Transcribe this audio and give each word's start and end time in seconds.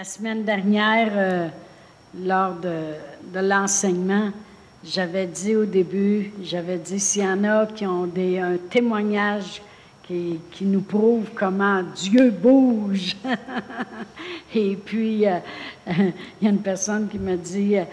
La 0.00 0.04
semaine 0.04 0.44
dernière, 0.44 1.12
euh, 1.14 1.48
lors 2.24 2.54
de, 2.54 3.38
l'enseignement, 3.38 4.30
j'avais 4.82 5.26
dit 5.26 5.54
au 5.54 5.66
début, 5.66 6.32
j'avais 6.42 6.78
dit 6.78 6.98
s'il 6.98 7.22
y 7.22 7.26
en 7.26 7.44
a 7.44 7.66
qui 7.66 7.86
ont 7.86 8.06
des, 8.06 8.38
un 8.38 8.56
témoignage 8.56 9.60
qui, 10.04 10.40
qui 10.52 10.64
nous 10.64 10.80
prouve 10.80 11.26
comment 11.34 11.82
Dieu 11.82 12.30
bouge. 12.30 13.14
Et 14.54 14.74
puis, 14.76 15.26
euh, 15.26 15.36
il 15.86 16.14
y 16.40 16.46
a 16.46 16.50
une 16.50 16.62
personne 16.62 17.06
qui 17.06 17.18
m'a 17.18 17.36
dit, 17.36 17.76
euh, 17.76 17.84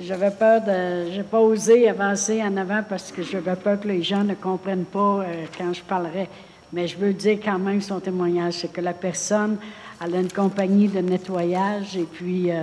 j'avais 0.00 0.30
peur 0.30 0.62
de, 0.62 1.10
j'ai 1.12 1.24
pas 1.24 1.40
osé 1.40 1.90
avancer 1.90 2.42
en 2.42 2.56
avant 2.56 2.82
parce 2.88 3.12
que 3.12 3.22
j'avais 3.22 3.56
peur 3.56 3.78
que 3.78 3.88
les 3.88 4.02
gens 4.02 4.24
ne 4.24 4.32
comprennent 4.32 4.86
pas 4.86 5.26
quand 5.58 5.74
je 5.74 5.82
parlerais. 5.82 6.30
Mais 6.72 6.86
je 6.86 6.96
veux 6.96 7.12
dire 7.12 7.38
quand 7.44 7.58
même 7.58 7.82
son 7.82 8.00
témoignage, 8.00 8.54
c'est 8.54 8.72
que 8.72 8.80
la 8.80 8.94
personne, 8.94 9.58
elle 10.02 10.14
a 10.14 10.20
une 10.20 10.32
compagnie 10.32 10.88
de 10.88 11.00
nettoyage 11.00 11.94
et 11.96 12.04
puis 12.04 12.50
euh, 12.50 12.62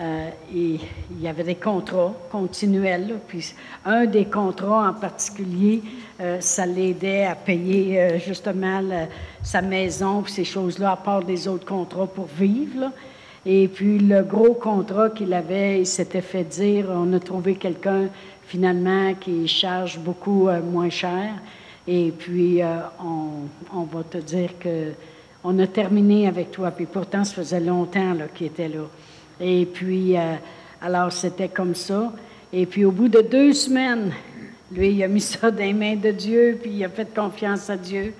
euh, 0.00 0.30
il 0.50 0.80
y 1.20 1.28
avait 1.28 1.44
des 1.44 1.54
contrats 1.54 2.14
continuels. 2.30 3.18
puis 3.28 3.52
un 3.84 4.06
des 4.06 4.24
contrats 4.24 4.88
en 4.88 4.94
particulier, 4.94 5.82
euh, 6.20 6.40
ça 6.40 6.64
l'aidait 6.64 7.26
à 7.26 7.34
payer 7.34 8.18
justement 8.24 8.80
sa 9.42 9.60
maison, 9.60 10.22
puis 10.22 10.32
ces 10.32 10.44
choses-là, 10.44 10.92
à 10.92 10.96
part 10.96 11.22
des 11.22 11.46
autres 11.46 11.66
contrats 11.66 12.06
pour 12.06 12.26
vivre. 12.26 12.90
Et 13.44 13.68
puis 13.68 13.98
le 13.98 14.22
gros 14.22 14.54
contrat 14.54 15.10
qu'il 15.10 15.34
avait, 15.34 15.80
il 15.80 15.86
s'était 15.86 16.22
fait 16.22 16.44
dire, 16.44 16.86
on 16.90 17.12
a 17.12 17.20
trouvé 17.20 17.56
quelqu'un 17.56 18.08
finalement 18.46 19.12
qui 19.14 19.46
charge 19.46 19.98
beaucoup 19.98 20.48
moins 20.70 20.90
cher. 20.90 21.34
Et 21.86 22.12
puis, 22.16 22.60
on, 23.74 23.82
va 23.82 24.04
te 24.04 24.18
dire 24.18 24.50
que 24.60 24.92
on 25.44 25.58
a 25.58 25.66
terminé 25.66 26.28
avec 26.28 26.50
toi. 26.50 26.70
Puis 26.70 26.86
pourtant, 26.86 27.24
ça 27.24 27.34
faisait 27.34 27.60
longtemps 27.60 28.16
qu'il 28.34 28.46
était 28.46 28.68
là. 28.68 28.84
Et 29.40 29.66
puis, 29.66 30.16
euh, 30.16 30.34
alors, 30.80 31.12
c'était 31.12 31.48
comme 31.48 31.74
ça. 31.74 32.12
Et 32.52 32.66
puis, 32.66 32.84
au 32.84 32.92
bout 32.92 33.08
de 33.08 33.20
deux 33.20 33.52
semaines, 33.52 34.12
lui, 34.70 34.90
il 34.90 35.02
a 35.02 35.08
mis 35.08 35.20
ça 35.20 35.50
dans 35.50 35.58
les 35.58 35.72
mains 35.72 35.96
de 35.96 36.10
Dieu, 36.10 36.58
puis 36.60 36.70
il 36.70 36.84
a 36.84 36.88
fait 36.88 37.12
confiance 37.14 37.68
à 37.70 37.76
Dieu. 37.76 38.14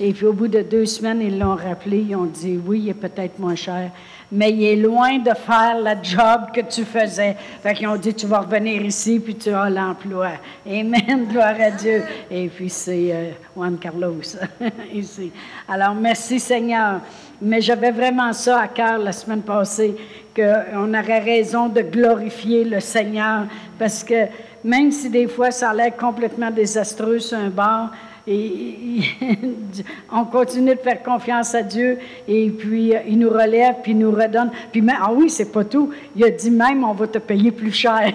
Et 0.00 0.12
puis, 0.12 0.26
au 0.26 0.32
bout 0.32 0.48
de 0.48 0.62
deux 0.62 0.86
semaines, 0.86 1.20
ils 1.22 1.38
l'ont 1.38 1.56
rappelé. 1.56 2.04
Ils 2.08 2.16
ont 2.16 2.24
dit, 2.24 2.58
oui, 2.66 2.80
il 2.84 2.88
est 2.88 2.94
peut-être 2.94 3.38
moins 3.38 3.54
cher 3.54 3.90
mais 4.34 4.50
il 4.50 4.64
est 4.64 4.76
loin 4.76 5.18
de 5.18 5.30
faire 5.34 5.76
le 5.78 5.94
job 6.02 6.50
que 6.52 6.60
tu 6.62 6.84
faisais. 6.84 7.36
Fait 7.62 7.72
qu'ils 7.72 7.86
ont 7.86 7.96
dit, 7.96 8.12
tu 8.12 8.26
vas 8.26 8.40
revenir 8.40 8.82
ici, 8.82 9.20
puis 9.20 9.36
tu 9.36 9.50
as 9.50 9.70
l'emploi. 9.70 10.30
Amen, 10.66 11.26
gloire 11.30 11.54
à 11.60 11.70
Dieu. 11.70 12.02
Et 12.28 12.48
puis 12.48 12.68
c'est 12.68 13.12
euh, 13.12 13.30
Juan 13.54 13.78
Carlos 13.78 14.20
ici. 14.92 15.30
Alors, 15.68 15.94
merci 15.94 16.40
Seigneur. 16.40 17.00
Mais 17.40 17.60
j'avais 17.60 17.92
vraiment 17.92 18.32
ça 18.32 18.60
à 18.60 18.68
cœur 18.68 18.98
la 18.98 19.12
semaine 19.12 19.42
passée, 19.42 19.94
qu'on 20.34 20.94
aurait 20.94 21.20
raison 21.20 21.68
de 21.68 21.82
glorifier 21.82 22.64
le 22.64 22.80
Seigneur, 22.80 23.46
parce 23.78 24.02
que 24.02 24.26
même 24.64 24.90
si 24.90 25.10
des 25.10 25.28
fois 25.28 25.50
ça 25.50 25.70
a 25.70 25.74
l'air 25.74 25.96
complètement 25.96 26.50
désastreux 26.50 27.18
sur 27.18 27.38
un 27.38 27.50
bord, 27.50 27.90
et, 28.26 29.00
on 30.12 30.24
continue 30.24 30.74
de 30.74 30.80
faire 30.80 31.02
confiance 31.02 31.54
à 31.54 31.62
Dieu 31.62 31.98
et 32.26 32.48
puis 32.48 32.94
euh, 32.94 33.00
il 33.06 33.18
nous 33.18 33.28
relève, 33.28 33.76
puis 33.82 33.92
il 33.92 33.98
nous 33.98 34.12
redonne. 34.12 34.50
Puis, 34.72 34.82
ah 34.90 35.10
oui, 35.12 35.28
c'est 35.28 35.52
pas 35.52 35.64
tout. 35.64 35.90
Il 36.16 36.24
a 36.24 36.30
dit 36.30 36.50
même, 36.50 36.84
on 36.84 36.94
va 36.94 37.06
te 37.06 37.18
payer 37.18 37.52
plus 37.52 37.72
cher. 37.72 38.12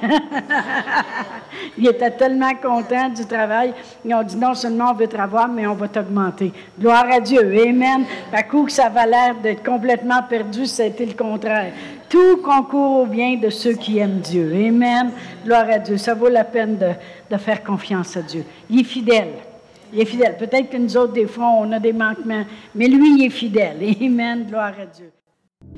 il 1.78 1.88
était 1.88 2.10
tellement 2.12 2.56
content 2.56 3.10
du 3.10 3.24
travail. 3.26 3.74
Ils 4.04 4.16
ont 4.16 4.24
dit 4.24 4.36
non 4.36 4.56
seulement 4.56 4.92
on 4.92 4.94
veut 4.96 5.08
te 5.08 5.16
revoir, 5.16 5.48
mais 5.48 5.68
on 5.68 5.76
va 5.76 5.88
t'augmenter. 5.88 6.54
Gloire 6.80 7.06
à 7.12 7.20
Dieu. 7.20 7.40
Amen. 7.40 8.04
À 8.34 8.42
coup 8.42 8.68
ça 8.68 8.88
avait 8.88 9.06
l'air 9.06 9.36
d'être 9.36 9.64
complètement 9.64 10.24
perdu, 10.28 10.66
ça 10.66 10.84
a 10.84 10.86
été 10.88 11.06
le 11.06 11.14
contraire. 11.14 11.72
Tout 12.10 12.38
concourt 12.38 13.02
au 13.02 13.06
bien 13.06 13.36
de 13.36 13.50
ceux 13.50 13.74
qui 13.74 14.00
aiment 14.00 14.22
Dieu. 14.22 14.52
Amen. 14.56 15.12
Gloire 15.46 15.70
à 15.70 15.78
Dieu. 15.78 15.98
Ça 15.98 16.16
vaut 16.16 16.30
la 16.30 16.44
peine 16.44 16.78
de 17.30 17.38
faire 17.38 17.64
confiance 17.64 18.18
à 18.18 18.24
Dieu. 18.24 18.44
Il 18.72 18.80
est 18.80 18.84
fidèle. 18.84 19.49
Il 19.92 20.00
est 20.00 20.06
fidèle. 20.06 20.38
Peut-être 20.38 20.70
que 20.70 20.78
nous 20.78 20.96
autres, 20.98 21.14
des 21.14 21.26
fois, 21.26 21.48
on 21.60 21.72
a 21.72 21.80
des 21.80 21.94
manquements, 21.94 22.46
mais 22.76 22.88
lui, 22.88 23.18
il 23.18 23.26
est 23.26 23.30
fidèle. 23.30 23.78
Amen. 24.02 24.46
Gloire 24.48 24.74
à 24.80 24.86
Dieu. 24.86 25.12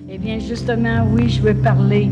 Eh 0.10 0.18
bien, 0.18 0.40
justement, 0.40 1.08
oui, 1.14 1.30
je 1.30 1.42
veux 1.42 1.56
parler 1.56 2.10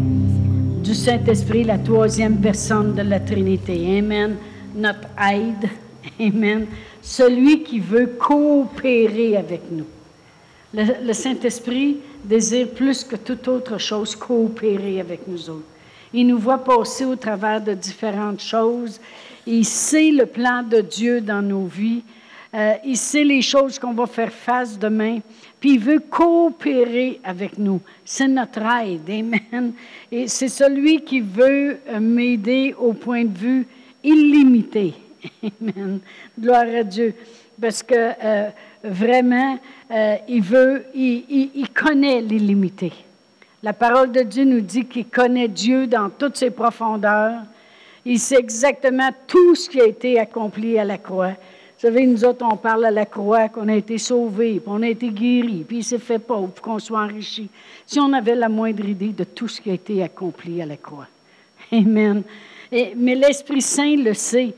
du 0.83 0.95
Saint-Esprit, 0.95 1.63
la 1.63 1.77
troisième 1.77 2.37
personne 2.39 2.93
de 2.93 3.01
la 3.01 3.19
Trinité. 3.19 3.99
Amen. 3.99 4.37
Notre 4.75 5.07
aide. 5.31 5.69
Amen. 6.19 6.67
Celui 7.01 7.63
qui 7.63 7.79
veut 7.79 8.07
coopérer 8.17 9.37
avec 9.37 9.61
nous. 9.71 9.85
Le, 10.73 11.05
le 11.05 11.13
Saint-Esprit 11.13 11.97
désire 12.23 12.69
plus 12.69 13.03
que 13.03 13.15
toute 13.15 13.47
autre 13.47 13.77
chose 13.77 14.15
coopérer 14.15 14.99
avec 14.99 15.27
nous 15.27 15.49
autres. 15.49 15.65
Il 16.13 16.27
nous 16.27 16.39
voit 16.39 16.63
passer 16.63 17.05
au 17.05 17.15
travers 17.15 17.61
de 17.61 17.73
différentes 17.73 18.41
choses. 18.41 18.99
Il 19.51 19.65
sait 19.65 20.11
le 20.11 20.27
plan 20.27 20.61
de 20.61 20.79
Dieu 20.79 21.21
dans 21.21 21.41
nos 21.41 21.65
vies. 21.65 22.03
Euh, 22.53 22.73
il 22.85 22.95
sait 22.95 23.23
les 23.23 23.41
choses 23.41 23.79
qu'on 23.79 23.93
va 23.93 24.05
faire 24.05 24.31
face 24.31 24.77
demain. 24.77 25.21
Puis 25.59 25.71
il 25.73 25.79
veut 25.79 25.99
coopérer 25.99 27.19
avec 27.23 27.57
nous. 27.57 27.81
C'est 28.05 28.27
notre 28.27 28.61
aide. 28.61 29.09
Amen. 29.09 29.73
Et 30.11 30.27
c'est 30.27 30.49
celui 30.49 31.01
qui 31.01 31.21
veut 31.21 31.79
euh, 31.89 31.99
m'aider 31.99 32.75
au 32.77 32.93
point 32.93 33.25
de 33.25 33.35
vue 33.35 33.67
illimité. 34.03 34.93
Amen. 35.43 35.99
Gloire 36.39 36.67
à 36.67 36.83
Dieu. 36.83 37.15
Parce 37.59 37.81
que 37.81 37.95
euh, 37.95 38.49
vraiment, 38.83 39.57
il 40.27 40.43
veut, 40.43 40.85
il, 40.93 41.49
il 41.55 41.69
connaît 41.71 42.21
l'illimité. 42.21 42.93
La 43.63 43.73
parole 43.73 44.11
de 44.11 44.21
Dieu 44.21 44.45
nous 44.45 44.61
dit 44.61 44.85
qu'il 44.85 45.07
connaît 45.07 45.47
Dieu 45.47 45.87
dans 45.87 46.09
toutes 46.11 46.37
ses 46.37 46.51
profondeurs. 46.51 47.41
Il 48.09 48.19
sait 48.19 48.39
exactement 48.39 49.11
tout 49.27 49.53
ce 49.53 49.69
qui 49.69 49.79
a 49.79 49.85
été 49.85 50.19
accompli 50.19 50.79
à 50.79 50.83
la 50.83 50.97
croix. 50.97 51.29
Vous 51.29 51.87
savez, 51.87 52.07
nous 52.07 52.25
autres, 52.25 52.43
on 52.43 52.57
parle 52.57 52.85
à 52.85 52.91
la 52.91 53.05
croix 53.05 53.49
qu'on 53.49 53.67
a 53.67 53.75
été 53.75 53.99
sauvés, 53.99 54.53
puis 54.53 54.63
on 54.65 54.81
a 54.81 54.87
été 54.87 55.09
guéris, 55.09 55.63
puis 55.67 55.77
il 55.77 55.83
s'est 55.83 55.99
fait 55.99 56.17
pauvre, 56.17 56.51
qu'on 56.59 56.79
soit 56.79 57.01
enrichi. 57.01 57.49
Si 57.85 57.99
on 57.99 58.11
avait 58.13 58.33
la 58.33 58.49
moindre 58.49 58.83
idée 58.83 59.09
de 59.09 59.23
tout 59.23 59.47
ce 59.47 59.61
qui 59.61 59.69
a 59.69 59.75
été 59.75 60.01
accompli 60.01 60.59
à 60.59 60.65
la 60.65 60.77
croix. 60.77 61.05
Amen. 61.71 62.23
mais 62.71 63.13
l'Esprit 63.13 63.61
Saint 63.61 63.95
le 63.97 64.15
sait, 64.15 64.55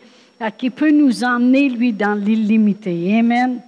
qui 0.57 0.69
peut 0.69 0.91
nous 0.91 1.22
emmener, 1.25 1.68
lui, 1.68 1.91
dans 1.91 2.16
l'illimité. 2.16 3.19
Amen. 3.19 3.59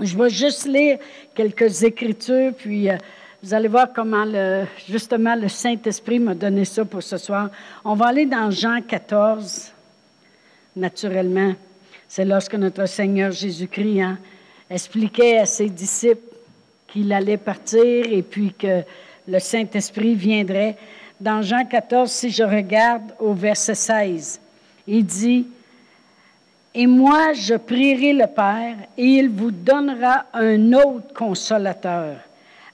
Je 0.00 0.18
vais 0.18 0.30
juste 0.30 0.66
lire 0.66 0.98
quelques 1.32 1.84
écritures, 1.84 2.54
puis 2.58 2.90
euh, 2.90 2.96
vous 3.42 3.54
allez 3.54 3.66
voir 3.66 3.92
comment 3.92 4.24
justement 4.88 5.34
le 5.34 5.48
Saint-Esprit 5.48 6.20
m'a 6.20 6.34
donné 6.34 6.64
ça 6.64 6.84
pour 6.84 7.02
ce 7.02 7.16
soir. 7.16 7.50
On 7.84 7.94
va 7.94 8.06
aller 8.06 8.24
dans 8.24 8.52
Jean 8.52 8.80
14, 8.80 9.72
naturellement. 10.76 11.52
C'est 12.06 12.24
lorsque 12.24 12.54
notre 12.54 12.86
Seigneur 12.86 13.32
Jésus-Christ 13.32 14.00
hein, 14.00 14.18
expliquait 14.70 15.38
à 15.38 15.46
ses 15.46 15.68
disciples 15.68 16.20
qu'il 16.86 17.12
allait 17.12 17.36
partir 17.36 17.82
et 17.82 18.22
puis 18.22 18.52
que 18.52 18.82
le 19.26 19.38
Saint-Esprit 19.40 20.14
viendrait. 20.14 20.76
Dans 21.20 21.42
Jean 21.42 21.64
14, 21.64 22.08
si 22.08 22.30
je 22.30 22.44
regarde 22.44 23.12
au 23.18 23.34
verset 23.34 23.74
16, 23.74 24.40
il 24.86 25.04
dit, 25.04 25.48
Et 26.74 26.86
moi 26.86 27.32
je 27.32 27.54
prierai 27.54 28.12
le 28.12 28.26
Père, 28.26 28.76
et 28.96 29.04
il 29.04 29.30
vous 29.30 29.50
donnera 29.50 30.26
un 30.32 30.72
autre 30.74 31.12
consolateur 31.12 32.18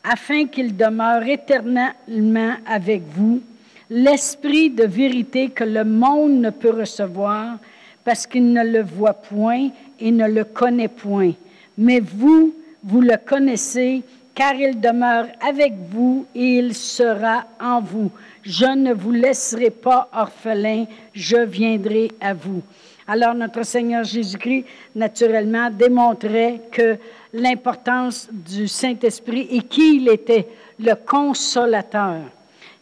afin 0.08 0.46
qu'il 0.46 0.75
demeure 0.75 1.22
éternellement 1.25 2.55
avec 2.66 3.02
vous, 3.14 3.43
l'esprit 3.90 4.70
de 4.70 4.84
vérité 4.84 5.50
que 5.50 5.64
le 5.64 5.84
monde 5.84 6.40
ne 6.40 6.50
peut 6.50 6.70
recevoir 6.70 7.58
parce 8.05 8.26
qu'il 8.26 8.52
ne 8.52 8.64
le 8.64 8.82
voit 8.82 9.12
point 9.12 9.69
et 10.00 10.10
ne 10.10 10.26
le 10.26 10.44
connaît 10.44 10.88
point. 10.88 11.32
Mais 11.76 12.00
vous, 12.00 12.55
vous 12.82 13.02
le 13.02 13.16
connaissez 13.19 14.02
car 14.34 14.55
il 14.55 14.81
demeure 14.81 15.26
avec 15.46 15.75
vous 15.90 16.26
et 16.34 16.58
il 16.58 16.75
sera 16.75 17.44
en 17.61 17.81
vous. 17.81 18.11
Je 18.43 18.64
ne 18.64 18.94
vous 18.94 19.12
laisserai 19.12 19.69
pas 19.69 20.08
orphelin, 20.14 20.87
je 21.12 21.37
viendrai 21.37 22.11
à 22.20 22.32
vous. 22.32 22.62
Alors 23.06 23.34
notre 23.34 23.62
Seigneur 23.62 24.04
Jésus-Christ, 24.04 24.64
naturellement, 24.94 25.70
démontrait 25.70 26.61
que 26.70 26.96
l'importance 27.32 28.28
du 28.30 28.69
Saint-Esprit 28.69 29.48
et 29.50 29.62
qui 29.62 29.96
il 29.96 30.08
était, 30.08 30.46
le 30.80 30.94
consolateur. 30.94 32.20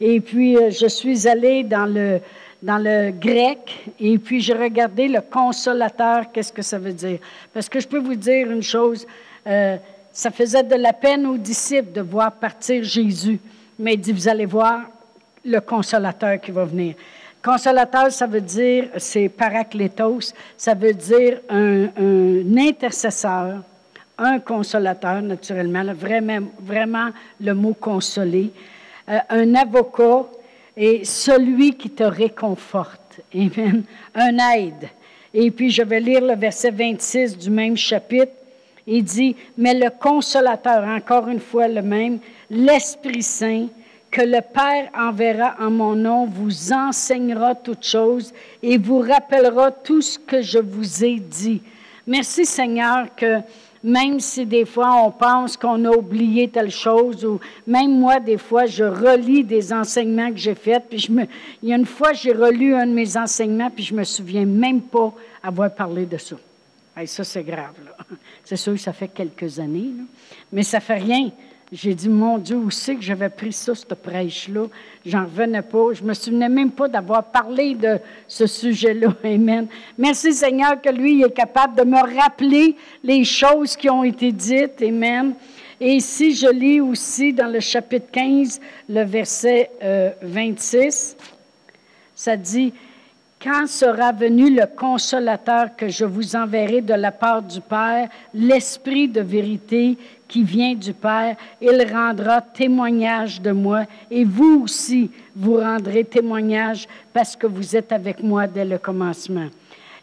Et 0.00 0.20
puis, 0.20 0.56
euh, 0.56 0.70
je 0.70 0.86
suis 0.86 1.26
allée 1.26 1.64
dans 1.64 1.86
le, 1.86 2.20
dans 2.62 2.78
le 2.78 3.10
grec 3.10 3.90
et 3.98 4.18
puis 4.18 4.40
j'ai 4.40 4.54
regardé 4.54 5.08
le 5.08 5.20
consolateur, 5.20 6.30
qu'est-ce 6.32 6.52
que 6.52 6.62
ça 6.62 6.78
veut 6.78 6.92
dire? 6.92 7.18
Parce 7.52 7.68
que 7.68 7.80
je 7.80 7.88
peux 7.88 7.98
vous 7.98 8.14
dire 8.14 8.50
une 8.50 8.62
chose, 8.62 9.06
euh, 9.46 9.76
ça 10.12 10.30
faisait 10.30 10.62
de 10.62 10.74
la 10.74 10.92
peine 10.92 11.26
aux 11.26 11.36
disciples 11.36 11.92
de 11.92 12.00
voir 12.00 12.32
partir 12.32 12.82
Jésus, 12.82 13.38
mais 13.78 13.94
il 13.94 14.00
dit, 14.00 14.12
vous 14.12 14.28
allez 14.28 14.46
voir 14.46 14.80
le 15.44 15.60
consolateur 15.60 16.40
qui 16.40 16.50
va 16.50 16.64
venir. 16.64 16.94
Consolateur, 17.42 18.10
ça 18.10 18.26
veut 18.26 18.40
dire, 18.40 18.88
c'est 18.96 19.28
parakletos, 19.28 20.32
ça 20.56 20.74
veut 20.74 20.94
dire 20.94 21.38
un, 21.48 21.86
intercesseur, 22.58 23.62
un 24.18 24.38
consolateur, 24.38 25.20
naturellement, 25.22 25.84
vraiment, 25.94 26.46
vraiment 26.60 27.10
le 27.40 27.52
mot 27.54 27.74
consoler. 27.74 28.52
euh, 29.08 29.18
un 29.30 29.54
avocat 29.54 30.26
et 30.76 31.04
celui 31.04 31.74
qui 31.74 31.90
te 31.90 32.04
réconforte. 32.04 33.20
Amen. 33.34 33.84
Un 34.14 34.36
aide. 34.54 34.88
Et 35.32 35.50
puis 35.50 35.70
je 35.70 35.82
vais 35.82 36.00
lire 36.00 36.22
le 36.22 36.34
verset 36.34 36.70
26 36.70 37.38
du 37.38 37.50
même 37.50 37.76
chapitre. 37.76 38.32
Il 38.86 39.02
dit, 39.02 39.34
mais 39.58 39.74
le 39.74 39.90
consolateur, 39.90 40.84
encore 40.84 41.28
une 41.28 41.40
fois 41.40 41.66
le 41.66 41.82
même, 41.82 42.18
l'Esprit 42.50 43.22
Saint, 43.22 43.66
que 44.10 44.22
le 44.22 44.40
Père 44.40 44.90
enverra 44.96 45.56
en 45.58 45.70
mon 45.70 45.94
nom, 45.94 46.26
vous 46.26 46.72
enseignera 46.72 47.54
toutes 47.54 47.84
choses 47.84 48.32
et 48.62 48.78
vous 48.78 49.00
rappellera 49.00 49.72
tout 49.72 50.00
ce 50.00 50.18
que 50.18 50.40
je 50.40 50.58
vous 50.58 51.04
ai 51.04 51.16
dit. 51.16 51.60
Merci 52.06 52.46
Seigneur 52.46 53.08
que 53.16 53.40
même 53.86 54.18
si 54.18 54.44
des 54.44 54.64
fois 54.64 55.00
on 55.04 55.12
pense 55.12 55.56
qu'on 55.56 55.84
a 55.84 55.90
oublié 55.90 56.48
telle 56.48 56.72
chose, 56.72 57.24
ou 57.24 57.38
même 57.68 58.00
moi, 58.00 58.18
des 58.18 58.36
fois, 58.36 58.66
je 58.66 58.82
relis 58.82 59.44
des 59.44 59.72
enseignements 59.72 60.30
que 60.30 60.38
j'ai 60.38 60.56
faits, 60.56 60.86
puis 60.90 60.98
je 60.98 61.12
me, 61.12 61.24
il 61.62 61.68
y 61.68 61.72
a 61.72 61.76
une 61.76 61.86
fois, 61.86 62.12
j'ai 62.12 62.32
relu 62.32 62.74
un 62.74 62.84
de 62.84 62.92
mes 62.92 63.16
enseignements, 63.16 63.70
puis 63.70 63.84
je 63.84 63.94
me 63.94 64.02
souviens 64.02 64.44
même 64.44 64.80
pas 64.82 65.14
avoir 65.40 65.72
parlé 65.72 66.04
de 66.04 66.18
ça. 66.18 66.34
Et 67.00 67.06
ça, 67.06 67.22
c'est 67.22 67.44
grave. 67.44 67.74
C'est 68.42 68.56
sûr 68.56 68.72
que 68.72 68.80
ça 68.80 68.92
fait 68.92 69.08
quelques 69.08 69.60
années, 69.60 69.90
mais 70.52 70.64
ça 70.64 70.80
fait 70.80 70.96
rien. 70.98 71.30
J'ai 71.72 71.94
dit, 71.94 72.08
mon 72.08 72.38
Dieu, 72.38 72.56
où 72.56 72.70
c'est 72.70 72.94
que 72.94 73.02
j'avais 73.02 73.28
pris 73.28 73.52
ça, 73.52 73.74
cette 73.74 73.94
prêche-là? 73.94 74.66
J'en 75.04 75.24
revenais 75.24 75.62
pas. 75.62 75.92
Je 75.94 76.02
me 76.04 76.14
souvenais 76.14 76.48
même 76.48 76.70
pas 76.70 76.86
d'avoir 76.86 77.24
parlé 77.24 77.74
de 77.74 77.98
ce 78.28 78.46
sujet-là. 78.46 79.08
Amen. 79.24 79.66
Merci 79.98 80.32
Seigneur 80.32 80.80
que 80.80 80.90
lui 80.90 81.22
est 81.22 81.32
capable 81.32 81.76
de 81.76 81.82
me 81.82 82.20
rappeler 82.20 82.76
les 83.02 83.24
choses 83.24 83.74
qui 83.74 83.90
ont 83.90 84.04
été 84.04 84.30
dites. 84.30 84.80
Amen. 84.80 85.34
Et 85.80 85.94
ici, 85.94 86.36
je 86.36 86.46
lis 86.46 86.80
aussi 86.80 87.32
dans 87.32 87.48
le 87.48 87.58
chapitre 87.58 88.06
15, 88.12 88.60
le 88.88 89.02
verset 89.02 89.70
26, 90.22 91.16
euh, 91.18 91.24
ça 92.14 92.36
dit, 92.36 92.72
quand 93.46 93.68
sera 93.68 94.10
venu 94.10 94.50
le 94.50 94.66
consolateur 94.66 95.76
que 95.76 95.88
je 95.88 96.04
vous 96.04 96.34
enverrai 96.34 96.80
de 96.80 96.94
la 96.94 97.12
part 97.12 97.42
du 97.42 97.60
Père, 97.60 98.08
l'Esprit 98.34 99.06
de 99.06 99.20
vérité 99.20 99.96
qui 100.26 100.42
vient 100.42 100.74
du 100.74 100.92
Père, 100.92 101.36
il 101.60 101.86
rendra 101.92 102.40
témoignage 102.40 103.40
de 103.40 103.52
moi 103.52 103.84
et 104.10 104.24
vous 104.24 104.62
aussi, 104.64 105.12
vous 105.36 105.58
rendrez 105.58 106.02
témoignage 106.02 106.88
parce 107.12 107.36
que 107.36 107.46
vous 107.46 107.76
êtes 107.76 107.92
avec 107.92 108.20
moi 108.20 108.48
dès 108.48 108.64
le 108.64 108.78
commencement. 108.78 109.46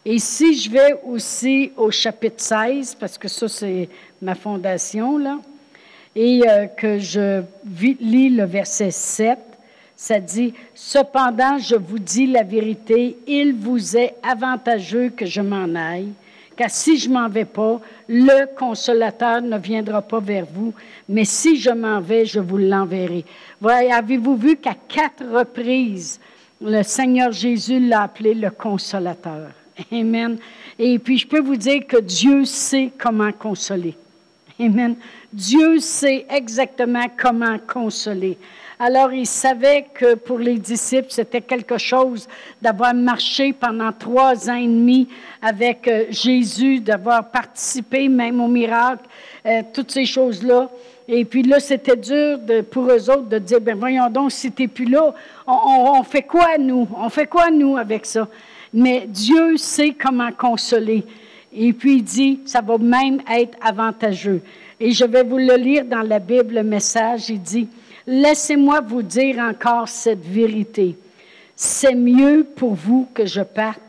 Et 0.06 0.18
si 0.18 0.58
je 0.58 0.70
vais 0.70 0.98
aussi 1.04 1.70
au 1.76 1.90
chapitre 1.90 2.42
16, 2.42 2.94
parce 2.94 3.18
que 3.18 3.28
ça 3.28 3.46
c'est 3.46 3.90
ma 4.22 4.34
fondation, 4.34 5.18
là, 5.18 5.38
et 6.16 6.40
euh, 6.48 6.66
que 6.66 6.98
je 6.98 7.42
lis 7.74 8.30
le 8.30 8.44
verset 8.44 8.90
7, 8.90 9.38
ça 9.96 10.18
dit, 10.20 10.54
Cependant, 10.74 11.58
je 11.58 11.76
vous 11.76 11.98
dis 11.98 12.26
la 12.26 12.42
vérité, 12.42 13.16
il 13.26 13.54
vous 13.54 13.96
est 13.96 14.14
avantageux 14.22 15.10
que 15.10 15.26
je 15.26 15.40
m'en 15.40 15.74
aille, 15.74 16.12
car 16.56 16.70
si 16.70 16.98
je 16.98 17.08
m'en 17.08 17.28
vais 17.28 17.44
pas, 17.44 17.80
le 18.08 18.46
consolateur 18.56 19.42
ne 19.42 19.58
viendra 19.58 20.02
pas 20.02 20.20
vers 20.20 20.46
vous, 20.46 20.72
mais 21.08 21.24
si 21.24 21.56
je 21.56 21.70
m'en 21.70 22.00
vais, 22.00 22.24
je 22.26 22.40
vous 22.40 22.58
l'enverrai. 22.58 23.24
Avez-vous 23.62 24.36
vu 24.36 24.56
qu'à 24.56 24.74
quatre 24.88 25.24
reprises, 25.24 26.20
le 26.60 26.82
Seigneur 26.82 27.32
Jésus 27.32 27.80
l'a 27.80 28.02
appelé 28.02 28.34
le 28.34 28.50
consolateur? 28.50 29.50
Amen. 29.92 30.38
Et 30.78 30.98
puis, 30.98 31.18
je 31.18 31.26
peux 31.26 31.40
vous 31.40 31.56
dire 31.56 31.86
que 31.86 32.00
Dieu 32.00 32.44
sait 32.44 32.90
comment 32.98 33.32
consoler. 33.32 33.96
Amen. 34.60 34.94
Dieu 35.32 35.80
sait 35.80 36.26
exactement 36.30 37.06
comment 37.16 37.58
consoler. 37.58 38.38
Alors, 38.78 39.12
il 39.12 39.26
savait 39.26 39.86
que 39.94 40.14
pour 40.14 40.38
les 40.38 40.58
disciples, 40.58 41.06
c'était 41.10 41.40
quelque 41.40 41.78
chose 41.78 42.26
d'avoir 42.60 42.92
marché 42.92 43.52
pendant 43.52 43.92
trois 43.92 44.50
ans 44.50 44.56
et 44.56 44.66
demi 44.66 45.08
avec 45.40 45.86
euh, 45.86 46.06
Jésus, 46.10 46.80
d'avoir 46.80 47.30
participé 47.30 48.08
même 48.08 48.40
au 48.40 48.48
miracle, 48.48 49.04
euh, 49.46 49.62
toutes 49.72 49.92
ces 49.92 50.04
choses-là. 50.04 50.68
Et 51.06 51.24
puis 51.24 51.42
là, 51.42 51.60
c'était 51.60 51.96
dur 51.96 52.38
pour 52.70 52.90
eux 52.90 53.10
autres 53.10 53.28
de 53.28 53.38
dire, 53.38 53.60
ben 53.60 53.76
voyons 53.76 54.08
donc, 54.08 54.32
si 54.32 54.50
tu 54.50 54.62
n'es 54.62 54.68
plus 54.68 54.86
là, 54.86 55.14
on, 55.46 56.02
fait 56.02 56.22
quoi 56.22 56.56
nous? 56.58 56.88
On 56.96 57.10
fait 57.10 57.26
quoi 57.26 57.50
nous 57.50 57.76
avec 57.76 58.06
ça? 58.06 58.26
Mais 58.72 59.06
Dieu 59.06 59.56
sait 59.58 59.92
comment 59.92 60.32
consoler. 60.32 61.04
Et 61.52 61.72
puis 61.74 61.96
il 61.96 62.02
dit, 62.02 62.40
ça 62.46 62.62
va 62.62 62.78
même 62.78 63.20
être 63.30 63.56
avantageux. 63.60 64.40
Et 64.80 64.90
je 64.90 65.04
vais 65.04 65.22
vous 65.22 65.38
le 65.38 65.56
lire 65.56 65.84
dans 65.84 66.02
la 66.02 66.18
Bible, 66.18 66.54
le 66.54 66.64
message, 66.64 67.28
il 67.28 67.40
dit, 67.40 67.68
Laissez-moi 68.06 68.80
vous 68.80 69.02
dire 69.02 69.38
encore 69.38 69.88
cette 69.88 70.24
vérité. 70.24 70.96
C'est 71.56 71.94
mieux 71.94 72.44
pour 72.56 72.74
vous 72.74 73.08
que 73.14 73.26
je 73.26 73.40
parte. 73.40 73.80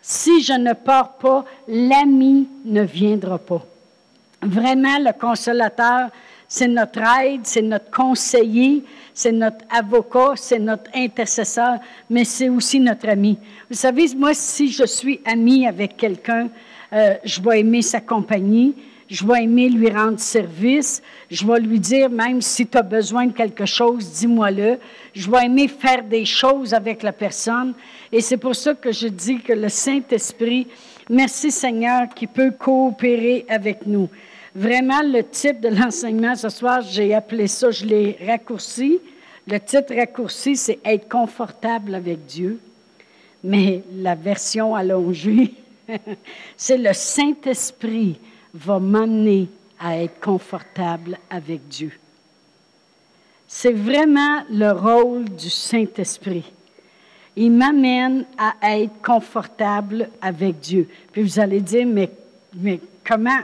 Si 0.00 0.42
je 0.42 0.54
ne 0.54 0.72
pars 0.72 1.14
pas, 1.18 1.44
l'ami 1.66 2.48
ne 2.64 2.82
viendra 2.82 3.38
pas. 3.38 3.64
Vraiment, 4.40 4.98
le 4.98 5.12
consolateur, 5.12 6.08
c'est 6.46 6.68
notre 6.68 7.00
aide, 7.20 7.42
c'est 7.44 7.60
notre 7.60 7.90
conseiller, 7.90 8.82
c'est 9.12 9.32
notre 9.32 9.64
avocat, 9.68 10.32
c'est 10.36 10.58
notre 10.58 10.90
intercesseur, 10.94 11.78
mais 12.08 12.24
c'est 12.24 12.48
aussi 12.48 12.80
notre 12.80 13.08
ami. 13.08 13.36
Vous 13.68 13.76
savez, 13.76 14.06
moi, 14.16 14.32
si 14.32 14.70
je 14.70 14.86
suis 14.86 15.20
ami 15.26 15.66
avec 15.66 15.96
quelqu'un, 15.96 16.48
euh, 16.92 17.14
je 17.22 17.42
vais 17.42 17.60
aimer 17.60 17.82
sa 17.82 18.00
compagnie, 18.00 18.74
je 19.08 19.26
vais 19.26 19.44
aimer 19.44 19.70
lui 19.70 19.90
rendre 19.90 20.20
service, 20.20 21.02
je 21.30 21.46
vais 21.46 21.60
lui 21.60 21.80
dire 21.80 22.10
même 22.10 22.42
si 22.42 22.66
tu 22.66 22.76
as 22.76 22.82
besoin 22.82 23.26
de 23.26 23.32
quelque 23.32 23.64
chose, 23.64 24.12
dis-moi-le. 24.12 24.78
Je 25.14 25.30
vais 25.30 25.46
aimer 25.46 25.66
faire 25.66 26.04
des 26.04 26.26
choses 26.26 26.74
avec 26.74 27.02
la 27.02 27.12
personne. 27.12 27.72
Et 28.12 28.20
c'est 28.20 28.36
pour 28.36 28.54
ça 28.54 28.74
que 28.74 28.92
je 28.92 29.08
dis 29.08 29.40
que 29.40 29.54
le 29.54 29.70
Saint-Esprit, 29.70 30.66
merci 31.08 31.50
Seigneur, 31.50 32.08
qui 32.14 32.26
peut 32.26 32.50
coopérer 32.50 33.46
avec 33.48 33.86
nous. 33.86 34.10
Vraiment, 34.54 35.02
le 35.02 35.22
titre 35.22 35.60
de 35.60 35.68
l'enseignement 35.68 36.34
ce 36.34 36.50
soir, 36.50 36.82
j'ai 36.82 37.14
appelé 37.14 37.46
ça, 37.46 37.70
je 37.70 37.86
l'ai 37.86 38.18
raccourci. 38.26 38.98
Le 39.46 39.58
titre 39.58 39.94
raccourci, 39.94 40.56
c'est 40.56 40.78
Être 40.84 41.08
confortable 41.08 41.94
avec 41.94 42.26
Dieu. 42.26 42.60
Mais 43.42 43.82
la 43.90 44.14
version 44.14 44.74
allongée, 44.74 45.54
c'est 46.56 46.76
le 46.76 46.92
Saint-Esprit 46.92 48.18
va 48.58 48.78
m'amener 48.78 49.48
à 49.78 49.98
être 49.98 50.20
confortable 50.20 51.18
avec 51.30 51.68
Dieu. 51.68 51.92
C'est 53.46 53.72
vraiment 53.72 54.42
le 54.50 54.72
rôle 54.72 55.24
du 55.24 55.48
Saint-Esprit. 55.48 56.44
Il 57.36 57.52
m'amène 57.52 58.26
à 58.36 58.78
être 58.78 59.00
confortable 59.02 60.10
avec 60.20 60.60
Dieu. 60.60 60.88
Puis 61.12 61.22
vous 61.22 61.40
allez 61.40 61.60
dire, 61.60 61.86
mais, 61.86 62.10
mais 62.54 62.80
comment, 63.06 63.38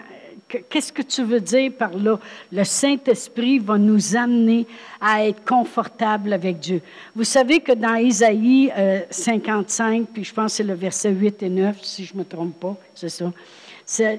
qu'est-ce 0.68 0.92
que 0.92 1.02
tu 1.02 1.22
veux 1.22 1.40
dire 1.40 1.72
par 1.72 1.94
là? 1.96 2.18
Le 2.52 2.64
Saint-Esprit 2.64 3.58
va 3.58 3.78
nous 3.78 4.16
amener 4.16 4.66
à 5.00 5.24
être 5.24 5.44
confortable 5.44 6.32
avec 6.32 6.58
Dieu. 6.58 6.82
Vous 7.14 7.24
savez 7.24 7.60
que 7.60 7.72
dans 7.72 7.94
Isaïe 7.94 8.72
55, 9.10 10.00
euh, 10.00 10.04
puis 10.12 10.24
je 10.24 10.34
pense 10.34 10.52
que 10.52 10.56
c'est 10.56 10.64
le 10.64 10.74
verset 10.74 11.10
8 11.10 11.42
et 11.44 11.48
9, 11.48 11.82
si 11.82 12.04
je 12.04 12.14
ne 12.14 12.18
me 12.18 12.24
trompe 12.24 12.58
pas, 12.60 12.76
c'est 12.94 13.08
ça. 13.08 13.32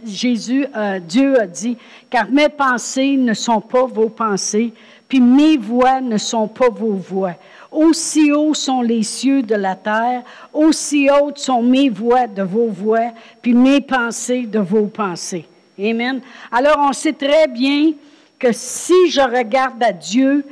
Jésus, 0.06 0.68
euh, 0.76 1.00
Dieu 1.00 1.40
a 1.40 1.48
dit, 1.48 1.78
car 2.10 2.30
mes 2.30 2.50
pensées 2.50 3.18
ne 3.18 3.34
sont 3.34 3.62
pas 3.62 3.86
vos 3.86 4.10
pensées, 4.10 4.74
puis 5.08 5.20
mes 5.20 5.58
voix 5.58 6.02
ne 6.02 6.18
sont 6.18 6.48
pas 6.48 6.70
vos 6.70 6.94
voix. 6.94 7.34
Aussi 7.72 8.32
hauts 8.32 8.54
sont 8.54 8.82
les 8.82 9.04
cieux 9.04 9.42
de 9.42 9.56
la 9.56 9.76
terre, 9.76 10.24
aussi 10.54 11.10
hautes 11.10 11.40
sont 11.40 11.62
mes 11.62 11.90
voix 11.90 12.28
de 12.28 12.42
vos 12.42 12.68
voix, 12.68 13.12
puis 13.42 13.54
mes 13.54 13.82
pensées 13.82 14.44
de 14.44 14.60
vos 14.60 14.86
pensées. 14.86 15.46
Amen. 15.78 16.22
Alors 16.52 16.78
on 16.80 16.94
sait 16.94 17.14
très 17.14 17.48
bien 17.48 17.92
que 18.40 18.52
si 18.52 19.10
je 19.10 19.20
regarde 19.20 19.84
à 19.84 19.92
Dieu, 19.92 20.46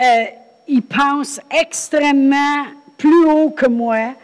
euh, 0.00 0.24
il 0.68 0.82
pense 0.82 1.40
extrêmement 1.50 2.64
plus 2.96 3.24
haut 3.24 3.50
que 3.50 3.66
moi. 3.66 4.14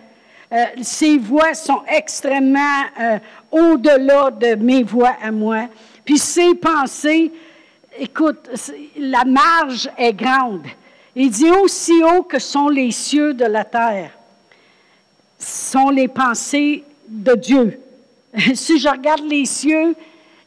Euh, 0.54 0.66
ses 0.82 1.18
voix 1.18 1.52
sont 1.54 1.82
extrêmement 1.88 2.84
euh, 3.00 3.18
au-delà 3.50 4.30
de 4.30 4.54
mes 4.54 4.84
voix 4.84 5.16
à 5.20 5.32
moi. 5.32 5.66
Puis 6.04 6.16
ses 6.16 6.54
pensées, 6.54 7.32
écoute, 7.98 8.48
la 8.96 9.24
marge 9.24 9.90
est 9.98 10.12
grande. 10.12 10.62
Il 11.16 11.30
dit 11.30 11.50
aussi 11.50 11.92
haut 12.04 12.22
que 12.22 12.38
sont 12.38 12.68
les 12.68 12.92
cieux 12.92 13.34
de 13.34 13.44
la 13.46 13.64
terre, 13.64 14.10
sont 15.38 15.90
les 15.90 16.06
pensées 16.08 16.84
de 17.08 17.34
Dieu. 17.34 17.80
si 18.54 18.78
je 18.78 18.88
regarde 18.88 19.24
les 19.28 19.46
cieux, 19.46 19.96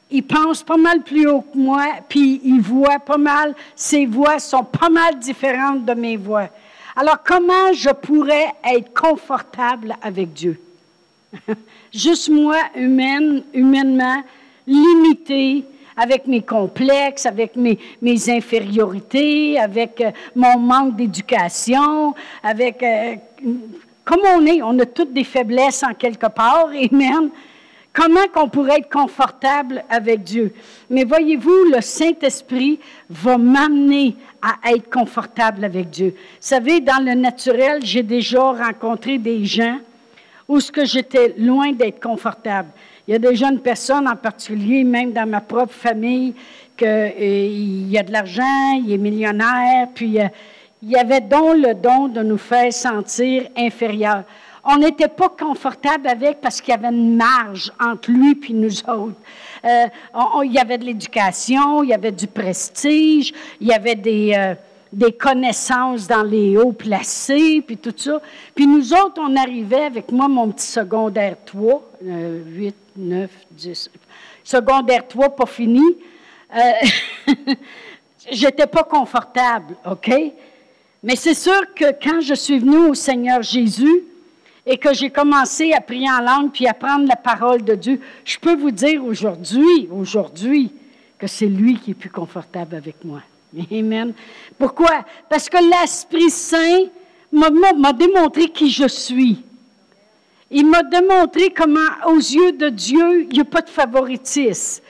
il 0.09 0.23
pense 0.23 0.63
pas 0.63 0.77
mal 0.77 1.01
plus 1.01 1.27
haut 1.27 1.41
que 1.41 1.57
moi, 1.57 1.85
puis 2.07 2.39
il 2.45 2.61
voit 2.61 2.99
pas 2.99 3.17
mal, 3.17 3.53
ses 3.75 4.05
voix 4.05 4.39
sont 4.39 4.63
pas 4.63 4.89
mal 4.89 5.19
différentes 5.19 5.83
de 5.83 5.93
mes 5.93 6.15
voix. 6.15 6.47
Alors 6.99 7.19
comment 7.23 7.73
je 7.73 7.91
pourrais 7.91 8.47
être 8.63 8.91
confortable 8.91 9.95
avec 10.01 10.33
Dieu? 10.33 10.59
Juste 11.93 12.27
moi, 12.27 12.57
humaine, 12.75 13.43
humainement, 13.53 14.23
limité, 14.65 15.63
avec 15.95 16.25
mes 16.25 16.41
complexes, 16.41 17.27
avec 17.27 17.55
mes, 17.55 17.77
mes 18.01 18.31
infériorités, 18.31 19.59
avec 19.59 20.01
euh, 20.01 20.09
mon 20.35 20.57
manque 20.57 20.95
d'éducation, 20.95 22.15
avec... 22.41 22.81
Euh, 22.81 23.15
comme 24.03 24.21
on 24.35 24.43
est, 24.47 24.63
on 24.63 24.79
a 24.79 24.85
toutes 24.87 25.13
des 25.13 25.23
faiblesses 25.23 25.83
en 25.83 25.93
quelque 25.93 26.27
part, 26.27 26.71
et 26.73 26.89
même 26.91 27.29
comment 27.93 28.27
qu'on 28.33 28.49
pourrait 28.49 28.79
être 28.79 28.89
confortable 28.89 29.83
avec 29.87 30.23
Dieu? 30.23 30.51
Mais 30.89 31.03
voyez-vous, 31.03 31.65
le 31.75 31.81
Saint-Esprit 31.81 32.79
va 33.07 33.37
m'amener 33.37 34.15
à 34.41 34.71
être 34.71 34.89
confortable 34.89 35.65
avec 35.65 35.89
Dieu. 35.89 36.15
Vous 36.15 36.37
savez, 36.39 36.79
dans 36.79 37.03
le 37.03 37.13
naturel, 37.13 37.79
j'ai 37.83 38.03
déjà 38.03 38.41
rencontré 38.41 39.17
des 39.17 39.45
gens 39.45 39.79
où 40.47 40.59
ce 40.59 40.71
que 40.71 40.85
j'étais 40.85 41.35
loin 41.37 41.71
d'être 41.73 42.01
confortable. 42.01 42.69
Il 43.07 43.11
y 43.11 43.15
a 43.15 43.19
des 43.19 43.35
jeunes 43.35 43.59
personnes 43.59 44.07
en 44.07 44.15
particulier, 44.15 44.83
même 44.83 45.11
dans 45.11 45.27
ma 45.27 45.41
propre 45.41 45.73
famille, 45.73 46.33
qu'il 46.77 46.87
euh, 46.87 47.89
y 47.89 47.97
a 47.97 48.03
de 48.03 48.11
l'argent, 48.11 48.73
il 48.85 48.91
est 48.91 48.97
millionnaire, 48.97 49.87
puis 49.93 50.19
euh, 50.19 50.27
il 50.83 50.91
y 50.91 50.95
avait 50.95 51.21
donc 51.21 51.57
le 51.57 51.73
don 51.73 52.07
de 52.07 52.21
nous 52.21 52.37
faire 52.37 52.71
sentir 52.71 53.47
inférieurs. 53.57 54.23
On 54.63 54.77
n'était 54.77 55.07
pas 55.07 55.29
confortable 55.29 56.07
avec 56.07 56.41
parce 56.41 56.61
qu'il 56.61 56.73
y 56.73 56.77
avait 56.77 56.89
une 56.93 57.15
marge 57.15 57.71
entre 57.79 58.11
lui 58.11 58.39
et 58.49 58.53
nous 58.53 58.79
autres. 58.89 59.15
Euh, 59.67 59.87
il 60.45 60.51
y 60.51 60.59
avait 60.59 60.77
de 60.77 60.85
l'éducation, 60.85 61.83
il 61.83 61.89
y 61.89 61.93
avait 61.93 62.11
du 62.11 62.27
prestige, 62.27 63.33
il 63.59 63.67
y 63.67 63.73
avait 63.73 63.95
des, 63.95 64.55
des 64.91 65.11
connaissances 65.11 66.07
dans 66.07 66.23
les 66.23 66.57
hauts 66.57 66.71
placés, 66.71 67.61
puis 67.65 67.77
tout 67.77 67.93
ça. 67.95 68.21
Puis 68.55 68.65
nous 68.65 68.93
autres, 68.93 69.19
on 69.19 69.35
arrivait 69.35 69.83
avec 69.83 70.11
moi, 70.11 70.27
mon 70.27 70.49
petit 70.49 70.67
secondaire 70.67 71.35
3, 71.45 71.91
8, 72.01 72.75
9, 72.95 73.29
10, 73.51 73.89
secondaire 74.43 75.07
3, 75.07 75.35
pas 75.35 75.45
fini. 75.45 75.83
Euh, 76.55 76.71
J'étais 78.31 78.67
pas 78.67 78.83
confortable, 78.83 79.75
OK? 79.89 80.11
Mais 81.03 81.15
c'est 81.15 81.33
sûr 81.33 81.73
que 81.75 81.85
quand 82.01 82.21
je 82.21 82.33
suis 82.33 82.59
venue 82.59 82.89
au 82.89 82.93
Seigneur 82.93 83.41
Jésus 83.41 84.03
et 84.69 84.77
que 84.77 84.93
j'ai 84.93 85.09
commencé 85.09 85.71
à 85.71 85.79
prier 85.79 86.09
en 86.11 86.19
langue 86.19 86.51
puis 86.51 86.67
à 86.67 86.73
prendre 86.73 87.07
la 87.07 87.15
parole 87.15 87.63
de 87.63 87.73
Dieu, 87.73 88.01
je 88.25 88.37
peux 88.37 88.55
vous 88.55 88.69
dire 88.69 89.03
aujourd'hui, 89.03 89.87
aujourd'hui, 89.89 90.73
que 91.17 91.25
c'est 91.25 91.47
lui 91.47 91.79
qui 91.79 91.91
est 91.91 91.93
plus 91.93 92.09
confortable 92.09 92.75
avec 92.75 93.03
moi. 93.05 93.21
Amen. 93.71 94.13
Pourquoi? 94.59 95.05
Parce 95.29 95.47
que 95.47 95.57
l'Esprit 95.57 96.29
Saint 96.29 96.83
m'a 97.31 97.93
démontré 97.93 98.49
qui 98.49 98.69
je 98.69 98.89
suis. 98.89 99.41
Il 100.51 100.65
m'a 100.65 100.83
démontré 100.83 101.49
comment, 101.49 101.79
aux 102.05 102.17
yeux 102.17 102.51
de 102.51 102.67
Dieu, 102.67 103.23
il 103.23 103.29
n'y 103.29 103.39
a 103.39 103.45
pas 103.45 103.61
de 103.61 103.69
favoritisme. 103.69 104.83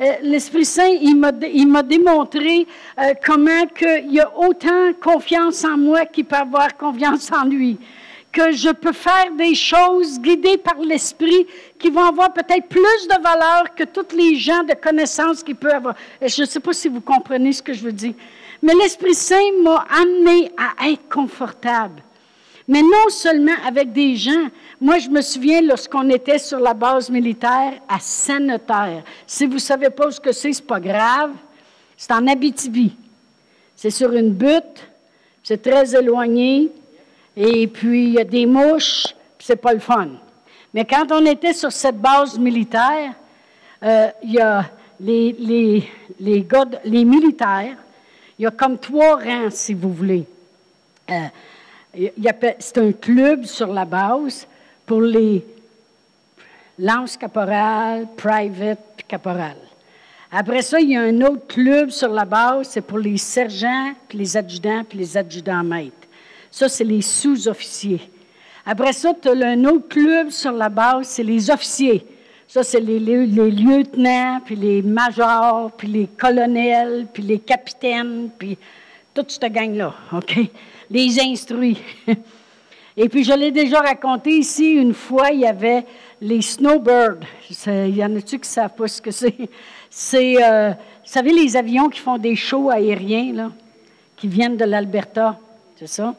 Euh, 0.00 0.12
L'Esprit 0.22 0.64
Saint, 0.64 0.88
il 0.88 1.14
m'a 1.68 1.82
démontré 1.82 2.66
euh, 2.98 3.12
comment 3.22 3.66
il 3.82 4.14
y 4.14 4.20
a 4.20 4.32
autant 4.38 4.94
confiance 4.98 5.62
en 5.64 5.76
moi 5.76 6.06
qu'il 6.06 6.24
peut 6.24 6.36
avoir 6.36 6.74
confiance 6.78 7.30
en 7.30 7.44
lui 7.44 7.78
que 8.32 8.52
je 8.52 8.70
peux 8.70 8.92
faire 8.92 9.32
des 9.36 9.54
choses 9.54 10.20
guidées 10.20 10.58
par 10.58 10.78
l'Esprit 10.78 11.46
qui 11.78 11.90
vont 11.90 12.04
avoir 12.04 12.32
peut-être 12.32 12.68
plus 12.68 13.08
de 13.08 13.22
valeur 13.22 13.74
que 13.74 13.84
tous 13.84 14.14
les 14.16 14.36
gens 14.36 14.62
de 14.62 14.74
connaissances 14.74 15.42
qu'il 15.42 15.56
peut 15.56 15.72
avoir. 15.72 15.94
Je 16.22 16.42
ne 16.42 16.46
sais 16.46 16.60
pas 16.60 16.72
si 16.72 16.88
vous 16.88 17.00
comprenez 17.00 17.52
ce 17.52 17.62
que 17.62 17.72
je 17.72 17.82
veux 17.82 17.92
dire. 17.92 18.14
Mais 18.62 18.74
l'Esprit 18.74 19.14
Saint 19.14 19.52
m'a 19.62 19.86
amené 19.90 20.52
à 20.56 20.88
être 20.88 21.08
confortable. 21.08 22.02
Mais 22.68 22.82
non 22.82 23.08
seulement 23.08 23.56
avec 23.66 23.92
des 23.92 24.14
gens. 24.14 24.46
Moi, 24.80 24.98
je 24.98 25.08
me 25.08 25.22
souviens 25.22 25.60
lorsqu'on 25.60 26.08
était 26.08 26.38
sur 26.38 26.60
la 26.60 26.72
base 26.72 27.10
militaire 27.10 27.72
à 27.88 27.98
Saint-Notaire. 27.98 29.02
Si 29.26 29.44
vous 29.46 29.54
ne 29.54 29.58
savez 29.58 29.90
pas 29.90 30.10
ce 30.12 30.20
que 30.20 30.30
c'est, 30.30 30.52
ce 30.52 30.60
n'est 30.60 30.66
pas 30.66 30.78
grave. 30.78 31.32
C'est 31.96 32.12
en 32.12 32.26
Abitibi. 32.28 32.94
C'est 33.74 33.90
sur 33.90 34.12
une 34.12 34.30
butte. 34.30 34.86
C'est 35.42 35.60
très 35.60 35.96
éloigné. 35.96 36.70
Et 37.42 37.66
puis, 37.68 38.04
il 38.04 38.12
y 38.12 38.20
a 38.20 38.24
des 38.24 38.44
mouches, 38.44 39.14
c'est 39.38 39.56
pas 39.56 39.72
le 39.72 39.78
fun. 39.78 40.08
Mais 40.74 40.84
quand 40.84 41.10
on 41.10 41.24
était 41.24 41.54
sur 41.54 41.72
cette 41.72 41.96
base 41.96 42.38
militaire, 42.38 43.14
euh, 43.82 44.08
il 44.22 44.32
y 44.32 44.40
a 44.40 44.66
les, 45.00 45.34
les, 45.38 45.88
les, 46.20 46.42
gars, 46.42 46.66
les 46.84 47.02
militaires, 47.02 47.78
il 48.38 48.42
y 48.42 48.46
a 48.46 48.50
comme 48.50 48.76
trois 48.76 49.16
rangs, 49.16 49.48
si 49.48 49.72
vous 49.72 49.90
voulez. 49.90 50.26
Euh, 51.10 51.14
c'est 52.58 52.76
un 52.76 52.92
club 52.92 53.46
sur 53.46 53.68
la 53.68 53.86
base 53.86 54.46
pour 54.84 55.00
les 55.00 55.42
lance 56.78 57.16
caporal, 57.16 58.06
private, 58.18 58.80
puis 58.98 59.06
caporal. 59.08 59.56
Après 60.30 60.60
ça, 60.60 60.78
il 60.78 60.90
y 60.90 60.96
a 60.96 61.00
un 61.00 61.20
autre 61.22 61.46
club 61.46 61.88
sur 61.88 62.10
la 62.10 62.26
base, 62.26 62.68
c'est 62.68 62.82
pour 62.82 62.98
les 62.98 63.16
sergents, 63.16 63.94
puis 64.06 64.18
les 64.18 64.36
adjudants, 64.36 64.84
puis 64.86 64.98
les 64.98 65.16
adjudants-maîtres. 65.16 65.99
Ça, 66.50 66.68
c'est 66.68 66.84
les 66.84 67.02
sous-officiers. 67.02 68.00
Après 68.66 68.92
ça, 68.92 69.12
tu 69.14 69.28
as 69.28 69.32
un 69.32 69.64
autre 69.64 69.88
club 69.88 70.30
sur 70.30 70.52
la 70.52 70.68
base, 70.68 71.08
c'est 71.08 71.22
les 71.22 71.50
officiers. 71.50 72.04
Ça, 72.46 72.64
c'est 72.64 72.80
les, 72.80 72.98
lieutenants, 72.98 74.40
puis 74.44 74.56
les 74.56 74.82
majors, 74.82 75.70
puis 75.70 75.86
les 75.86 76.06
colonels, 76.06 77.06
puis 77.12 77.22
les 77.22 77.38
capitaines, 77.38 78.28
puis 78.36 78.58
toute 79.14 79.30
cette 79.30 79.52
gang-là, 79.52 79.94
OK? 80.12 80.38
Les 80.90 81.20
instruits. 81.20 81.78
Et 82.96 83.08
puis, 83.08 83.22
je 83.22 83.32
l'ai 83.32 83.52
déjà 83.52 83.80
raconté 83.80 84.38
ici, 84.38 84.72
une 84.72 84.94
fois, 84.94 85.30
il 85.30 85.40
y 85.40 85.46
avait 85.46 85.86
les 86.20 86.42
snowbirds. 86.42 87.20
Il 87.66 87.96
y 87.96 88.04
en 88.04 88.14
a-tu 88.16 88.36
qui 88.36 88.48
ne 88.48 88.52
savent 88.52 88.74
pas 88.74 88.88
ce 88.88 89.00
que 89.00 89.10
c'est? 89.10 89.36
C'est, 89.88 90.42
euh, 90.42 90.70
vous 90.70 90.76
savez, 91.04 91.32
les 91.32 91.56
avions 91.56 91.88
qui 91.88 92.00
font 92.00 92.18
des 92.18 92.36
shows 92.36 92.70
aériens, 92.70 93.32
là, 93.32 93.52
qui 94.16 94.28
viennent 94.28 94.56
de 94.56 94.64
l'Alberta, 94.64 95.38
c'est 95.76 95.88
ça? 95.88 96.14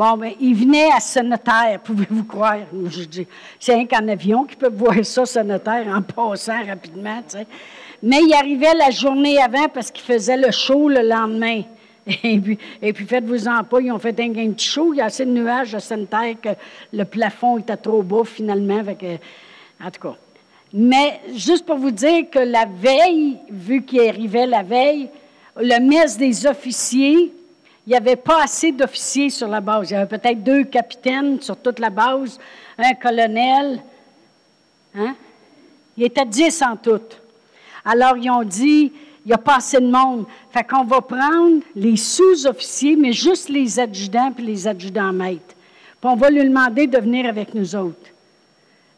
Bon, 0.00 0.16
ben, 0.16 0.32
il 0.40 0.54
venait 0.54 0.90
à 0.90 0.98
Sonneterre, 0.98 1.78
pouvez-vous 1.84 2.24
croire? 2.24 2.60
Je 2.86 3.02
dis, 3.04 3.26
c'est 3.58 3.74
un 3.74 3.84
qu'en 3.84 4.08
avion 4.08 4.44
qui 4.44 4.56
peut 4.56 4.72
voir 4.72 5.04
ça, 5.04 5.26
Sonneterre, 5.26 5.94
en 5.94 6.00
passant 6.00 6.64
rapidement, 6.64 7.20
tu 7.28 7.36
sais. 7.36 7.46
Mais 8.02 8.22
il 8.22 8.32
arrivait 8.32 8.72
la 8.72 8.88
journée 8.88 9.36
avant 9.42 9.68
parce 9.68 9.90
qu'il 9.90 10.02
faisait 10.02 10.38
le 10.38 10.50
show 10.52 10.88
le 10.88 11.06
lendemain. 11.06 11.64
Et 12.22 12.40
puis, 12.94 13.06
faites-vous-en 13.06 13.62
pas, 13.64 13.82
ils 13.82 13.92
ont 13.92 13.98
fait 13.98 14.18
un, 14.20 14.30
petit 14.32 14.68
show. 14.68 14.94
Il 14.94 14.96
y 14.96 15.00
a 15.02 15.04
assez 15.04 15.26
de 15.26 15.32
nuages 15.32 15.74
à 15.74 15.80
Sonneterre 15.80 16.36
que 16.40 16.48
le 16.94 17.04
plafond 17.04 17.58
était 17.58 17.76
trop 17.76 18.02
bas 18.02 18.24
finalement. 18.24 18.80
en 18.80 19.90
tout 19.90 20.00
cas. 20.00 20.16
Mais 20.72 21.20
juste 21.34 21.66
pour 21.66 21.76
vous 21.76 21.90
dire 21.90 22.30
que 22.30 22.38
la 22.38 22.64
veille, 22.64 23.36
vu 23.50 23.82
qu'il 23.82 24.08
arrivait 24.08 24.46
la 24.46 24.62
veille, 24.62 25.10
le 25.58 25.78
messe 25.78 26.16
des 26.16 26.46
officiers 26.46 27.34
il 27.90 27.94
n'y 27.94 27.96
avait 27.96 28.14
pas 28.14 28.44
assez 28.44 28.70
d'officiers 28.70 29.30
sur 29.30 29.48
la 29.48 29.60
base. 29.60 29.90
Il 29.90 29.94
y 29.94 29.96
avait 29.96 30.16
peut-être 30.16 30.44
deux 30.44 30.62
capitaines 30.62 31.40
sur 31.40 31.56
toute 31.56 31.80
la 31.80 31.90
base, 31.90 32.38
un 32.78 32.94
colonel. 32.94 33.82
Hein? 34.94 35.16
Il 35.96 36.04
était 36.04 36.24
dix 36.24 36.62
en 36.62 36.76
tout. 36.76 37.00
Alors, 37.84 38.16
ils 38.16 38.30
ont 38.30 38.44
dit, 38.44 38.92
il 39.24 39.26
n'y 39.26 39.32
a 39.32 39.38
pas 39.38 39.56
assez 39.56 39.80
de 39.80 39.90
monde. 39.90 40.26
Fait 40.52 40.62
qu'on 40.62 40.84
va 40.84 41.00
prendre 41.00 41.64
les 41.74 41.96
sous-officiers, 41.96 42.94
mais 42.94 43.12
juste 43.12 43.48
les 43.48 43.80
adjudants 43.80 44.30
puis 44.30 44.46
les 44.46 44.68
adjudants-maîtres. 44.68 45.56
Puis 46.00 46.10
on 46.10 46.14
va 46.14 46.30
lui 46.30 46.44
demander 46.44 46.86
de 46.86 46.98
venir 46.98 47.26
avec 47.26 47.52
nous 47.54 47.74
autres. 47.74 48.08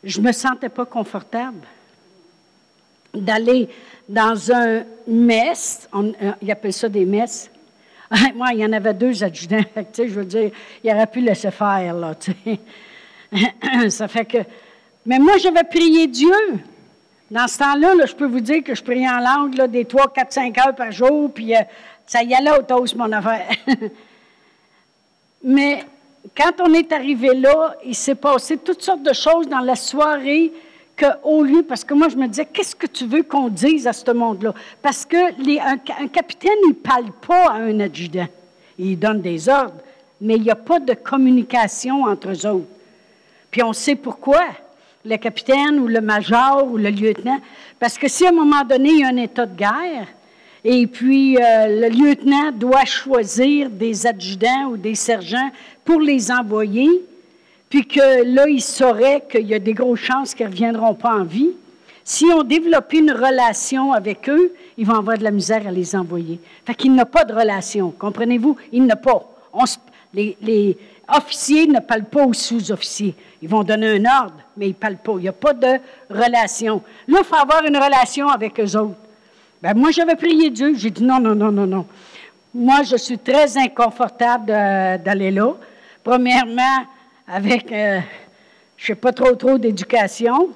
Je 0.05 0.21
ne 0.21 0.27
me 0.27 0.33
sentais 0.33 0.69
pas 0.69 0.85
confortable 0.85 1.67
d'aller 3.15 3.71
dans 4.07 4.53
un 4.53 4.83
mess, 5.07 5.89
euh, 5.95 6.33
ils 6.43 6.51
appellent 6.51 6.75
ça 6.75 6.91
des 6.91 7.07
messes, 7.07 7.51
Moi, 8.35 8.49
il 8.53 8.61
y 8.61 8.65
en 8.65 8.73
avait 8.73 8.95
deux 8.95 9.23
adjudants. 9.25 9.65
je 9.97 10.03
veux 10.03 10.25
dire, 10.25 10.51
il 10.83 10.91
aurait 10.91 11.07
pu 11.07 11.21
laisser 11.21 11.51
faire, 11.51 11.95
là, 11.95 12.15
Ça 13.89 14.09
fait 14.09 14.25
que... 14.25 14.39
Mais 15.07 15.19
moi, 15.19 15.39
j'avais 15.39 15.65
prié 15.65 16.07
Dieu. 16.07 16.35
Dans 17.31 17.49
ce 17.49 17.59
temps-là, 17.59 17.95
je 18.07 18.15
peux 18.15 18.27
vous 18.27 18.41
dire 18.41 18.63
que 18.63 18.75
je 18.75 18.83
priais 18.83 19.09
en 19.09 19.19
langue 19.19 19.71
des 19.71 19.87
3, 19.87 20.13
4, 20.13 20.33
5 20.33 20.59
heures 20.59 20.75
par 20.75 20.93
jour, 20.93 21.33
puis 21.33 21.57
euh, 21.57 21.61
ça 22.07 22.23
y 22.23 22.35
allait 22.35 22.59
au 22.59 22.63
toast, 22.63 22.95
mon 22.95 23.11
affaire. 23.11 23.49
Mais 25.43 25.85
quand 26.37 26.53
on 26.61 26.75
est 26.75 26.93
arrivé 26.93 27.35
là, 27.35 27.75
il 27.85 27.95
s'est 27.95 28.15
passé 28.15 28.59
toutes 28.59 28.83
sortes 28.83 29.03
de 29.03 29.15
choses 29.15 29.49
dans 29.49 29.61
la 29.61 29.77
soirée 29.77 30.53
qu'au 31.03 31.43
lieu, 31.43 31.63
parce 31.63 31.85
que 31.85 31.95
moi, 31.95 32.09
je 32.09 32.17
me 32.17 32.27
disais, 32.27 32.47
qu'est-ce 32.47 32.77
que 32.77 32.87
tu 32.87 33.07
veux 33.07 33.23
qu'on 33.23 33.49
dise 33.49 33.87
à 33.87 33.93
ce 33.93 34.11
monde-là? 34.11 34.55
Parce 34.81 35.05
que 35.05 35.17
un, 35.17 36.09
capitaine, 36.09 36.53
il 36.65 36.71
ne 36.71 36.75
parle 36.75 37.11
pas 37.27 37.51
à 37.51 37.55
un 37.55 37.81
adjudant. 37.81 38.29
Il 38.79 38.99
donne 38.99 39.21
des 39.21 39.49
ordres, 39.49 39.75
mais 40.21 40.37
il 40.37 40.43
n'y 40.43 40.51
a 40.51 40.57
pas 40.57 40.79
de 40.79 40.95
communication 40.95 42.05
entre 42.05 42.31
eux 42.31 42.47
autres. 42.47 42.67
Puis 43.51 43.63
on 43.63 43.73
sait 43.73 43.97
pourquoi. 43.97 44.43
Le 45.05 45.17
capitaine 45.17 45.81
ou 45.81 45.89
le 45.89 46.01
major 46.01 46.65
ou 46.71 46.77
le 46.77 46.89
lieutenant. 46.89 47.41
Parce 47.81 47.99
que 47.99 48.07
si 48.07 48.25
à 48.25 48.29
un 48.29 48.33
moment 48.33 48.63
donné, 48.65 48.91
il 48.91 49.01
y 49.01 49.05
a 49.05 49.09
un 49.09 49.17
état 49.17 49.47
de 49.47 49.57
guerre, 49.57 50.07
et 50.65 50.87
puis 50.87 51.37
euh, 51.37 51.41
le 51.81 51.89
lieutenant 51.89 52.53
doit 52.53 52.85
choisir 52.85 53.69
des 53.69 54.07
adjudants 54.07 54.67
ou 54.71 54.77
des 54.77 54.95
sergents 54.95 55.51
pour 55.85 56.01
les 56.01 56.31
envoyer, 56.31 56.89
puis 57.73 57.87
que 57.87 58.25
là, 58.25 58.47
il 58.49 58.61
saurait 58.61 59.25
qu'il 59.31 59.47
y 59.47 59.55
a 59.55 59.59
des 59.59 59.73
grosses 59.73 60.01
chances 60.01 60.35
qu'ils 60.35 60.45
ne 60.45 60.51
reviendront 60.51 60.93
pas 60.93 61.15
en 61.15 61.25
vie. 61.25 61.53
Si 62.05 62.27
on 62.27 62.43
développe 62.43 62.93
une 62.93 63.11
relation 63.11 63.95
avec 63.95 64.29
eux, 64.29 64.53
ils 64.77 64.85
vont 64.85 64.97
avoir 64.97 65.17
de 65.17 65.25
la 65.25 65.31
misère 65.31 65.67
à 65.67 65.71
les 65.71 65.97
envoyer. 65.97 66.39
Fait 66.67 66.75
qu'il 66.75 66.95
n'a 66.95 67.07
pas 67.07 67.25
de 67.25 67.33
relation. 67.33 67.91
Comprenez-vous? 67.99 68.59
Il 68.73 68.85
n'a 68.85 68.97
pas. 68.97 69.25
les, 70.13 70.77
officiers 71.09 71.67
ne 71.67 71.81
parlent 71.81 72.05
pas 72.05 72.27
aux 72.27 72.35
sous-officiers. 72.35 73.15
Ils 73.41 73.49
vont 73.49 73.65
donner 73.65 73.97
un 73.97 74.21
ordre, 74.21 74.35
mais 74.55 74.67
ils 74.67 74.73
ne 74.73 74.75
parlent 74.75 74.99
pas. 75.03 75.13
Il 75.17 75.23
n'y 75.23 75.29
a 75.29 75.33
pas 75.33 75.55
de 75.55 75.79
relation. 76.11 76.83
Là, 77.09 77.21
il 77.21 77.25
faut 77.25 77.37
avoir 77.37 77.65
une 77.65 77.79
relation 77.79 78.29
avec 78.29 78.61
eux 78.61 78.77
autres. 78.77 78.99
Ben, 79.63 79.73
moi, 79.73 79.93
j'avais 79.93 80.17
prié 80.17 80.51
Dieu. 80.51 80.75
J'ai 80.77 80.91
dit 80.91 81.05
non, 81.05 81.21
non, 81.21 81.35
non, 81.35 81.51
non, 81.51 81.67
non. 81.67 81.87
Moi, 82.53 82.83
je 82.83 82.97
suis 82.97 83.19
très 83.19 83.57
inconfortable 83.57 84.45
d'aller 84.45 85.31
là. 85.31 85.55
Premièrement, 86.05 86.85
avec, 87.27 87.71
euh, 87.73 88.01
je 88.77 88.85
ne 88.85 88.87
sais 88.87 88.95
pas 88.95 89.13
trop, 89.13 89.35
trop 89.35 89.59
d'éducation. 89.59 90.51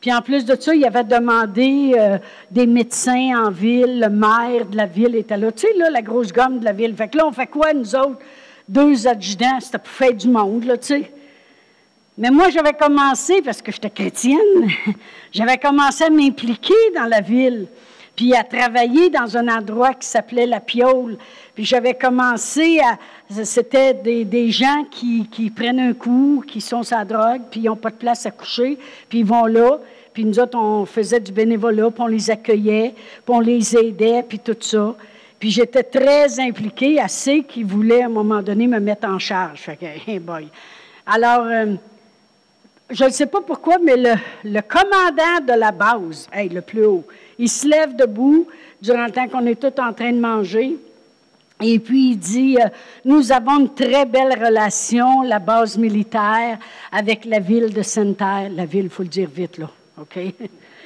Puis 0.00 0.12
en 0.12 0.22
plus 0.22 0.44
de 0.44 0.56
ça, 0.58 0.74
il 0.74 0.84
avait 0.84 1.04
demandé 1.04 1.92
euh, 1.98 2.18
des 2.50 2.66
médecins 2.66 3.46
en 3.46 3.50
ville, 3.50 4.00
le 4.00 4.08
maire 4.08 4.64
de 4.66 4.76
la 4.76 4.86
ville 4.86 5.14
était 5.14 5.36
là. 5.36 5.52
Tu 5.52 5.66
sais, 5.66 5.74
là, 5.76 5.90
la 5.90 6.00
grosse 6.00 6.32
gomme 6.32 6.60
de 6.60 6.64
la 6.64 6.72
ville. 6.72 6.94
Fait 6.96 7.08
que 7.08 7.18
là, 7.18 7.26
on 7.26 7.32
fait 7.32 7.46
quoi, 7.46 7.72
nous 7.74 7.94
autres? 7.94 8.18
Deux 8.68 9.06
adjudants, 9.06 9.60
c'était 9.60 9.78
pour 9.78 9.92
faire 9.92 10.14
du 10.14 10.28
monde, 10.28 10.64
là, 10.64 10.78
tu 10.78 10.86
sais. 10.86 11.10
Mais 12.16 12.30
moi, 12.30 12.50
j'avais 12.50 12.72
commencé, 12.72 13.42
parce 13.42 13.60
que 13.60 13.72
j'étais 13.72 13.90
chrétienne, 13.90 14.68
j'avais 15.32 15.58
commencé 15.58 16.04
à 16.04 16.10
m'impliquer 16.10 16.74
dans 16.94 17.06
la 17.06 17.20
ville, 17.20 17.66
puis 18.14 18.34
à 18.34 18.44
travailler 18.44 19.10
dans 19.10 19.36
un 19.36 19.48
endroit 19.48 19.94
qui 19.94 20.06
s'appelait 20.06 20.46
La 20.46 20.60
Piole. 20.60 21.16
Puis 21.54 21.64
j'avais 21.64 21.94
commencé 21.94 22.80
à... 22.80 22.98
C'était 23.30 23.94
des, 23.94 24.50
gens 24.50 24.84
qui, 24.90 25.28
qui, 25.30 25.50
prennent 25.50 25.78
un 25.78 25.94
coup, 25.94 26.42
qui 26.46 26.60
sont 26.60 26.82
sa 26.82 27.04
drogue, 27.04 27.42
puis 27.48 27.60
ils 27.60 27.66
n'ont 27.66 27.76
pas 27.76 27.90
de 27.90 27.96
place 27.96 28.26
à 28.26 28.32
coucher, 28.32 28.76
puis 29.08 29.20
ils 29.20 29.24
vont 29.24 29.46
là. 29.46 29.78
Puis 30.12 30.24
nous 30.24 30.40
autres, 30.40 30.58
on 30.58 30.84
faisait 30.84 31.20
du 31.20 31.30
bénévolat, 31.30 31.90
puis 31.90 32.02
on 32.02 32.08
les 32.08 32.28
accueillait, 32.30 32.92
puis 33.24 33.34
on 33.34 33.38
les 33.38 33.76
aidait, 33.76 34.24
puis 34.28 34.40
tout 34.40 34.56
ça. 34.58 34.96
Puis 35.38 35.50
j'étais 35.50 35.84
très 35.84 36.40
impliquée, 36.40 37.00
assez 37.00 37.44
qu'ils 37.44 37.66
voulaient 37.66 38.02
à 38.02 38.06
un 38.06 38.10
moment 38.10 38.42
donné 38.42 38.66
me 38.66 38.80
mettre 38.80 39.06
en 39.06 39.18
charge. 39.20 39.60
Fait 39.60 39.76
que, 39.76 40.18
boy. 40.18 40.48
Alors, 41.06 41.44
euh, 41.44 41.74
je 42.90 43.04
ne 43.04 43.10
sais 43.10 43.26
pas 43.26 43.40
pourquoi, 43.40 43.78
mais 43.78 43.96
le, 43.96 44.14
le, 44.44 44.60
commandant 44.60 45.46
de 45.46 45.58
la 45.58 45.70
base, 45.70 46.28
hey, 46.32 46.48
le 46.48 46.62
plus 46.62 46.84
haut, 46.84 47.04
il 47.38 47.48
se 47.48 47.68
lève 47.68 47.94
debout 47.94 48.48
durant 48.82 49.04
le 49.04 49.12
temps 49.12 49.28
qu'on 49.28 49.46
est 49.46 49.54
tous 49.54 49.80
en 49.80 49.92
train 49.92 50.12
de 50.12 50.18
manger. 50.18 50.76
Et 51.60 51.78
puis 51.78 52.12
il 52.12 52.16
dit, 52.16 52.56
euh, 52.58 52.68
nous 53.04 53.32
avons 53.32 53.60
une 53.60 53.74
très 53.74 54.06
belle 54.06 54.32
relation, 54.32 55.22
la 55.22 55.38
base 55.38 55.76
militaire, 55.76 56.58
avec 56.90 57.24
la 57.24 57.38
ville 57.38 57.72
de 57.72 57.82
Sainte-Terre. 57.82 58.50
La 58.54 58.64
ville, 58.64 58.84
il 58.84 58.90
faut 58.90 59.02
le 59.02 59.08
dire 59.08 59.28
vite, 59.28 59.58
là. 59.58 59.70
OK? 60.00 60.16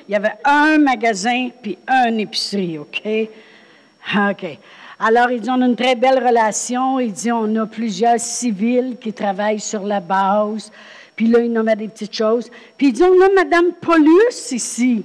Il 0.07 0.13
y 0.13 0.17
avait 0.17 0.35
un 0.45 0.77
magasin 0.77 1.49
puis 1.63 1.79
un 1.87 2.19
épicerie, 2.19 2.79
OK? 2.79 3.03
OK. 4.31 4.59
Alors, 4.99 5.31
il 5.31 5.41
dit, 5.41 5.51
on 5.51 5.61
a 5.63 5.67
une 5.67 5.77
très 5.77 5.95
belle 5.95 6.25
relation. 6.25 7.01
Il 7.01 7.13
dit, 7.13 7.33
on 7.33 7.57
a 7.57 7.67
plusieurs 7.67 8.21
civils 8.21 8.97
qui 9.01 9.13
travaillent 9.13 9.61
sur 9.61 9.83
la 9.83 10.01
base. 10.01 10.71
Puis 11.17 11.27
là, 11.27 11.41
il 11.41 11.53
nommait 11.53 11.77
des 11.77 11.89
petites 11.89 12.15
choses. 12.15 12.51
Puis 12.77 12.89
il 12.89 12.93
dit, 12.93 13.03
on 13.03 13.21
a 13.21 13.29
Mme 13.31 13.73
Paulus 13.81 14.53
ici, 14.53 15.05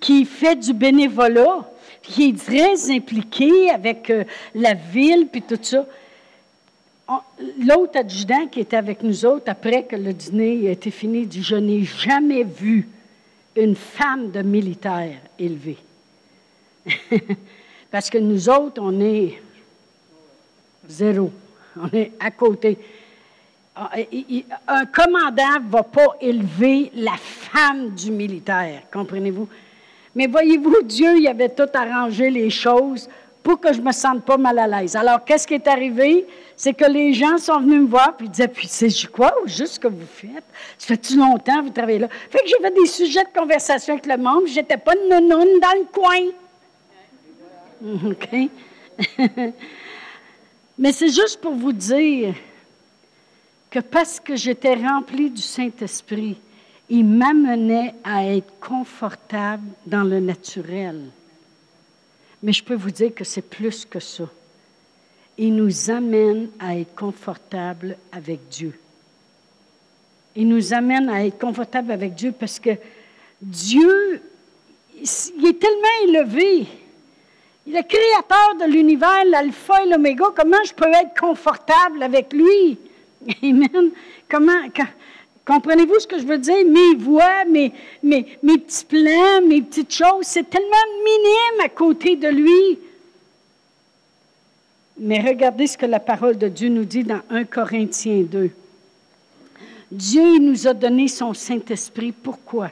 qui 0.00 0.24
fait 0.24 0.56
du 0.56 0.72
bénévolat, 0.72 1.70
qui 2.02 2.30
est 2.30 2.44
très 2.44 2.90
impliquée 2.90 3.70
avec 3.70 4.10
euh, 4.10 4.24
la 4.54 4.74
ville, 4.74 5.28
puis 5.30 5.42
tout 5.42 5.58
ça. 5.60 5.86
L'autre 7.58 7.98
adjudant 7.98 8.46
qui 8.46 8.60
était 8.60 8.76
avec 8.76 9.02
nous 9.02 9.24
autres, 9.24 9.44
après 9.48 9.84
que 9.84 9.96
le 9.96 10.12
dîner 10.12 10.70
été 10.70 10.90
fini, 10.90 11.26
dit, 11.26 11.42
je 11.42 11.56
n'ai 11.56 11.84
jamais 11.84 12.44
vu 12.44 12.88
une 13.56 13.76
femme 13.76 14.30
de 14.30 14.42
militaire 14.42 15.18
élevée. 15.38 15.78
Parce 17.90 18.08
que 18.08 18.18
nous 18.18 18.48
autres, 18.48 18.80
on 18.82 18.98
est 19.00 19.40
zéro. 20.88 21.30
On 21.76 21.88
est 21.96 22.12
à 22.18 22.30
côté. 22.30 22.78
Ah, 23.74 23.90
un 24.68 24.86
commandant 24.86 25.60
ne 25.64 25.70
va 25.70 25.82
pas 25.82 26.16
élever 26.20 26.90
la 26.94 27.16
femme 27.16 27.90
du 27.94 28.10
militaire, 28.10 28.82
comprenez-vous? 28.92 29.48
Mais 30.14 30.26
voyez-vous, 30.26 30.82
Dieu, 30.82 31.18
il 31.18 31.26
avait 31.26 31.48
tout 31.48 31.68
arrangé 31.74 32.30
les 32.30 32.50
choses 32.50 33.08
pour 33.42 33.58
que 33.60 33.72
je 33.72 33.80
ne 33.80 33.86
me 33.86 33.92
sente 33.92 34.24
pas 34.24 34.36
mal 34.36 34.58
à 34.58 34.66
l'aise. 34.66 34.94
Alors, 34.94 35.24
qu'est-ce 35.24 35.46
qui 35.46 35.54
est 35.54 35.66
arrivé? 35.66 36.26
C'est 36.56 36.74
que 36.74 36.84
les 36.84 37.12
gens 37.12 37.38
sont 37.38 37.60
venus 37.60 37.80
me 37.80 37.86
voir 37.88 38.16
puis 38.16 38.26
ils 38.26 38.30
disaient, 38.30 38.48
puis 38.48 38.68
c'est 38.68 38.88
quoi 39.10 39.34
ou 39.42 39.48
juste 39.48 39.74
ce 39.74 39.80
que 39.80 39.88
vous 39.88 40.06
faites? 40.06 40.44
Ça 40.78 40.86
fait-tu 40.88 41.16
longtemps 41.16 41.58
que 41.60 41.64
vous 41.64 41.70
travaillez 41.70 41.98
là? 41.98 42.08
Fait 42.30 42.38
que 42.38 42.48
j'avais 42.48 42.70
des 42.72 42.86
sujets 42.86 43.24
de 43.24 43.38
conversation 43.38 43.94
avec 43.94 44.06
le 44.06 44.16
monde, 44.16 44.46
j'étais 44.46 44.76
pas 44.76 44.92
une 44.94 45.08
nounoune 45.08 45.60
dans 45.60 45.78
le 45.78 45.86
coin. 45.92 46.30
OK? 48.10 48.28
Mais 50.78 50.92
c'est 50.92 51.08
juste 51.10 51.40
pour 51.40 51.54
vous 51.54 51.72
dire 51.72 52.34
que 53.70 53.80
parce 53.80 54.20
que 54.20 54.36
j'étais 54.36 54.74
remplie 54.74 55.30
du 55.30 55.42
Saint-Esprit, 55.42 56.38
il 56.92 57.06
m'amenait 57.06 57.94
à 58.04 58.26
être 58.26 58.52
confortable 58.60 59.66
dans 59.86 60.04
le 60.04 60.20
naturel. 60.20 61.00
Mais 62.42 62.52
je 62.52 62.62
peux 62.62 62.74
vous 62.74 62.90
dire 62.90 63.14
que 63.14 63.24
c'est 63.24 63.48
plus 63.48 63.86
que 63.86 63.98
ça. 63.98 64.28
Il 65.38 65.56
nous 65.56 65.90
amène 65.90 66.50
à 66.60 66.76
être 66.76 66.94
confortable 66.94 67.96
avec 68.12 68.46
Dieu. 68.50 68.78
Il 70.36 70.48
nous 70.48 70.74
amène 70.74 71.08
à 71.08 71.24
être 71.24 71.38
confortable 71.38 71.92
avec 71.92 72.14
Dieu 72.14 72.30
parce 72.38 72.58
que 72.58 72.76
Dieu, 73.40 74.20
il 74.94 75.46
est 75.46 75.58
tellement 75.58 75.98
élevé. 76.08 76.66
Il 77.66 77.74
est 77.74 77.88
créateur 77.88 78.56
de 78.60 78.70
l'univers, 78.70 79.24
l'alpha 79.30 79.82
et 79.82 79.88
l'oméga. 79.88 80.26
Comment 80.36 80.62
je 80.62 80.74
peux 80.74 80.92
être 80.92 81.18
confortable 81.18 82.02
avec 82.02 82.34
lui? 82.34 82.76
Amen. 83.42 83.92
Comment, 84.28 84.68
Comprenez-vous 85.44 85.98
ce 85.98 86.06
que 86.06 86.18
je 86.18 86.26
veux 86.26 86.38
dire? 86.38 86.64
Mes 86.66 86.94
voix, 86.94 87.44
mes, 87.44 87.72
mes, 88.02 88.24
petits 88.42 88.84
plans, 88.84 89.42
mes 89.46 89.60
petites 89.62 89.92
choses, 89.92 90.26
c'est 90.26 90.48
tellement 90.48 90.68
minime 91.04 91.64
à 91.64 91.68
côté 91.68 92.16
de 92.16 92.28
lui. 92.28 92.78
Mais 94.98 95.20
regardez 95.20 95.66
ce 95.66 95.76
que 95.76 95.86
la 95.86 95.98
parole 95.98 96.38
de 96.38 96.48
Dieu 96.48 96.68
nous 96.68 96.84
dit 96.84 97.02
dans 97.02 97.20
1 97.30 97.44
Corinthiens 97.44 98.22
2. 98.22 98.50
Dieu 99.90 100.38
nous 100.38 100.68
a 100.68 100.74
donné 100.74 101.08
son 101.08 101.34
Saint-Esprit. 101.34 102.12
Pourquoi? 102.12 102.70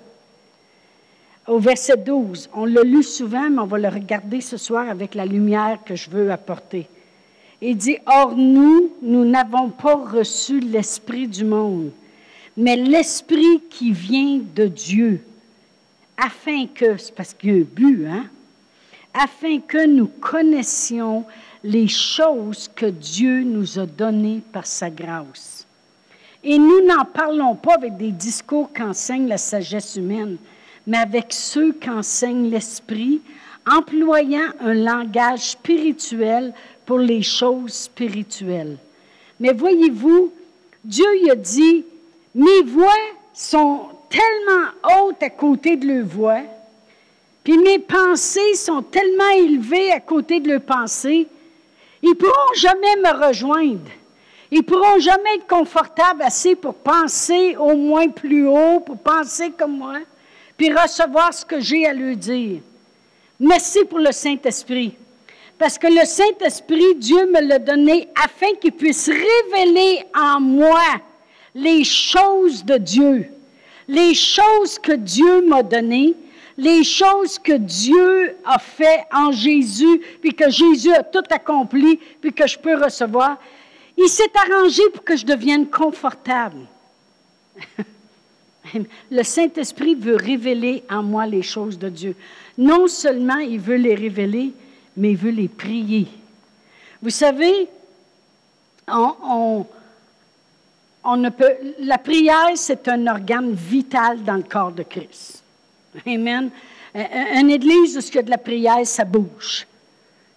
Au 1.49 1.59
verset 1.59 1.97
12, 1.97 2.51
on 2.55 2.65
l'a 2.65 2.83
lu 2.83 3.03
souvent, 3.03 3.51
mais 3.51 3.59
on 3.59 3.67
va 3.67 3.79
le 3.79 3.89
regarder 3.89 4.41
ce 4.41 4.57
soir 4.57 4.89
avec 4.89 5.17
la 5.17 5.27
lumière 5.27 5.81
que 5.85 5.97
je 5.97 6.09
veux 6.09 6.31
apporter. 6.31 6.87
Il 7.61 7.77
dit, 7.77 7.99
Or 8.07 8.37
nous, 8.37 8.93
nous 9.03 9.25
n'avons 9.25 9.71
pas 9.71 9.97
reçu 9.97 10.61
l'Esprit 10.61 11.27
du 11.27 11.45
monde, 11.45 11.91
mais 12.57 12.77
l'Esprit 12.77 13.61
qui 13.71 13.93
vient 13.93 14.41
de 14.55 14.67
Dieu, 14.67 15.21
afin 16.17 16.67
que, 16.67 16.97
c'est 16.97 17.15
parce 17.15 17.35
qu'il 17.35 17.51
y 17.51 17.59
a 17.59 17.63
un 17.63 17.67
but, 17.67 18.07
hein, 18.07 18.25
afin 19.15 19.59
que 19.61 19.87
nous 19.87 20.07
connaissions 20.07 21.25
les 21.65 21.89
choses 21.89 22.71
que 22.75 22.87
Dieu 22.87 23.43
nous 23.43 23.79
a 23.79 23.87
données 23.87 24.43
par 24.53 24.67
sa 24.67 24.91
grâce. 24.91 25.67
Et 26.43 26.59
nous 26.59 26.87
n'en 26.87 27.05
parlons 27.05 27.55
pas 27.55 27.75
avec 27.75 27.97
des 27.97 28.13
discours 28.13 28.71
qu'enseigne 28.73 29.29
la 29.29 29.37
sagesse 29.37 29.97
humaine, 29.97 30.37
mais 30.87 30.99
avec 30.99 31.27
ceux 31.31 31.73
qu'enseigne 31.73 32.51
l'Esprit, 32.51 33.21
employant 33.71 34.49
un 34.61 34.75
langage 34.75 35.51
spirituel 35.51 36.55
pour 36.87 36.99
les 36.99 37.23
choses 37.23 37.73
spirituelles. 37.73 38.79
Mais 39.39 39.53
voyez-vous, 39.53 40.33
Dieu 40.83 41.07
a 41.31 41.35
dit, 41.35 41.85
mes 42.35 42.63
voix 42.63 42.93
sont 43.33 43.89
tellement 44.09 45.03
hautes 45.05 45.23
à 45.23 45.31
côté 45.31 45.77
de 45.77 45.87
leurs 45.87 46.07
voix, 46.07 46.43
puis 47.43 47.59
mes 47.59 47.79
pensées 47.79 48.55
sont 48.55 48.83
tellement 48.83 49.31
élevées 49.31 49.93
à 49.93 50.01
côté 50.01 50.41
de 50.41 50.51
leurs 50.51 50.61
pensées, 50.61 51.27
ils 52.03 52.11
ne 52.11 52.15
pourront 52.15 52.55
jamais 52.55 52.97
me 52.97 53.27
rejoindre. 53.27 53.91
Ils 54.51 54.59
ne 54.59 54.65
pourront 54.65 54.99
jamais 54.99 55.37
être 55.37 55.47
confortables 55.47 56.23
assez 56.23 56.57
pour 56.57 56.75
penser 56.75 57.57
au 57.57 57.77
moins 57.77 58.09
plus 58.09 58.47
haut, 58.49 58.81
pour 58.81 58.99
penser 58.99 59.53
comme 59.57 59.79
moi, 59.79 59.99
puis 60.57 60.73
recevoir 60.73 61.33
ce 61.33 61.45
que 61.45 61.61
j'ai 61.61 61.87
à 61.87 61.93
leur 61.93 62.17
dire. 62.17 62.61
Merci 63.39 63.85
pour 63.85 64.01
le 64.01 64.13
Saint-Esprit. 64.13 64.95
Parce 65.57 65.79
que 65.79 65.87
le 65.87 66.05
Saint-Esprit, 66.05 66.95
Dieu 66.97 67.27
me 67.27 67.41
l'a 67.41 67.59
donné 67.59 68.09
afin 68.23 68.55
qu'il 68.61 68.73
puisse 68.73 69.09
révéler 69.09 70.05
en 70.15 70.41
moi 70.41 70.81
les 71.55 71.85
choses 71.85 72.65
de 72.65 72.77
Dieu, 72.77 73.27
les 73.89 74.15
choses 74.15 74.79
que 74.79 74.93
Dieu 74.93 75.47
m'a 75.47 75.63
données, 75.63 76.15
les 76.57 76.85
choses 76.85 77.39
que 77.39 77.55
Dieu 77.55 78.37
a 78.45 78.59
fait 78.59 79.05
en 79.13 79.33
Jésus, 79.33 80.01
puis 80.21 80.35
que 80.35 80.51
Jésus 80.51 80.93
a 80.93 81.03
tout 81.03 81.25
accompli, 81.31 81.99
puis 82.21 82.33
que 82.33 82.47
je 82.47 82.59
peux 82.59 82.83
recevoir. 82.83 83.39
Il 83.97 84.09
s'est 84.09 84.31
arrangé 84.35 84.83
pour 84.93 85.03
que 85.05 85.17
je 85.17 85.25
devienne 85.25 85.67
confortable. 85.69 86.67
Le 89.11 89.23
Saint-Esprit 89.23 89.95
veut 89.95 90.17
révéler 90.17 90.85
en 90.91 91.03
moi 91.03 91.27
les 91.27 91.43
choses 91.43 91.79
de 91.79 91.89
Dieu. 91.89 92.15
Non 92.57 92.87
seulement 92.87 93.39
il 93.39 93.59
veut 93.59 93.77
les 93.77 93.95
révéler, 93.95 94.53
mais 94.97 95.13
il 95.13 95.17
veut 95.17 95.31
les 95.31 95.49
prier. 95.49 96.07
Vous 97.03 97.11
savez, 97.11 97.69
on, 98.87 99.15
on, 99.23 99.67
la 101.05 101.99
prière, 101.99 102.51
c'est 102.55 102.89
un 102.89 103.07
organe 103.07 103.53
vital 103.53 104.23
dans 104.23 104.37
le 104.37 104.43
corps 104.43 104.73
de 104.73 104.83
Christ. 104.83 105.43
Amen. 106.07 106.51
Une 106.95 107.51
église 107.51 107.97
où 107.97 108.01
il 108.01 108.15
y 108.15 108.19
a 108.19 108.23
de 108.23 108.31
la 108.31 108.39
prière, 108.39 108.85
ça 108.85 109.05
bouge. 109.05 109.67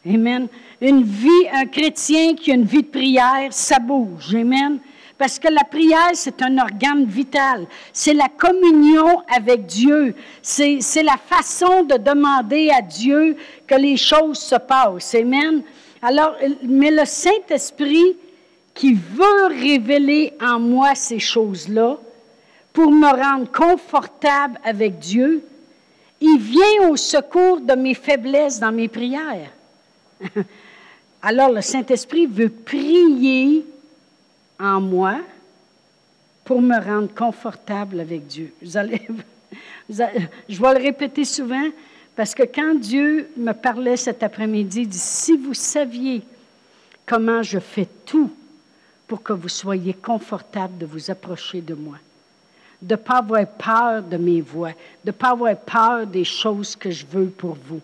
Amen. 0.05 0.47
Une 0.81 1.03
vie, 1.03 1.47
un 1.53 1.65
chrétien 1.65 2.35
qui 2.35 2.51
a 2.51 2.55
une 2.55 2.65
vie 2.65 2.83
de 2.83 2.87
prière, 2.87 3.47
ça 3.51 3.79
bouge. 3.79 4.35
Amen. 4.35 4.79
Parce 5.17 5.39
que 5.39 5.47
la 5.47 5.63
prière, 5.63 6.11
c'est 6.13 6.41
un 6.41 6.57
organe 6.57 7.05
vital. 7.05 7.67
C'est 7.93 8.13
la 8.13 8.27
communion 8.27 9.21
avec 9.33 9.65
Dieu. 9.65 10.15
C'est 10.41 11.03
la 11.03 11.17
façon 11.17 11.83
de 11.83 11.97
demander 11.97 12.71
à 12.71 12.81
Dieu 12.81 13.37
que 13.65 13.75
les 13.75 13.95
choses 13.95 14.39
se 14.39 14.55
passent. 14.55 15.15
Amen. 15.15 15.61
Alors, 16.01 16.35
mais 16.63 16.91
le 16.91 17.05
Saint-Esprit 17.05 18.17
qui 18.73 18.93
veut 18.93 19.47
révéler 19.47 20.33
en 20.41 20.59
moi 20.59 20.95
ces 20.95 21.19
choses-là 21.19 21.97
pour 22.71 22.91
me 22.91 23.07
rendre 23.07 23.51
confortable 23.51 24.59
avec 24.63 24.97
Dieu, 24.99 25.43
il 26.19 26.39
vient 26.39 26.89
au 26.89 26.95
secours 26.95 27.61
de 27.61 27.73
mes 27.73 27.93
faiblesses 27.93 28.59
dans 28.59 28.71
mes 28.71 28.87
prières. 28.87 29.51
Alors 31.21 31.51
le 31.51 31.61
Saint-Esprit 31.61 32.25
veut 32.25 32.49
prier 32.49 33.65
en 34.59 34.81
moi 34.81 35.17
pour 36.43 36.61
me 36.61 36.77
rendre 36.79 37.13
confortable 37.13 37.99
avec 37.99 38.27
Dieu. 38.27 38.53
Je 38.61 38.71
vais 39.89 40.73
le 40.73 40.81
répéter 40.81 41.25
souvent 41.25 41.69
parce 42.15 42.33
que 42.33 42.43
quand 42.43 42.75
Dieu 42.75 43.29
me 43.37 43.53
parlait 43.53 43.97
cet 43.97 44.23
après-midi, 44.23 44.81
il 44.81 44.87
dit, 44.87 44.97
si 44.97 45.37
vous 45.37 45.53
saviez 45.53 46.21
comment 47.05 47.43
je 47.43 47.59
fais 47.59 47.87
tout 48.05 48.31
pour 49.13 49.21
que 49.21 49.33
vous 49.33 49.47
soyez 49.47 49.93
confortable 49.93 50.79
de 50.79 50.87
vous 50.87 51.11
approcher 51.11 51.61
de 51.61 51.75
moi, 51.75 51.97
de 52.81 52.95
ne 52.95 52.99
pas 52.99 53.17
avoir 53.17 53.45
peur 53.45 54.01
de 54.01 54.17
mes 54.17 54.41
voix, 54.41 54.71
de 54.71 55.09
ne 55.09 55.11
pas 55.11 55.29
avoir 55.29 55.55
peur 55.55 56.07
des 56.07 56.23
choses 56.23 56.75
que 56.75 56.89
je 56.89 57.05
veux 57.05 57.27
pour 57.27 57.55
vous, 57.63 57.79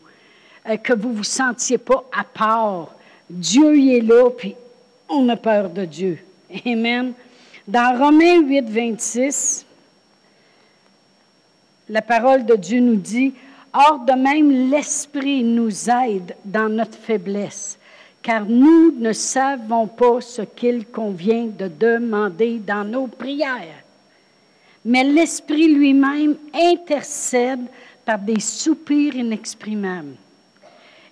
euh, 0.67 0.75
que 0.77 0.91
vous 0.91 1.09
ne 1.09 1.13
vous 1.13 1.23
sentiez 1.23 1.77
pas 1.77 2.03
à 2.11 2.23
part. 2.23 2.95
Dieu 3.29 3.77
y 3.77 3.97
est 3.97 4.01
là, 4.01 4.31
puis 4.31 4.55
on 5.07 5.29
a 5.29 5.35
peur 5.35 5.69
de 5.69 5.85
Dieu. 5.85 6.17
Amen. 6.65 7.13
Dans 7.67 7.99
Romains 7.99 8.41
8, 8.41 8.67
26, 8.67 9.67
la 11.89 12.01
parole 12.01 12.43
de 12.43 12.55
Dieu 12.55 12.79
nous 12.79 12.95
dit, 12.95 13.35
Or 13.71 13.99
de 13.99 14.13
même, 14.13 14.71
l'Esprit 14.71 15.43
nous 15.43 15.91
aide 15.91 16.35
dans 16.43 16.69
notre 16.69 16.97
faiblesse, 16.97 17.77
car 18.21 18.45
nous 18.45 18.91
ne 18.91 19.13
savons 19.13 19.87
pas 19.87 20.21
ce 20.21 20.41
qu'il 20.41 20.85
convient 20.87 21.45
de 21.45 21.67
demander 21.67 22.59
dans 22.59 22.83
nos 22.83 23.07
prières. 23.07 23.83
Mais 24.85 25.03
l'Esprit 25.03 25.73
lui-même 25.73 26.35
intercède 26.53 27.65
par 28.05 28.19
des 28.19 28.39
soupirs 28.39 29.15
inexprimables. 29.15 30.15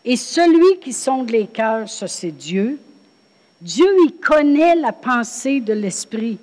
Et 0.03 0.15
celui 0.15 0.79
qui 0.79 0.93
sonde 0.93 1.29
les 1.29 1.47
cœurs, 1.47 1.89
ça 1.89 2.07
c'est 2.07 2.31
Dieu, 2.31 2.79
Dieu, 3.61 3.87
il 4.05 4.13
connaît 4.13 4.75
la 4.75 4.93
pensée 4.93 5.59
de 5.59 5.73
l'Esprit, 5.73 6.37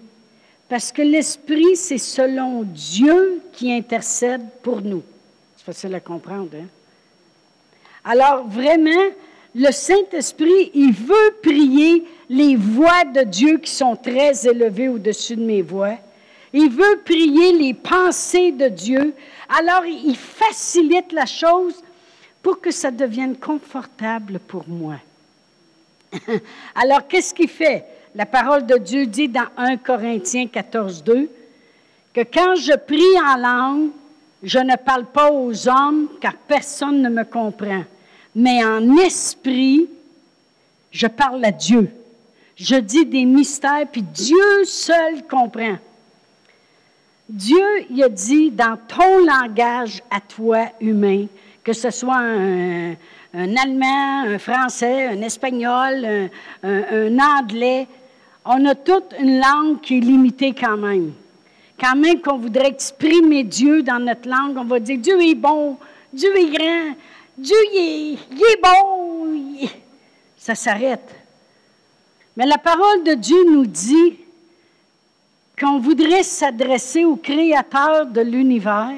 parce 0.69 0.91
que 0.91 1.03
l'Esprit, 1.03 1.77
c'est 1.77 1.99
selon 1.99 2.63
Dieu 2.63 3.43
qui 3.53 3.73
intercède 3.73 4.43
pour 4.63 4.81
nous. 4.81 5.03
C'est 5.57 5.65
facile 5.65 5.95
à 5.95 6.01
comprendre. 6.01 6.51
Hein? 6.55 6.67
Alors, 8.05 8.47
vraiment, 8.49 9.11
le 9.55 9.71
Saint-Esprit, 9.71 10.71
il 10.75 10.93
veut 10.93 11.37
prier 11.43 12.05
les 12.29 12.57
voix 12.57 13.05
de 13.05 13.23
Dieu 13.23 13.59
qui 13.59 13.71
sont 13.71 13.95
très 13.95 14.47
élevées 14.47 14.89
au-dessus 14.89 15.37
de 15.37 15.45
mes 15.45 15.63
voix. 15.63 15.95
Il 16.53 16.71
veut 16.71 17.01
prier 17.05 17.53
les 17.53 17.75
pensées 17.75 18.53
de 18.53 18.69
Dieu. 18.69 19.15
Alors, 19.49 19.85
il 19.87 20.17
facilite 20.17 21.13
la 21.13 21.27
chose 21.27 21.75
pour 22.43 22.61
que 22.61 22.71
ça 22.71 22.91
devienne 22.91 23.37
confortable 23.37 24.39
pour 24.39 24.65
moi. 24.69 24.97
Alors, 26.75 27.07
qu'est-ce 27.07 27.35
qu'il 27.35 27.49
fait? 27.49 27.85
La 28.15 28.27
parole 28.27 28.67
de 28.67 28.79
Dieu 28.79 29.07
dit 29.07 29.29
dans 29.29 29.47
1 29.57 29.77
Corinthiens 29.79 30.47
14, 30.47 31.03
2 31.03 31.29
que 32.13 32.21
quand 32.21 32.55
je 32.55 32.77
prie 32.77 33.21
en 33.25 33.37
langue, 33.37 33.91
je 34.43 34.59
ne 34.59 34.77
parle 34.77 35.07
pas 35.07 35.33
aux 35.33 35.69
hommes 35.69 36.09
car 36.21 36.35
personne 36.35 37.03
ne 37.03 37.09
me 37.09 37.25
comprend. 37.25 37.83
Mais 38.35 38.65
en 38.65 38.97
esprit, 38.97 39.89
je 40.91 41.07
parle 41.07 41.45
à 41.45 41.53
Dieu. 41.53 41.91
Je 42.57 42.77
dis 42.77 43.05
des 43.05 43.25
mystères, 43.25 43.87
puis 43.91 44.03
Dieu 44.03 44.65
seul 44.65 45.27
comprend. 45.29 45.77
Dieu, 47.29 47.65
il 47.91 48.03
a 48.03 48.09
dit 48.09 48.51
dans 48.51 48.79
ton 48.87 49.25
langage 49.25 50.03
à 50.11 50.21
toi, 50.21 50.67
humain, 50.81 51.27
que 51.63 51.73
ce 51.73 51.91
soit 51.91 52.19
un, 52.19 52.95
un 53.35 53.57
allemand, 53.57 54.25
un 54.29 54.39
français, 54.39 55.09
un 55.09 55.21
espagnol, 55.23 56.31
un, 56.63 57.19
anglais. 57.19 57.87
On 58.45 58.65
a 58.67 58.75
toute 58.75 59.15
une 59.19 59.41
langue 59.41 59.81
qui 59.81 59.99
est 59.99 60.01
limitée 60.01 60.55
quand 60.55 60.77
même. 60.77 61.13
Quand 61.81 61.97
même 61.97 62.21
qu'on 62.21 62.39
voudrait 62.39 62.69
exprimer 62.69 63.43
Dieu 63.43 63.83
dans 63.83 63.99
notre 63.99 64.29
langue, 64.29 64.57
on 64.57 64.65
va 64.65 64.79
dire 64.79 64.99
Dieu 64.99 65.21
est 65.21 65.35
bon, 65.35 65.77
Dieu 66.13 66.31
est 66.37 66.57
grand, 66.57 66.95
Dieu 67.37 67.57
est, 67.75 68.13
est 68.13 68.63
bon. 68.63 69.69
Ça 70.37 70.55
s'arrête. 70.55 71.15
Mais 72.37 72.47
la 72.47 72.59
parole 72.59 73.05
de 73.05 73.15
Dieu 73.15 73.45
nous 73.51 73.67
dit 73.67 74.19
qu'on 75.59 75.79
voudrait 75.79 76.23
s'adresser 76.23 77.05
au 77.05 77.17
Créateur 77.17 78.07
de 78.07 78.21
l'univers. 78.21 78.93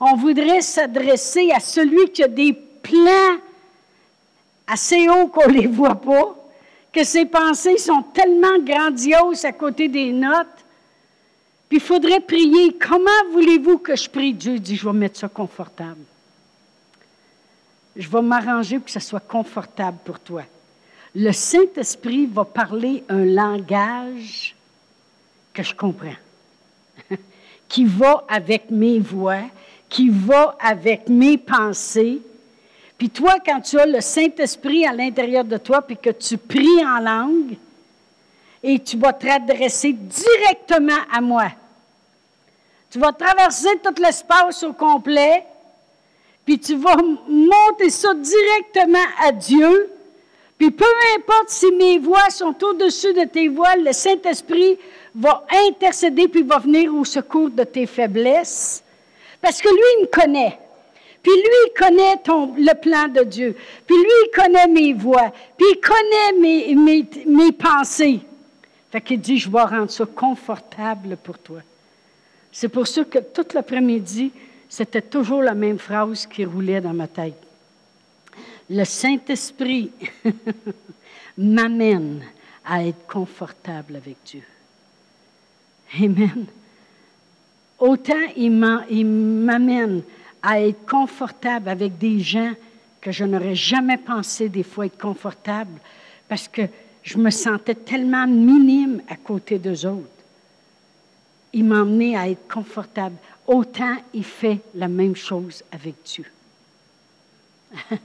On 0.00 0.16
voudrait 0.16 0.62
s'adresser 0.62 1.52
à 1.52 1.60
celui 1.60 2.10
qui 2.10 2.24
a 2.24 2.28
des 2.28 2.52
plans 2.52 3.38
assez 4.66 5.08
hauts 5.08 5.28
qu'on 5.28 5.48
ne 5.48 5.54
les 5.54 5.66
voit 5.66 6.00
pas, 6.00 6.36
que 6.92 7.04
ses 7.04 7.26
pensées 7.26 7.78
sont 7.78 8.02
tellement 8.02 8.58
grandioses 8.58 9.44
à 9.44 9.52
côté 9.52 9.88
des 9.88 10.12
notes. 10.12 10.46
Puis 11.68 11.78
il 11.78 11.82
faudrait 11.82 12.20
prier. 12.20 12.76
Comment 12.76 13.30
voulez-vous 13.32 13.78
que 13.78 13.96
je 13.96 14.10
prie? 14.10 14.34
Dieu 14.34 14.58
dit, 14.58 14.76
je 14.76 14.84
vais 14.86 14.92
mettre 14.92 15.18
ça 15.18 15.28
confortable. 15.28 16.04
Je 17.96 18.08
vais 18.08 18.22
m'arranger 18.22 18.78
pour 18.78 18.86
que 18.86 18.92
ça 18.92 19.00
soit 19.00 19.20
confortable 19.20 19.98
pour 20.04 20.18
toi. 20.18 20.42
Le 21.14 21.32
Saint-Esprit 21.32 22.26
va 22.26 22.44
parler 22.44 23.04
un 23.08 23.24
langage 23.24 24.56
que 25.52 25.62
je 25.62 25.74
comprends, 25.74 26.16
qui 27.68 27.84
va 27.84 28.24
avec 28.28 28.70
mes 28.70 28.98
voix, 28.98 29.42
qui 29.88 30.08
va 30.08 30.56
avec 30.58 31.08
mes 31.08 31.36
pensées, 31.36 32.22
puis 33.02 33.10
toi, 33.10 33.34
quand 33.44 33.60
tu 33.60 33.80
as 33.80 33.86
le 33.86 34.00
Saint-Esprit 34.00 34.86
à 34.86 34.92
l'intérieur 34.92 35.44
de 35.44 35.56
toi, 35.56 35.82
puis 35.82 35.96
que 35.96 36.10
tu 36.10 36.38
pries 36.38 36.86
en 36.86 37.00
langue, 37.00 37.56
et 38.62 38.78
tu 38.78 38.96
vas 38.96 39.12
te 39.12 39.26
adresser 39.26 39.92
directement 39.92 41.00
à 41.12 41.20
moi. 41.20 41.48
Tu 42.90 43.00
vas 43.00 43.12
traverser 43.12 43.80
tout 43.82 44.00
l'espace 44.00 44.62
au 44.62 44.72
complet, 44.72 45.44
puis 46.44 46.58
tu 46.58 46.76
vas 46.76 46.96
monter 47.28 47.90
ça 47.90 48.14
directement 48.14 49.06
à 49.20 49.32
Dieu. 49.32 49.90
Puis 50.58 50.70
peu 50.70 50.84
importe 51.16 51.48
si 51.48 51.70
mes 51.72 51.98
voix 51.98 52.30
sont 52.30 52.54
au-dessus 52.64 53.12
de 53.12 53.24
tes 53.24 53.48
voix, 53.48 53.76
le 53.76 53.92
Saint-Esprit 53.92 54.78
va 55.14 55.44
intercéder 55.68 56.28
puis 56.28 56.42
va 56.42 56.58
venir 56.58 56.94
au 56.94 57.04
secours 57.04 57.50
de 57.50 57.64
tes 57.64 57.86
faiblesses. 57.86 58.82
Parce 59.40 59.60
que 59.60 59.68
lui, 59.68 59.84
il 59.98 60.02
me 60.02 60.06
connaît. 60.06 60.58
Puis 61.22 61.32
lui, 61.32 61.42
il 61.66 61.72
connaît 61.76 62.16
le 62.56 62.80
plan 62.80 63.08
de 63.08 63.22
Dieu. 63.24 63.56
Puis 63.86 63.96
lui, 63.96 64.04
il 64.04 64.30
connaît 64.34 64.66
mes 64.66 64.92
voix. 64.92 65.32
Puis 65.56 65.66
il 65.70 65.80
connaît 65.80 66.40
mes, 66.40 66.74
mes, 66.74 67.06
mes 67.26 67.52
pensées. 67.52 68.20
Fait 68.90 69.00
qu'il 69.00 69.20
dit, 69.20 69.38
je 69.38 69.50
vais 69.50 69.62
rendre 69.62 69.90
ça 69.90 70.04
confortable 70.04 71.16
pour 71.22 71.38
toi. 71.38 71.60
C'est 72.50 72.68
pour 72.68 72.86
ça 72.86 73.04
que 73.04 73.18
tout 73.18 73.46
l'après-midi, 73.54 74.32
c'était 74.72 75.02
toujours 75.02 75.42
la 75.42 75.52
même 75.52 75.78
phrase 75.78 76.24
qui 76.24 76.46
roulait 76.46 76.80
dans 76.80 76.94
ma 76.94 77.06
tête. 77.06 77.36
Le 78.70 78.84
Saint-Esprit 78.84 79.90
m'amène 81.36 82.22
à 82.64 82.82
être 82.82 83.06
confortable 83.06 83.96
avec 83.96 84.16
Dieu. 84.24 84.42
Amen. 86.00 86.46
Autant 87.78 88.24
il 88.34 88.50
m'amène 88.50 90.04
à 90.42 90.62
être 90.62 90.86
confortable 90.86 91.68
avec 91.68 91.98
des 91.98 92.20
gens 92.20 92.52
que 92.98 93.12
je 93.12 93.26
n'aurais 93.26 93.54
jamais 93.54 93.98
pensé 93.98 94.48
des 94.48 94.62
fois 94.62 94.86
être 94.86 94.98
confortable 94.98 95.78
parce 96.30 96.48
que 96.48 96.62
je 97.02 97.18
me 97.18 97.28
sentais 97.28 97.74
tellement 97.74 98.26
minime 98.26 99.02
à 99.06 99.16
côté 99.16 99.58
d'eux 99.58 99.84
autres. 99.84 100.08
il 101.52 101.66
m'a 101.66 101.82
à 102.18 102.30
être 102.30 102.48
confortable. 102.48 103.16
Autant 103.46 103.96
il 104.14 104.24
fait 104.24 104.60
la 104.74 104.88
même 104.88 105.16
chose 105.16 105.62
avec 105.72 105.94
Dieu. 106.04 106.24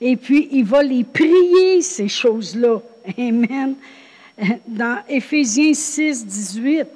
Et 0.00 0.16
puis, 0.16 0.48
il 0.52 0.64
va 0.64 0.82
les 0.82 1.02
prier, 1.02 1.82
ces 1.82 2.08
choses-là. 2.08 2.80
Amen. 3.18 3.74
Dans 4.66 5.02
Éphésiens 5.08 5.74
6, 5.74 6.24
18. 6.24 6.86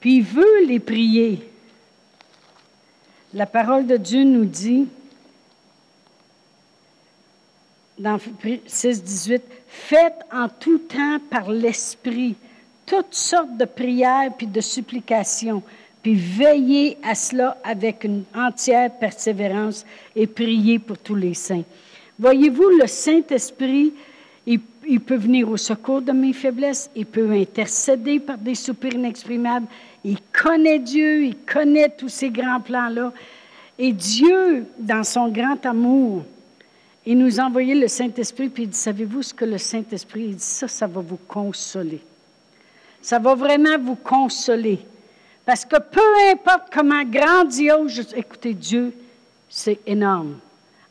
Puis 0.00 0.16
il 0.16 0.22
veut 0.22 0.64
les 0.66 0.78
prier. 0.78 1.48
La 3.32 3.46
parole 3.46 3.86
de 3.86 3.96
Dieu 3.96 4.24
nous 4.24 4.44
dit, 4.44 4.86
dans 7.98 8.18
6, 8.66 9.02
18, 9.02 9.42
faites 9.68 10.20
en 10.30 10.48
tout 10.48 10.78
temps 10.78 11.18
par 11.30 11.50
l'Esprit 11.50 12.36
toutes 12.84 13.14
sortes 13.14 13.56
de 13.56 13.64
prières 13.64 14.30
puis 14.36 14.46
de 14.46 14.60
supplications, 14.60 15.62
puis 16.06 16.14
veillez 16.14 16.98
à 17.02 17.16
cela 17.16 17.56
avec 17.64 18.04
une 18.04 18.22
entière 18.32 18.92
persévérance 18.92 19.84
et 20.14 20.28
priez 20.28 20.78
pour 20.78 20.98
tous 20.98 21.16
les 21.16 21.34
saints. 21.34 21.64
Voyez-vous, 22.16 22.68
le 22.80 22.86
Saint-Esprit, 22.86 23.92
il, 24.46 25.00
peut 25.00 25.16
venir 25.16 25.50
au 25.50 25.56
secours 25.56 26.02
de 26.02 26.12
mes 26.12 26.32
faiblesses, 26.32 26.88
il 26.94 27.06
peut 27.06 27.28
intercéder 27.32 28.20
par 28.20 28.38
des 28.38 28.54
soupirs 28.54 28.94
inexprimables, 28.94 29.66
il 30.04 30.18
connaît 30.32 30.78
Dieu, 30.78 31.24
il 31.24 31.38
connaît 31.38 31.88
tous 31.88 32.08
ces 32.08 32.30
grands 32.30 32.60
plans-là. 32.60 33.12
Et 33.76 33.92
Dieu, 33.92 34.64
dans 34.78 35.02
son 35.02 35.26
grand 35.26 35.66
amour, 35.66 36.22
il 37.04 37.18
nous 37.18 37.40
a 37.40 37.46
envoyé 37.46 37.74
le 37.74 37.88
Saint-Esprit, 37.88 38.48
puis 38.48 38.62
il 38.62 38.68
dit, 38.68 38.78
savez-vous 38.78 39.24
ce 39.24 39.34
que 39.34 39.44
le 39.44 39.58
Saint-Esprit, 39.58 40.28
dit, 40.28 40.36
ça, 40.38 40.68
ça 40.68 40.86
va 40.86 41.00
vous 41.00 41.18
consoler. 41.26 42.00
Ça 43.02 43.18
va 43.18 43.34
vraiment 43.34 43.76
vous 43.76 43.96
consoler. 43.96 44.78
Parce 45.46 45.64
que 45.64 45.76
peu 45.78 46.02
importe 46.32 46.72
comment 46.72 47.04
grandiose, 47.04 48.12
écoutez, 48.16 48.52
Dieu, 48.52 48.92
c'est 49.48 49.78
énorme. 49.86 50.40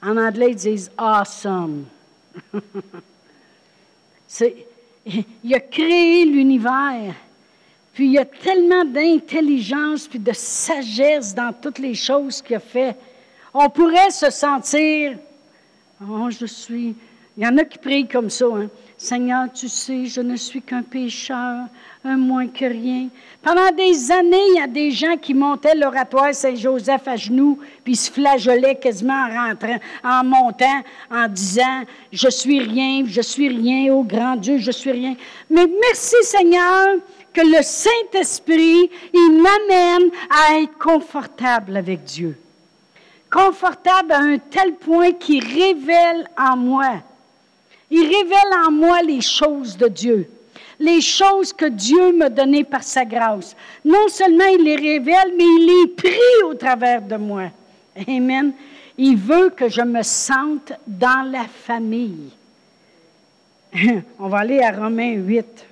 En 0.02 0.16
anglais, 0.16 0.52
ils 0.52 0.56
disent 0.56 0.90
awesome. 0.98 1.84
il 5.44 5.54
a 5.54 5.60
créé 5.60 6.24
l'univers. 6.24 7.14
Puis 7.94 8.06
il 8.06 8.12
y 8.14 8.18
a 8.18 8.24
tellement 8.24 8.86
d'intelligence 8.86 10.08
puis 10.08 10.20
de 10.20 10.32
sagesse 10.34 11.36
dans 11.36 11.52
toutes 11.52 11.80
les 11.80 11.94
choses 11.94 12.42
qu'il 12.42 12.56
a 12.56 12.60
fait. 12.62 12.96
On 13.54 13.70
pourrait 13.70 14.12
se 14.12 14.30
sentir, 14.30 15.18
oh, 16.02 16.30
je 16.30 16.46
suis. 16.46 16.96
Il 17.38 17.44
y 17.44 17.48
en 17.48 17.58
a 17.58 17.66
qui 17.66 17.78
prient 17.78 18.08
comme 18.08 18.30
ça. 18.30 18.46
Hein? 18.46 18.70
Seigneur, 19.06 19.46
tu 19.54 19.70
sais, 19.70 20.08
je 20.08 20.20
ne 20.20 20.36
suis 20.36 20.64
qu'un 20.64 20.82
pécheur 20.82 21.68
un 22.04 22.18
moins 22.18 22.48
que 22.48 22.66
rien. 22.66 23.08
Pendant 23.44 23.70
des 23.70 24.12
années, 24.12 24.48
il 24.50 24.56
y 24.56 24.60
a 24.60 24.66
des 24.66 24.90
gens 24.90 25.16
qui 25.16 25.36
montaient 25.36 25.76
l'oratoire 25.76 26.34
Saint-Joseph 26.34 27.08
à 27.08 27.16
genoux, 27.16 27.60
puis 27.84 27.96
se 27.96 28.10
flageolaient 28.12 28.80
quasiment 28.80 29.14
en 29.14 29.50
rentrant, 29.50 29.78
en 30.04 30.24
montant, 30.24 30.82
en 31.12 31.28
disant 31.28 31.84
Je 32.12 32.30
suis 32.30 32.60
rien, 32.60 33.04
je 33.06 33.22
suis 33.22 33.48
rien, 33.48 33.94
ô 33.94 34.02
grand 34.02 34.38
Dieu, 34.38 34.58
je 34.58 34.72
suis 34.72 34.92
rien. 34.92 35.16
Mais 35.52 35.68
merci 35.68 36.16
Seigneur 36.24 36.96
que 37.32 37.42
le 37.42 37.62
Saint-Esprit, 37.62 38.90
il 39.14 39.42
m'amène 39.44 40.10
à 40.32 40.62
être 40.62 40.80
confortable 40.80 41.78
avec 41.78 42.04
Dieu. 42.06 42.36
Confortable 43.32 44.14
à 44.14 44.20
un 44.20 44.40
tel 44.40 44.74
point 44.74 45.12
qu'il 45.12 45.44
révèle 45.46 46.28
en 46.36 46.58
moi. 46.58 47.04
Il 47.92 48.02
révèle 48.02 48.68
en 48.68 48.72
moi 48.72 49.02
les 49.02 49.22
choses 49.22 49.78
de 49.78 49.88
Dieu 49.88 50.30
les 50.80 51.02
choses 51.02 51.54
que 51.54 51.66
Dieu 51.66 52.14
m'a 52.14 52.30
données 52.30 52.64
par 52.64 52.84
sa 52.84 53.06
grâce. 53.06 53.56
Non 53.84 54.08
seulement 54.08 54.46
il 54.46 54.64
les 54.64 54.76
révèle, 54.76 55.34
mais 55.38 55.44
il 55.44 55.66
les 55.66 55.88
prie 55.94 56.44
au 56.46 56.54
travers 56.54 57.02
de 57.02 57.16
moi. 57.16 57.50
Amen. 58.08 58.54
Il 58.98 59.18
veut 59.18 59.50
que 59.50 59.70
je 59.70 59.82
me 59.82 60.04
sente 60.04 60.74
dans 60.88 61.30
la 61.30 61.46
famille. 61.46 62.32
On 64.20 64.28
va 64.28 64.40
aller 64.40 64.62
à 64.62 64.72
Romains 64.72 65.14
8. 65.14 65.66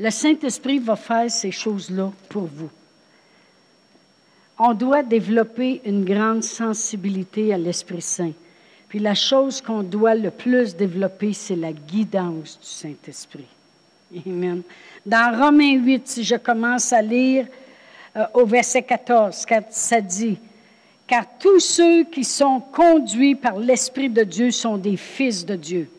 Le 0.00 0.10
Saint-Esprit 0.10 0.78
va 0.78 0.96
faire 0.96 1.30
ces 1.30 1.50
choses-là 1.50 2.12
pour 2.28 2.44
vous. 2.44 2.70
On 4.58 4.74
doit 4.74 5.02
développer 5.02 5.80
une 5.84 6.04
grande 6.04 6.42
sensibilité 6.42 7.52
à 7.54 7.58
l'Esprit 7.58 8.02
Saint. 8.02 8.32
Puis 8.88 8.98
la 8.98 9.14
chose 9.14 9.60
qu'on 9.60 9.82
doit 9.82 10.14
le 10.14 10.30
plus 10.30 10.74
développer, 10.74 11.32
c'est 11.34 11.56
la 11.56 11.72
guidance 11.72 12.58
du 12.58 12.66
Saint-Esprit. 12.66 13.46
Amen. 14.26 14.62
Dans 15.04 15.38
Romains 15.38 15.74
8, 15.74 16.08
si 16.08 16.24
je 16.24 16.36
commence 16.36 16.92
à 16.92 17.02
lire 17.02 17.46
euh, 18.16 18.24
au 18.32 18.46
verset 18.46 18.82
14, 18.82 19.44
ça 19.68 20.00
dit, 20.00 20.38
car 21.06 21.24
tous 21.38 21.60
ceux 21.60 22.04
qui 22.04 22.24
sont 22.24 22.60
conduits 22.60 23.34
par 23.34 23.58
l'Esprit 23.58 24.08
de 24.08 24.24
Dieu 24.24 24.50
sont 24.50 24.78
des 24.78 24.96
fils 24.96 25.44
de 25.44 25.56
Dieu. 25.56 25.90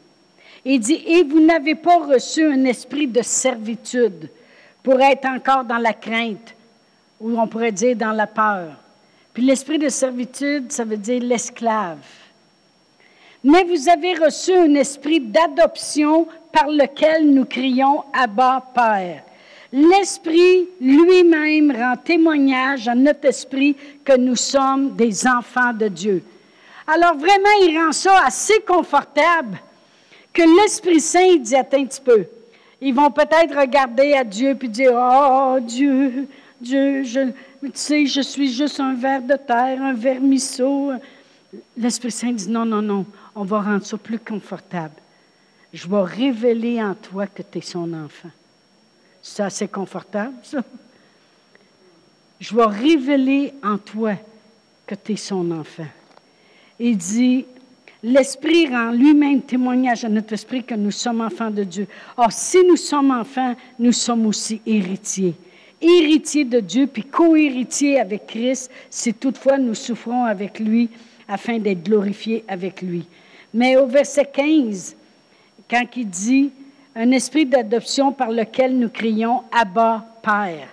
Il 0.65 0.79
dit, 0.79 1.01
et 1.05 1.23
vous 1.23 1.39
n'avez 1.39 1.75
pas 1.75 1.99
reçu 1.99 2.43
un 2.43 2.65
esprit 2.65 3.07
de 3.07 3.21
servitude 3.21 4.29
pour 4.81 4.99
être 4.99 5.25
encore 5.25 5.63
dans 5.63 5.77
la 5.77 5.93
crainte, 5.93 6.55
ou 7.19 7.39
on 7.39 7.47
pourrait 7.47 7.71
dire 7.71 7.95
dans 7.95 8.11
la 8.11 8.27
peur. 8.27 8.71
Puis 9.33 9.43
l'esprit 9.43 9.77
de 9.77 9.89
servitude, 9.89 10.71
ça 10.71 10.83
veut 10.83 10.97
dire 10.97 11.21
l'esclave 11.21 11.99
mais 13.43 13.63
vous 13.63 13.87
avez 13.87 14.13
reçu 14.13 14.53
un 14.53 14.75
esprit 14.75 15.19
d'adoption 15.19 16.27
par 16.51 16.67
lequel 16.67 17.29
nous 17.29 17.45
crions 17.45 18.03
Abba 18.13 18.63
Père. 18.73 19.23
L'Esprit 19.71 20.67
lui-même 20.81 21.71
rend 21.71 21.95
témoignage 21.95 22.87
à 22.87 22.95
notre 22.95 23.25
esprit 23.25 23.75
que 24.03 24.17
nous 24.17 24.35
sommes 24.35 24.95
des 24.95 25.27
enfants 25.27 25.73
de 25.73 25.87
Dieu. 25.87 26.23
Alors 26.87 27.15
vraiment, 27.15 27.49
il 27.61 27.77
rend 27.77 27.91
ça 27.91 28.25
assez 28.25 28.59
confortable 28.61 29.59
que 30.33 30.41
l'Esprit 30.41 30.99
Saint 30.99 31.35
dit 31.35 31.55
attends 31.55 31.81
un 31.81 31.85
petit 31.85 32.01
peu. 32.01 32.25
Ils 32.81 32.93
vont 32.93 33.11
peut-être 33.11 33.59
regarder 33.59 34.13
à 34.13 34.23
Dieu 34.23 34.55
puis 34.55 34.69
dire 34.69 34.93
Oh 34.95 35.57
Dieu, 35.61 36.27
Dieu, 36.59 37.03
je, 37.03 37.29
tu 37.61 37.71
sais, 37.73 38.05
je 38.07 38.21
suis 38.21 38.51
juste 38.51 38.79
un 38.79 38.95
ver 38.95 39.21
de 39.21 39.35
terre, 39.35 39.81
un 39.81 39.93
vermisseau. 39.93 40.93
L'Esprit 41.77 42.11
Saint 42.11 42.31
dit 42.31 42.49
non, 42.49 42.65
non, 42.65 42.81
non 42.81 43.05
on 43.39 43.45
va 43.45 43.61
rendre 43.61 43.85
ça 43.85 43.97
plus 43.97 44.19
confortable. 44.19 44.95
Je 45.71 45.87
vais 45.87 46.01
révéler 46.01 46.83
en 46.83 46.93
toi 46.93 47.25
que 47.25 47.41
tu 47.41 47.59
es 47.59 47.61
son 47.61 47.93
enfant. 47.93 48.31
C'est 49.21 49.43
assez 49.43 49.67
confortable, 49.69 50.33
ça? 50.43 50.61
Je 52.41 52.53
vais 52.53 52.65
révéler 52.65 53.53
en 53.63 53.77
toi 53.77 54.15
que 54.85 54.93
tu 54.93 55.13
es 55.13 55.15
son 55.15 55.51
enfant. 55.51 55.87
Il 56.79 56.97
dit, 56.97 57.45
l'Esprit 58.03 58.67
rend 58.67 58.91
lui-même 58.91 59.41
témoignage 59.41 60.03
à 60.03 60.09
notre 60.09 60.33
esprit 60.33 60.65
que 60.65 60.75
nous 60.75 60.91
sommes 60.91 61.21
enfants 61.21 61.51
de 61.51 61.63
Dieu. 61.63 61.87
Or, 62.17 62.33
si 62.33 62.57
nous 62.65 62.75
sommes 62.75 63.11
enfants, 63.11 63.55
nous 63.77 63.93
sommes 63.93 64.25
aussi 64.25 64.61
héritiers. 64.65 65.35
Héritiers 65.79 66.43
de 66.43 66.59
Dieu, 66.59 66.87
puis 66.87 67.05
co-héritiers 67.05 68.01
avec 68.01 68.27
Christ, 68.27 68.69
si 68.89 69.13
toutefois 69.13 69.57
nous 69.57 69.75
souffrons 69.75 70.25
avec 70.25 70.59
lui, 70.59 70.89
afin 71.25 71.57
d'être 71.57 71.83
glorifiés 71.83 72.43
avec 72.49 72.81
lui. 72.81 73.05
Mais 73.53 73.77
au 73.77 73.87
verset 73.87 74.25
15, 74.25 74.95
quand 75.69 75.85
il 75.95 76.09
dit 76.09 76.51
un 76.95 77.11
esprit 77.11 77.45
d'adoption 77.45 78.11
par 78.11 78.29
lequel 78.31 78.77
nous 78.77 78.89
crions 78.89 79.43
Abba, 79.51 80.05
Père. 80.21 80.67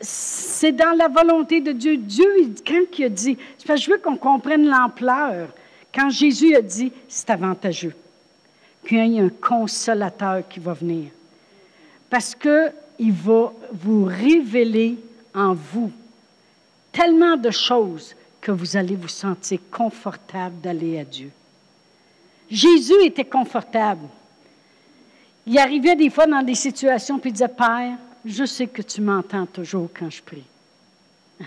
C'est 0.00 0.72
dans 0.72 0.96
la 0.96 1.08
volonté 1.08 1.60
de 1.60 1.72
Dieu. 1.72 1.96
Dieu, 1.96 2.54
quand 2.66 2.98
il 2.98 3.04
a 3.04 3.08
dit, 3.08 3.38
je 3.64 3.90
veux 3.90 3.98
qu'on 3.98 4.16
comprenne 4.16 4.66
l'ampleur. 4.66 5.48
Quand 5.94 6.10
Jésus 6.10 6.54
a 6.54 6.60
dit, 6.60 6.92
c'est 7.08 7.30
avantageux 7.30 7.94
qu'il 8.86 8.98
y 8.98 9.18
ait 9.18 9.20
un 9.20 9.28
consolateur 9.28 10.46
qui 10.48 10.60
va 10.60 10.74
venir. 10.74 11.10
Parce 12.10 12.34
qu'il 12.34 13.12
va 13.12 13.52
vous 13.72 14.04
révéler 14.04 14.98
en 15.34 15.54
vous 15.54 15.90
tellement 16.92 17.36
de 17.36 17.50
choses 17.50 18.14
que 18.40 18.50
vous 18.50 18.76
allez 18.76 18.96
vous 18.96 19.08
sentir 19.08 19.58
confortable 19.70 20.60
d'aller 20.60 20.98
à 20.98 21.04
Dieu. 21.04 21.30
Jésus 22.50 23.04
était 23.04 23.24
confortable. 23.24 24.06
Il 25.46 25.58
arrivait 25.58 25.96
des 25.96 26.10
fois 26.10 26.26
dans 26.26 26.42
des 26.42 26.54
situations, 26.54 27.18
puis 27.18 27.30
il 27.30 27.34
disait, 27.34 27.48
Père, 27.48 27.96
je 28.24 28.44
sais 28.44 28.66
que 28.66 28.82
tu 28.82 29.00
m'entends 29.00 29.46
toujours 29.46 29.88
quand 29.94 30.10
je 30.10 30.22
prie. 30.22 30.44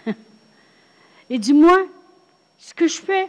Et 1.29 1.37
dis-moi, 1.37 1.85
ce 2.59 2.73
que 2.73 2.87
je 2.87 2.99
fais, 3.01 3.27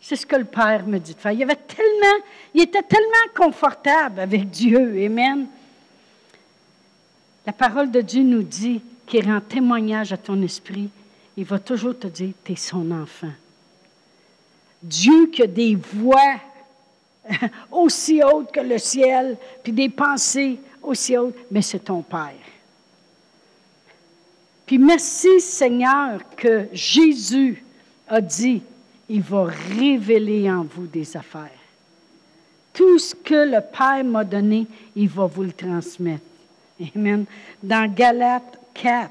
c'est 0.00 0.16
ce 0.16 0.26
que 0.26 0.36
le 0.36 0.44
Père 0.44 0.86
me 0.86 0.98
dit 0.98 1.14
de 1.14 1.18
faire. 1.18 1.32
Il, 1.32 1.42
avait 1.42 1.56
tellement, 1.56 2.24
il 2.52 2.62
était 2.62 2.82
tellement 2.82 3.32
confortable 3.34 4.20
avec 4.20 4.50
Dieu. 4.50 5.04
Amen. 5.04 5.46
La 7.46 7.52
parole 7.52 7.90
de 7.90 8.00
Dieu 8.00 8.22
nous 8.22 8.42
dit 8.42 8.82
qu'il 9.06 9.26
rend 9.26 9.40
témoignage 9.40 10.12
à 10.12 10.16
ton 10.16 10.40
esprit. 10.42 10.90
Il 11.36 11.44
va 11.44 11.58
toujours 11.58 11.98
te 11.98 12.06
dire, 12.06 12.32
tu 12.44 12.52
es 12.52 12.56
son 12.56 12.90
enfant. 12.90 13.32
Dieu 14.82 15.28
qui 15.28 15.42
a 15.42 15.46
des 15.46 15.74
voix 15.74 16.40
aussi 17.72 18.22
haute 18.22 18.52
que 18.52 18.60
le 18.60 18.78
ciel, 18.78 19.36
puis 19.62 19.72
des 19.72 19.88
pensées 19.88 20.58
aussi 20.82 21.16
haute, 21.16 21.36
mais 21.50 21.62
c'est 21.62 21.80
ton 21.80 22.02
Père. 22.02 22.32
Puis 24.66 24.78
merci 24.78 25.40
Seigneur 25.40 26.20
que 26.36 26.68
Jésus 26.72 27.64
a 28.08 28.20
dit, 28.20 28.62
il 29.08 29.22
va 29.22 29.44
révéler 29.44 30.50
en 30.50 30.64
vous 30.64 30.86
des 30.86 31.16
affaires. 31.16 31.50
Tout 32.72 32.98
ce 32.98 33.14
que 33.14 33.34
le 33.34 33.60
Père 33.60 34.04
m'a 34.04 34.24
donné, 34.24 34.66
il 34.96 35.08
va 35.08 35.26
vous 35.26 35.44
le 35.44 35.52
transmettre. 35.52 36.24
Amen. 36.96 37.24
Dans 37.62 37.92
Galates 37.92 38.58
4, 38.74 39.10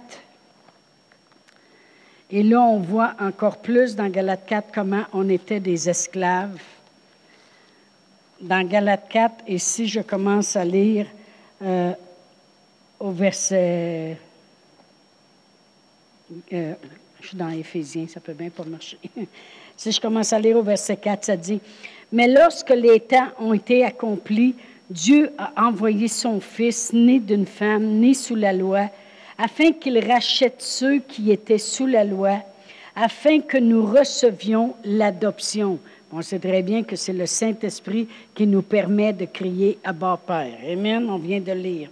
et 2.36 2.42
là, 2.42 2.62
on 2.62 2.80
voit 2.80 3.14
encore 3.20 3.58
plus 3.58 3.96
dans 3.96 4.10
Galates 4.10 4.48
4 4.48 4.72
comment 4.74 5.04
on 5.14 5.30
était 5.30 5.60
des 5.60 5.88
esclaves. 5.88 6.60
Dans 8.44 8.68
Galates 8.68 9.08
4, 9.08 9.36
et 9.48 9.58
si 9.58 9.88
je 9.88 10.02
commence 10.02 10.58
à 10.58 10.66
lire 10.66 11.06
euh, 11.62 11.94
au 13.00 13.12
verset... 13.12 14.18
Euh, 16.52 16.74
je 17.22 17.28
suis 17.30 17.38
dans 17.38 17.48
Éphésiens, 17.48 18.06
ça 18.10 18.20
peut 18.20 18.34
bien 18.34 18.50
pas 18.50 18.66
marcher. 18.66 18.98
si 19.78 19.94
je 19.94 20.02
commence 20.02 20.34
à 20.34 20.40
lire 20.40 20.58
au 20.58 20.62
verset 20.62 20.98
4, 20.98 21.24
ça 21.24 21.38
dit, 21.38 21.62
Mais 22.12 22.28
lorsque 22.28 22.72
les 22.72 23.00
temps 23.00 23.30
ont 23.40 23.54
été 23.54 23.86
accomplis, 23.86 24.56
Dieu 24.90 25.32
a 25.38 25.66
envoyé 25.66 26.10
son 26.10 26.42
Fils, 26.42 26.92
né 26.92 27.20
d'une 27.20 27.46
femme, 27.46 27.86
né 28.02 28.14
sous 28.14 28.36
la 28.36 28.52
loi, 28.52 28.90
afin 29.38 29.72
qu'il 29.72 30.06
rachète 30.06 30.62
ceux 30.62 31.00
qui 31.00 31.32
étaient 31.32 31.58
sous 31.58 31.88
la 31.88 32.04
loi, 32.04 32.40
afin 32.94 33.40
que 33.40 33.58
nous 33.58 33.86
recevions 33.86 34.76
l'adoption. 34.84 35.80
On 36.14 36.22
sait 36.22 36.40
très 36.40 36.62
bien 36.62 36.84
que 36.84 36.96
c'est 36.96 37.14
le 37.14 37.26
Saint-Esprit 37.26 38.08
qui 38.36 38.46
nous 38.46 38.62
permet 38.62 39.12
de 39.14 39.26
crier 39.26 39.80
à 39.84 39.92
bas 39.92 40.20
Père. 40.26 40.58
Amen, 40.72 41.10
on 41.10 41.18
vient 41.18 41.40
de 41.40 41.52
lire. 41.52 41.90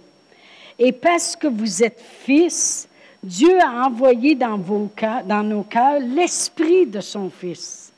Et 0.78 0.92
parce 0.92 1.34
que 1.34 1.48
vous 1.48 1.82
êtes 1.82 2.00
fils, 2.00 2.88
Dieu 3.22 3.60
a 3.60 3.86
envoyé 3.86 4.34
dans, 4.34 4.56
vos 4.56 4.88
dans 5.26 5.42
nos 5.42 5.64
cœurs 5.64 6.00
l'Esprit 6.00 6.86
de 6.86 7.00
son 7.00 7.30
Fils. 7.30 7.92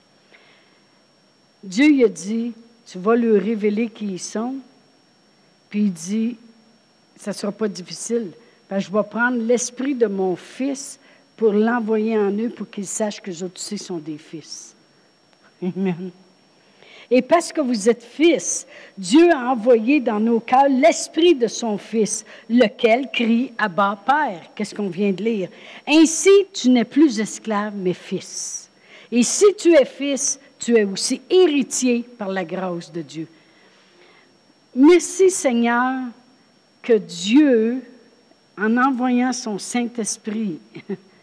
Dieu 1.63 1.89
lui 1.89 2.05
a 2.05 2.09
dit, 2.09 2.53
tu 2.87 2.99
vas 2.99 3.17
lui 3.17 3.39
révéler 3.39 3.89
qui 3.89 4.07
ils 4.07 4.19
sont, 4.19 4.55
puis 5.69 5.85
il 5.85 5.93
dit, 5.93 6.37
ça 7.17 7.31
ne 7.31 7.35
sera 7.35 7.53
pas 7.53 7.69
difficile 7.69 8.33
je 8.79 8.91
vais 8.91 9.03
prendre 9.03 9.39
l'esprit 9.39 9.95
de 9.95 10.07
mon 10.07 10.37
fils 10.37 10.99
pour 11.37 11.53
l'envoyer 11.53 12.19
en 12.19 12.31
eux 12.33 12.51
pour 12.51 12.69
qu'ils 12.71 12.87
sachent 12.87 13.21
que 13.21 13.31
eux 13.31 13.51
aussi 13.55 13.79
sont 13.79 13.99
des 13.99 14.19
fils. 14.19 14.74
Et 17.11 17.23
parce 17.23 17.53
que 17.53 17.61
vous 17.61 17.89
êtes 17.89 18.03
fils, 18.03 18.67
Dieu 18.97 19.31
a 19.33 19.51
envoyé 19.51 20.01
dans 20.01 20.21
nos 20.21 20.41
cœurs 20.41 20.69
l'esprit 20.69 21.35
de 21.35 21.47
son 21.47 21.77
fils, 21.79 22.25
lequel 22.49 23.11
crie 23.13 23.53
à 23.59 23.69
bas 23.69 23.99
Père. 24.05 24.51
Qu'est-ce 24.55 24.75
qu'on 24.75 24.89
vient 24.89 25.13
de 25.13 25.23
lire? 25.23 25.49
Ainsi, 25.87 26.31
tu 26.53 26.71
n'es 26.71 26.85
plus 26.85 27.21
esclave, 27.21 27.75
mais 27.77 27.93
fils. 27.93 28.71
Et 29.13 29.23
si 29.23 29.45
tu 29.59 29.75
es 29.75 29.85
fils, 29.85 30.41
tu 30.59 30.77
es 30.77 30.85
aussi 30.85 31.21
héritier 31.29 32.05
par 32.17 32.29
la 32.29 32.45
grâce 32.45 32.91
de 32.91 33.03
Dieu. 33.03 33.29
Merci 34.75 35.31
Seigneur 35.31 36.09
que 36.83 36.95
Dieu 36.95 37.83
en 38.59 38.77
envoyant 38.77 39.33
son 39.33 39.59
Saint-Esprit, 39.59 40.59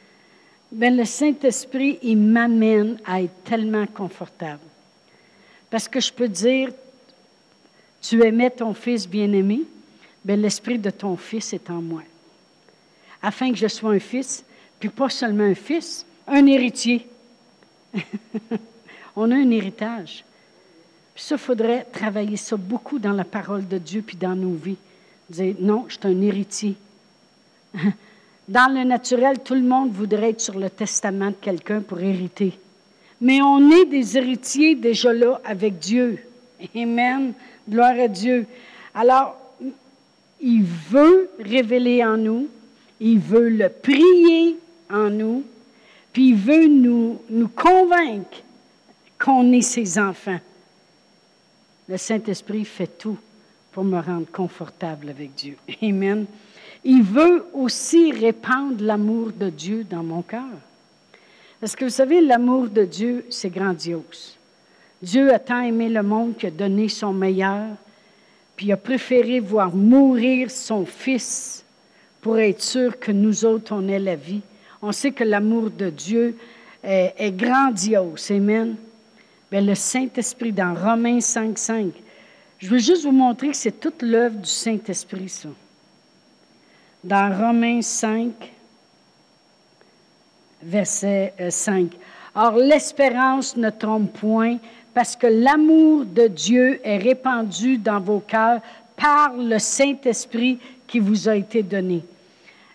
ben 0.72 0.96
le 0.96 1.06
Saint-Esprit, 1.06 2.00
il 2.02 2.18
m'amène 2.18 2.98
à 3.06 3.22
être 3.22 3.44
tellement 3.44 3.86
confortable. 3.88 4.62
Parce 5.70 5.88
que 5.88 6.00
je 6.00 6.12
peux 6.12 6.28
dire, 6.28 6.70
tu 8.02 8.24
aimais 8.24 8.50
ton 8.50 8.74
fils 8.74 9.08
bien-aimé, 9.08 9.62
ben 10.24 10.42
l'esprit 10.42 10.80
de 10.80 10.90
ton 10.90 11.18
fils 11.18 11.54
est 11.54 11.70
en 11.70 11.82
moi. 11.82 12.04
Afin 13.22 13.52
que 13.52 13.58
je 13.58 13.68
sois 13.68 13.92
un 13.92 14.00
fils, 14.00 14.44
puis 14.80 14.90
pas 14.90 15.10
seulement 15.10 15.44
un 15.44 15.56
fils, 15.56 16.06
un 16.28 16.46
héritier. 16.46 17.08
On 19.16 19.30
a 19.32 19.36
un 19.36 19.52
héritage. 19.52 20.24
Puis 21.14 21.24
ça, 21.24 21.36
il 21.36 21.40
faudrait 21.40 21.84
travailler 21.84 22.38
ça 22.38 22.56
beaucoup 22.56 22.98
dans 22.98 23.12
la 23.12 23.26
parole 23.26 23.68
de 23.68 23.78
Dieu, 23.78 24.02
puis 24.02 24.16
dans 24.16 24.36
nos 24.36 24.54
vies. 24.54 24.78
Dire, 25.30 25.56
non, 25.60 25.86
je 25.88 25.94
suis 25.94 26.08
un 26.08 26.22
héritier. 26.22 26.76
Dans 28.52 28.70
le 28.70 28.84
naturel, 28.84 29.40
tout 29.40 29.54
le 29.54 29.62
monde 29.62 29.94
voudrait 29.94 30.32
être 30.32 30.42
sur 30.42 30.60
le 30.60 30.70
testament 30.70 31.30
de 31.30 31.36
quelqu'un 31.40 31.80
pour 31.80 32.02
hériter. 32.02 32.52
Mais 33.22 33.42
on 33.42 33.72
est 33.72 33.86
des 33.86 34.18
héritiers 34.18 34.76
déjà 34.76 35.14
là 35.14 35.40
avec 35.46 35.80
Dieu. 35.80 36.22
Amen. 36.76 37.32
Gloire 37.70 37.98
à 37.98 38.10
Dieu. 38.10 38.46
Alors, 38.94 39.38
il 40.42 40.64
veut 40.64 41.30
révéler 41.40 42.04
en 42.04 42.18
nous, 42.18 42.50
il 43.00 43.20
veut 43.20 43.48
le 43.48 43.70
prier 43.70 44.58
en 44.90 45.10
nous, 45.10 45.46
puis 46.12 46.32
il 46.32 46.36
veut 46.36 46.68
nous, 46.68 47.22
nous 47.30 47.48
convaincre 47.48 48.44
qu'on 49.18 49.50
est 49.54 49.62
ses 49.62 49.98
enfants. 49.98 50.42
Le 51.88 51.96
Saint-Esprit 51.96 52.66
fait 52.66 52.98
tout 52.98 53.18
pour 53.72 53.86
me 53.86 54.02
rendre 54.02 54.30
confortable 54.30 55.08
avec 55.08 55.36
Dieu. 55.36 55.56
Amen. 55.82 56.26
Il 56.84 57.04
veut 57.04 57.46
aussi 57.54 58.12
répandre 58.12 58.84
l'amour 58.84 59.32
de 59.32 59.50
Dieu 59.50 59.84
dans 59.84 60.04
mon 60.04 60.24
cœur. 60.24 60.42
Parce 61.60 61.76
que 61.76 61.86
vous 61.86 61.92
savez, 61.92 62.22
l'amour 62.22 62.70
de 62.70 62.86
Dieu, 62.86 63.26
c'est 63.30 63.52
grandiose. 63.52 64.36
Dieu 65.02 65.32
a 65.32 65.38
tant 65.38 65.62
aimé 65.62 65.90
le 65.90 66.02
monde 66.02 66.36
qu'il 66.36 66.50
a 66.50 66.52
donné 66.52 66.90
son 66.90 67.14
meilleur, 67.14 67.68
puis 68.56 68.68
il 68.68 68.72
a 68.72 68.78
préféré 68.78 69.40
voir 69.40 69.76
mourir 69.76 70.50
son 70.50 70.86
Fils 70.86 71.64
pour 72.20 72.40
être 72.40 72.62
sûr 72.62 73.00
que 73.00 73.12
nous 73.12 73.46
autres, 73.46 73.74
on 73.76 73.88
ait 73.88 74.00
la 74.00 74.16
vie. 74.16 74.42
On 74.82 74.92
sait 74.92 75.12
que 75.12 75.24
l'amour 75.24 75.70
de 75.70 75.92
Dieu 75.92 76.36
est, 76.84 77.32
grandiose. 77.32 78.32
Amen. 78.32 78.76
Bien, 79.52 79.62
le 79.62 79.76
Saint-Esprit, 79.76 80.52
dans 80.52 80.74
Romains 80.74 81.20
5, 81.20 81.58
5, 81.58 81.94
je 82.58 82.68
veux 82.68 82.80
juste 82.80 83.04
vous 83.04 83.12
montrer 83.12 83.50
que 83.50 83.56
c'est 83.56 83.80
toute 83.80 84.02
l'œuvre 84.02 84.38
du 84.38 84.50
Saint-Esprit, 84.50 85.30
ça 85.30 85.50
dans 87.04 87.38
Romains 87.38 87.82
5, 87.82 88.32
verset 90.64 91.34
5. 91.50 91.94
Euh, 91.94 91.98
Or, 92.34 92.56
l'espérance 92.56 93.58
ne 93.58 93.70
trompe 93.70 94.14
point, 94.14 94.58
parce 94.94 95.18
que 95.18 95.28
l'amour 95.28 96.06
de 96.06 96.28
Dieu 96.28 96.80
est 96.84 96.98
répandu 96.98 97.78
dans 97.78 98.00
vos 98.00 98.20
cœurs 98.20 98.62
par 98.96 99.34
le 99.36 99.60
Saint-Esprit 99.60 100.60
qui 100.88 101.00
vous 101.00 101.28
a 101.28 101.36
été 101.36 101.62
donné. 101.62 102.04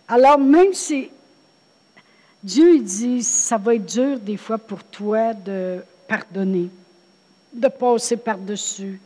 Alors, 0.08 0.38
même 0.38 0.74
si 0.74 1.08
Dieu 2.42 2.80
dit, 2.80 3.22
ça 3.22 3.56
va 3.56 3.74
être 3.74 3.86
dur 3.86 4.18
des 4.20 4.36
fois 4.36 4.58
pour 4.58 4.84
toi 4.84 5.32
de 5.32 5.78
pardonner, 6.06 6.68
de 7.52 7.68
passer 7.68 8.16
par-dessus. 8.16 9.00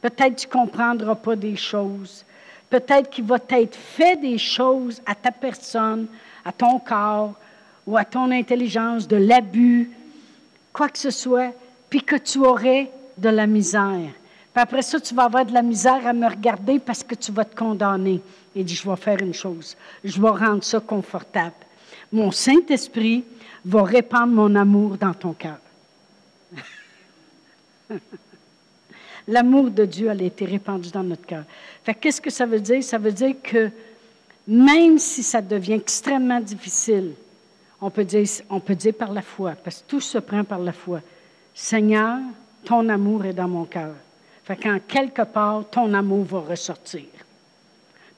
Peut-être 0.00 0.36
tu 0.36 0.46
ne 0.48 0.52
comprendras 0.52 1.14
pas 1.14 1.36
des 1.36 1.56
choses. 1.56 2.24
Peut-être 2.70 3.10
qu'il 3.10 3.24
va 3.24 3.38
être 3.50 3.76
fait 3.76 4.16
des 4.16 4.38
choses 4.38 5.00
à 5.06 5.14
ta 5.14 5.30
personne, 5.30 6.06
à 6.44 6.52
ton 6.52 6.78
corps 6.78 7.34
ou 7.86 7.96
à 7.96 8.04
ton 8.04 8.30
intelligence, 8.30 9.06
de 9.06 9.16
l'abus, 9.16 9.90
quoi 10.72 10.88
que 10.88 10.98
ce 10.98 11.10
soit, 11.10 11.52
puis 11.88 12.02
que 12.02 12.16
tu 12.16 12.38
aurais 12.38 12.90
de 13.16 13.28
la 13.28 13.46
misère. 13.46 14.10
Puis 14.52 14.62
après 14.62 14.82
ça, 14.82 15.00
tu 15.00 15.14
vas 15.14 15.24
avoir 15.24 15.44
de 15.44 15.52
la 15.52 15.62
misère 15.62 16.06
à 16.06 16.12
me 16.12 16.28
regarder 16.28 16.78
parce 16.78 17.02
que 17.02 17.14
tu 17.14 17.32
vas 17.32 17.44
te 17.44 17.56
condamner. 17.56 18.20
Et 18.56 18.62
dit, 18.62 18.74
je 18.74 18.88
vais 18.88 18.96
faire 18.96 19.20
une 19.20 19.34
chose, 19.34 19.76
je 20.02 20.20
vais 20.20 20.28
rendre 20.28 20.62
ça 20.62 20.78
confortable. 20.80 21.54
Mon 22.12 22.30
Saint-Esprit 22.30 23.24
va 23.64 23.82
répandre 23.82 24.32
mon 24.32 24.54
amour 24.54 24.96
dans 24.96 25.14
ton 25.14 25.32
cœur. 25.32 25.58
L'amour 29.26 29.70
de 29.70 29.84
Dieu 29.84 30.10
a 30.10 30.14
été 30.14 30.44
répandu 30.44 30.90
dans 30.90 31.02
notre 31.02 31.24
cœur. 31.24 31.44
Fait 31.82 31.94
qu'est-ce 31.94 32.20
que 32.20 32.30
ça 32.30 32.46
veut 32.46 32.60
dire? 32.60 32.82
Ça 32.82 32.98
veut 32.98 33.12
dire 33.12 33.34
que 33.42 33.70
même 34.46 34.98
si 34.98 35.22
ça 35.22 35.40
devient 35.40 35.74
extrêmement 35.74 36.40
difficile, 36.40 37.12
on 37.80 37.90
peut 37.90 38.04
dire, 38.04 38.26
on 38.50 38.60
peut 38.60 38.74
dire 38.74 38.94
par 38.94 39.12
la 39.12 39.22
foi, 39.22 39.52
parce 39.62 39.82
que 39.82 39.88
tout 39.88 40.00
se 40.00 40.18
prend 40.18 40.44
par 40.44 40.58
la 40.58 40.72
foi. 40.72 41.00
Seigneur, 41.54 42.18
ton 42.64 42.88
amour 42.88 43.24
est 43.24 43.32
dans 43.32 43.48
mon 43.48 43.64
cœur. 43.64 43.94
Fait 44.44 44.56
qu'en 44.56 44.78
quelque 44.78 45.22
part, 45.22 45.64
ton 45.70 45.92
amour 45.94 46.24
va 46.24 46.40
ressortir. 46.40 47.04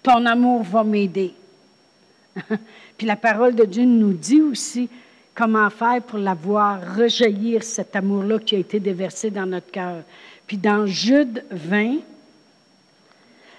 Ton 0.03 0.27
amour 0.27 0.63
va 0.63 0.83
m'aider. 0.83 1.35
Puis 2.99 3.07
la 3.07 3.17
parole 3.17 3.55
de 3.55 3.65
Dieu 3.65 3.85
nous 3.85 4.13
dit 4.13 4.41
aussi 4.41 4.89
comment 5.35 5.69
faire 5.71 6.03
pour 6.03 6.19
la 6.19 6.35
voir 6.35 6.97
rejaillir 6.97 7.63
cet 7.63 7.95
amour-là 7.95 8.39
qui 8.39 8.57
a 8.57 8.59
été 8.59 8.81
déversé 8.81 9.31
dans 9.31 9.47
notre 9.47 9.71
cœur. 9.71 10.03
Puis 10.47 10.57
dans 10.57 10.87
Jude 10.87 11.45
20, 11.51 11.97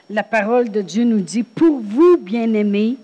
la 0.10 0.24
parole 0.24 0.70
de 0.70 0.82
Dieu 0.82 1.04
nous 1.04 1.20
dit, 1.20 1.44
pour 1.44 1.80
vous, 1.80 2.18
bien-aimés, 2.18 2.98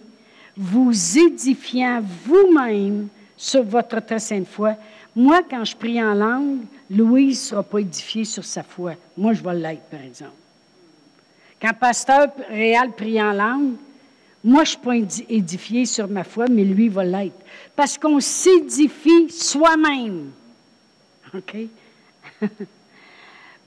vous 0.55 0.93
édifiant 1.17 2.01
vous-même 2.25 3.07
sur 3.35 3.63
votre 3.63 3.99
très 3.99 4.19
sainte 4.19 4.47
foi. 4.47 4.75
Moi, 5.15 5.41
quand 5.49 5.65
je 5.65 5.75
prie 5.75 6.01
en 6.01 6.13
langue, 6.13 6.59
Louise 6.89 7.39
ne 7.39 7.45
sera 7.49 7.63
pas 7.63 7.79
édifiée 7.79 8.25
sur 8.25 8.45
sa 8.45 8.63
foi. 8.63 8.93
Moi, 9.17 9.33
je 9.33 9.43
vais 9.43 9.53
l'être, 9.55 9.83
par 9.89 10.01
exemple. 10.01 10.31
Quand 11.61 11.73
pasteur 11.73 12.27
réel 12.49 12.91
prie 12.91 13.21
en 13.21 13.33
langue, 13.33 13.73
moi, 14.43 14.63
je 14.63 14.77
ne 14.77 15.09
suis 15.09 15.17
pas 15.17 15.23
édifié 15.29 15.85
sur 15.85 16.07
ma 16.07 16.23
foi, 16.23 16.45
mais 16.49 16.63
lui 16.63 16.89
va 16.89 17.03
l'être. 17.03 17.39
Parce 17.75 17.97
qu'on 17.97 18.19
s'édifie 18.19 19.29
soi-même. 19.29 20.31
OK? 21.33 21.55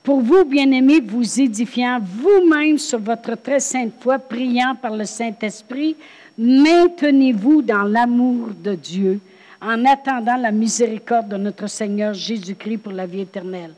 Pour 0.07 0.21
vous, 0.21 0.45
bien-aimés, 0.45 1.01
vous 1.01 1.41
édifiant 1.41 1.99
vous-même 2.01 2.77
sur 2.77 2.97
votre 2.97 3.35
très 3.35 3.59
sainte 3.59 3.91
foi, 3.99 4.17
priant 4.17 4.73
par 4.73 4.95
le 4.95 5.03
Saint-Esprit, 5.03 5.97
maintenez-vous 6.37 7.61
dans 7.61 7.83
l'amour 7.83 8.51
de 8.57 8.73
Dieu 8.73 9.19
en 9.61 9.83
attendant 9.83 10.37
la 10.37 10.51
miséricorde 10.51 11.27
de 11.27 11.35
notre 11.35 11.67
Seigneur 11.67 12.13
Jésus-Christ 12.13 12.77
pour 12.77 12.93
la 12.93 13.05
vie 13.05 13.19
éternelle. 13.19 13.73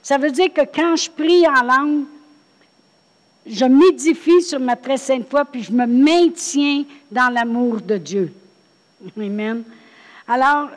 Ça 0.00 0.16
veut 0.16 0.30
dire 0.30 0.50
que 0.54 0.62
quand 0.74 0.96
je 0.96 1.10
prie 1.10 1.46
en 1.46 1.62
langue, 1.62 2.04
je 3.46 3.66
m'édifie 3.66 4.40
sur 4.40 4.60
ma 4.60 4.76
très 4.76 4.96
sainte 4.96 5.28
foi, 5.28 5.44
puis 5.44 5.64
je 5.64 5.72
me 5.72 5.84
maintiens 5.84 6.84
dans 7.10 7.30
l'amour 7.30 7.82
de 7.82 7.98
Dieu. 7.98 8.32
Amen. 9.18 9.62
Alors, 10.26 10.70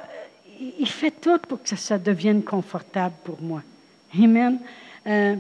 il 0.60 0.90
fait 0.90 1.12
tout 1.12 1.40
pour 1.48 1.64
que 1.64 1.78
ça 1.78 1.98
devienne 1.98 2.44
confortable 2.44 3.16
pour 3.24 3.42
moi. 3.42 3.64
Amen. 4.22 4.60
Euh, 5.06 5.36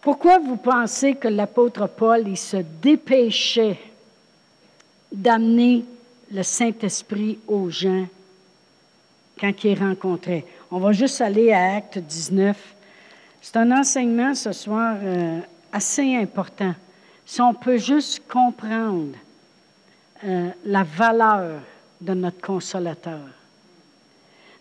pourquoi 0.00 0.38
vous 0.38 0.56
pensez 0.56 1.14
que 1.14 1.28
l'apôtre 1.28 1.86
Paul, 1.86 2.26
il 2.26 2.36
se 2.36 2.56
dépêchait 2.56 3.78
d'amener 5.12 5.84
le 6.32 6.42
Saint-Esprit 6.42 7.38
aux 7.46 7.70
gens 7.70 8.06
quand 9.38 9.64
il 9.64 9.78
rencontrait? 9.78 10.44
On 10.70 10.78
va 10.78 10.92
juste 10.92 11.20
aller 11.20 11.52
à 11.52 11.76
Acte 11.76 11.98
19. 11.98 12.56
C'est 13.40 13.56
un 13.56 13.70
enseignement 13.70 14.34
ce 14.34 14.52
soir 14.52 14.96
euh, 15.00 15.40
assez 15.72 16.16
important. 16.16 16.74
Si 17.24 17.40
on 17.40 17.54
peut 17.54 17.78
juste 17.78 18.22
comprendre 18.28 19.14
euh, 20.24 20.50
la 20.64 20.82
valeur 20.82 21.60
de 22.00 22.14
notre 22.14 22.40
consolateur. 22.40 23.20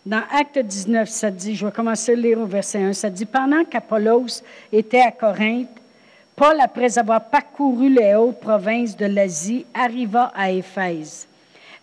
Dans 0.04 0.24
Acte 0.32 0.58
19, 0.58 1.08
ça 1.08 1.30
dit, 1.30 1.56
je 1.56 1.64
vais 1.64 1.72
commencer 1.72 2.14
à 2.14 2.16
lire 2.16 2.40
au 2.40 2.48
verset 2.48 2.80
1, 2.80 2.94
ça 2.94 3.10
dit, 3.10 3.26
pendant 3.26 3.64
qu'Apollos 3.64 4.42
était 4.74 5.02
à 5.02 5.12
Corinthe, 5.12 5.70
Paul, 6.36 6.60
après 6.60 6.98
avoir 6.98 7.24
parcouru 7.26 7.88
les 7.88 8.16
hautes 8.16 8.40
provinces 8.40 8.98
de 8.98 9.06
l'Asie, 9.06 9.64
arriva 9.76 10.32
à 10.34 10.50
Éphèse. 10.50 11.28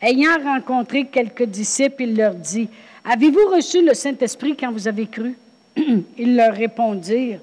Ayant 0.02 0.36
rencontré 0.42 1.04
quelques 1.04 1.44
disciples, 1.44 2.02
il 2.02 2.16
leur 2.16 2.34
dit, 2.34 2.68
Avez-vous 3.04 3.54
reçu 3.54 3.84
le 3.84 3.94
Saint-Esprit 3.94 4.56
quand 4.56 4.72
vous 4.72 4.88
avez 4.88 5.06
cru? 5.06 5.36
Ils 6.18 6.34
leur 6.34 6.54
répondirent, 6.54 7.38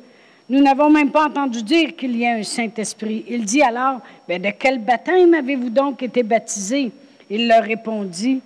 Nous 0.50 0.62
n'avons 0.62 0.90
même 0.90 1.10
pas 1.10 1.28
entendu 1.28 1.64
dire 1.64 1.96
qu'il 1.96 2.18
y 2.18 2.26
a 2.26 2.34
un 2.34 2.44
Saint-Esprit. 2.44 3.24
Il 3.30 3.46
dit 3.46 3.62
alors, 3.62 4.02
De 4.28 4.52
quel 4.60 4.80
baptême 4.80 5.36
avez-vous 5.36 5.70
donc 5.70 6.04
été 6.04 6.22
baptisés? 6.22 6.92
Il 7.30 7.48
leur 7.48 7.64
répondit, 7.64 8.42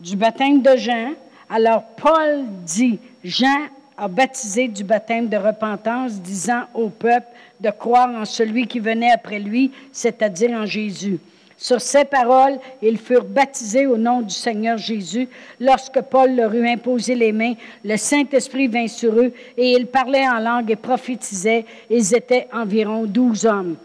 Du 0.00 0.16
baptême 0.16 0.60
de 0.60 0.76
Jean. 0.76 1.12
Alors 1.54 1.82
Paul 2.02 2.46
dit, 2.64 2.98
Jean 3.22 3.66
a 3.98 4.08
baptisé 4.08 4.68
du 4.68 4.84
baptême 4.84 5.28
de 5.28 5.36
repentance, 5.36 6.12
disant 6.14 6.62
au 6.72 6.88
peuple 6.88 7.26
de 7.60 7.68
croire 7.68 8.08
en 8.08 8.24
celui 8.24 8.66
qui 8.66 8.80
venait 8.80 9.12
après 9.12 9.38
lui, 9.38 9.70
c'est-à-dire 9.92 10.52
en 10.52 10.64
Jésus. 10.64 11.18
Sur 11.58 11.82
ces 11.82 12.06
paroles, 12.06 12.58
ils 12.80 12.96
furent 12.96 13.26
baptisés 13.26 13.86
au 13.86 13.98
nom 13.98 14.22
du 14.22 14.32
Seigneur 14.32 14.78
Jésus. 14.78 15.28
Lorsque 15.60 16.00
Paul 16.00 16.34
leur 16.34 16.54
eut 16.54 16.66
imposé 16.66 17.14
les 17.14 17.32
mains, 17.32 17.52
le 17.84 17.98
Saint-Esprit 17.98 18.68
vint 18.68 18.88
sur 18.88 19.12
eux 19.12 19.34
et 19.58 19.72
ils 19.72 19.86
parlaient 19.86 20.26
en 20.26 20.38
langue 20.38 20.70
et 20.70 20.76
prophétisaient. 20.76 21.66
Ils 21.90 22.14
étaient 22.14 22.48
environ 22.54 23.04
douze 23.04 23.44
hommes. 23.44 23.76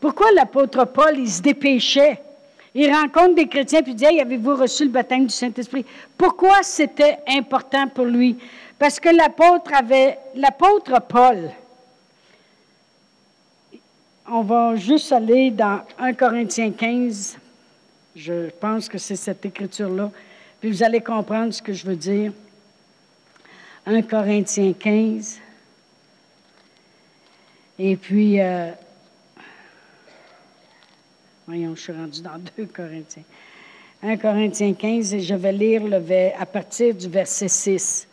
Pourquoi 0.00 0.26
l'apôtre 0.34 0.86
Paul, 0.86 1.14
il 1.16 1.30
se 1.30 1.40
dépêchait? 1.40 2.18
Il 2.74 2.90
rencontre 2.90 3.34
des 3.34 3.48
chrétiens 3.48 3.82
puis 3.82 3.94
dit 3.94 4.04
hey, 4.04 4.20
Avez-vous 4.20 4.56
reçu 4.56 4.84
le 4.84 4.90
baptême 4.90 5.26
du 5.26 5.34
Saint-Esprit? 5.34 5.84
Pourquoi 6.16 6.62
c'était 6.62 7.18
important 7.28 7.88
pour 7.88 8.06
lui? 8.06 8.38
Parce 8.78 8.98
que 8.98 9.10
l'apôtre 9.10 9.72
avait, 9.74 10.18
l'apôtre 10.34 11.00
Paul, 11.08 11.50
on 14.26 14.42
va 14.42 14.76
juste 14.76 15.12
aller 15.12 15.50
dans 15.50 15.82
1 15.98 16.14
Corinthiens 16.14 16.70
15. 16.70 17.38
Je 18.16 18.50
pense 18.50 18.88
que 18.88 18.98
c'est 18.98 19.16
cette 19.16 19.44
écriture-là. 19.44 20.10
Puis 20.60 20.70
vous 20.70 20.82
allez 20.82 21.00
comprendre 21.00 21.52
ce 21.52 21.60
que 21.60 21.72
je 21.72 21.84
veux 21.84 21.96
dire. 21.96 22.32
1 23.86 24.02
Corinthiens 24.02 24.72
15. 24.72 25.40
Et 27.78 27.96
puis, 27.96 28.40
euh, 28.40 28.70
Voyons, 31.46 31.74
je 31.74 31.80
suis 31.80 31.92
rendu 31.92 32.22
dans 32.22 32.38
2 32.56 32.66
Corinthiens. 32.66 33.24
1 34.00 34.16
Corinthiens 34.16 34.74
15, 34.74 35.14
et 35.14 35.20
je 35.20 35.34
vais 35.34 35.52
lire 35.52 35.82
à 36.38 36.46
partir 36.46 36.94
du 36.94 37.08
verset 37.08 37.48
6. 37.48 38.06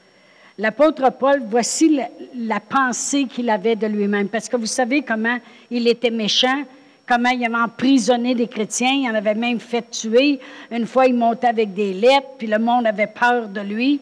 L'apôtre 0.57 1.11
Paul, 1.11 1.43
voici 1.47 1.99
la, 2.35 2.59
pensée 2.59 3.25
qu'il 3.25 3.49
avait 3.51 3.75
de 3.75 3.85
lui-même. 3.85 4.29
Parce 4.29 4.49
que 4.49 4.57
vous 4.57 4.65
savez 4.65 5.03
comment 5.03 5.37
il 5.69 5.87
était 5.87 6.09
méchant, 6.09 6.63
comment 7.07 7.29
il 7.29 7.45
avait 7.45 7.55
emprisonné 7.55 8.33
des 8.33 8.47
chrétiens, 8.47 8.91
il 8.91 9.09
en 9.09 9.15
avait 9.15 9.35
même 9.35 9.59
fait 9.59 9.87
tuer. 9.89 10.39
Une 10.71 10.87
fois, 10.87 11.05
il 11.05 11.13
montait 11.13 11.47
avec 11.47 11.73
des 11.75 11.93
lettres, 11.93 12.29
puis 12.39 12.47
le 12.47 12.57
monde 12.57 12.87
avait 12.87 13.07
peur 13.07 13.47
de 13.47 13.61
lui. 13.61 14.01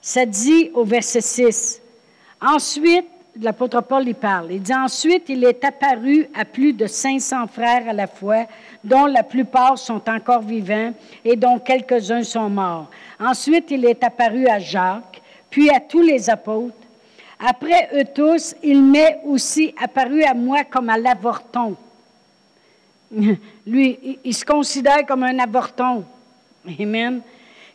Ça 0.00 0.24
dit 0.24 0.70
au 0.74 0.84
verset 0.84 1.20
6. 1.20 1.82
Ensuite, 2.40 3.06
l'apôtre 3.40 3.80
Paul 3.82 4.08
y 4.08 4.14
parle. 4.14 4.52
Il 4.52 4.62
dit 4.62 4.74
ensuite, 4.74 5.28
il 5.28 5.44
est 5.44 5.64
apparu 5.64 6.28
à 6.34 6.44
plus 6.44 6.72
de 6.72 6.86
500 6.86 7.46
frères 7.46 7.88
à 7.88 7.92
la 7.92 8.06
fois, 8.06 8.46
dont 8.82 9.06
la 9.06 9.22
plupart 9.22 9.78
sont 9.78 10.02
encore 10.08 10.42
vivants 10.42 10.92
et 11.24 11.36
dont 11.36 11.58
quelques-uns 11.58 12.22
sont 12.22 12.48
morts. 12.48 12.88
Ensuite, 13.20 13.70
il 13.70 13.84
est 13.84 14.02
apparu 14.02 14.46
à 14.46 14.58
Jacques, 14.58 15.22
puis 15.50 15.70
à 15.70 15.80
tous 15.80 16.02
les 16.02 16.28
apôtres. 16.30 16.74
Après 17.38 17.88
eux 17.94 18.04
tous, 18.14 18.54
il 18.62 18.82
m'est 18.82 19.20
aussi 19.24 19.74
apparu 19.80 20.22
à 20.24 20.34
moi 20.34 20.64
comme 20.64 20.90
à 20.90 20.98
l'avorton. 20.98 21.76
Lui, 23.66 24.18
il 24.24 24.34
se 24.34 24.44
considère 24.44 25.06
comme 25.06 25.22
un 25.22 25.38
avorton. 25.38 26.04
Amen. 26.78 27.20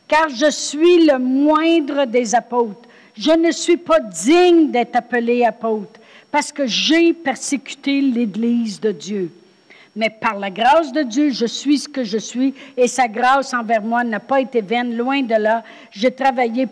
Car 0.07 0.29
je 0.29 0.51
suis 0.51 1.05
le 1.05 1.17
moindre 1.17 2.05
des 2.05 2.35
apôtres 2.35 2.89
je 3.15 3.31
ne 3.31 3.51
suis 3.51 3.77
pas 3.77 3.99
digne 3.99 4.71
d'être 4.71 4.95
appelé 4.95 5.43
apôtre 5.45 5.99
parce 6.31 6.51
que 6.51 6.65
j'ai 6.65 7.13
persécuté 7.13 8.01
l'Église 8.01 8.79
de 8.79 8.91
Dieu. 8.91 9.31
Mais 9.95 10.09
par 10.09 10.39
la 10.39 10.49
grâce 10.49 10.91
de 10.91 11.03
Dieu, 11.03 11.29
je 11.29 11.45
suis 11.45 11.77
ce 11.77 11.87
que 11.87 12.03
je 12.03 12.17
suis 12.17 12.55
et 12.75 12.87
sa 12.87 13.07
grâce 13.07 13.53
envers 13.53 13.83
moi 13.83 14.03
n'a 14.03 14.19
pas 14.19 14.41
été 14.41 14.61
vaine, 14.61 14.97
loin 14.97 15.21
de 15.21 15.35
là. 15.35 15.63
J'ai 15.91 16.09
travaillé 16.09 16.67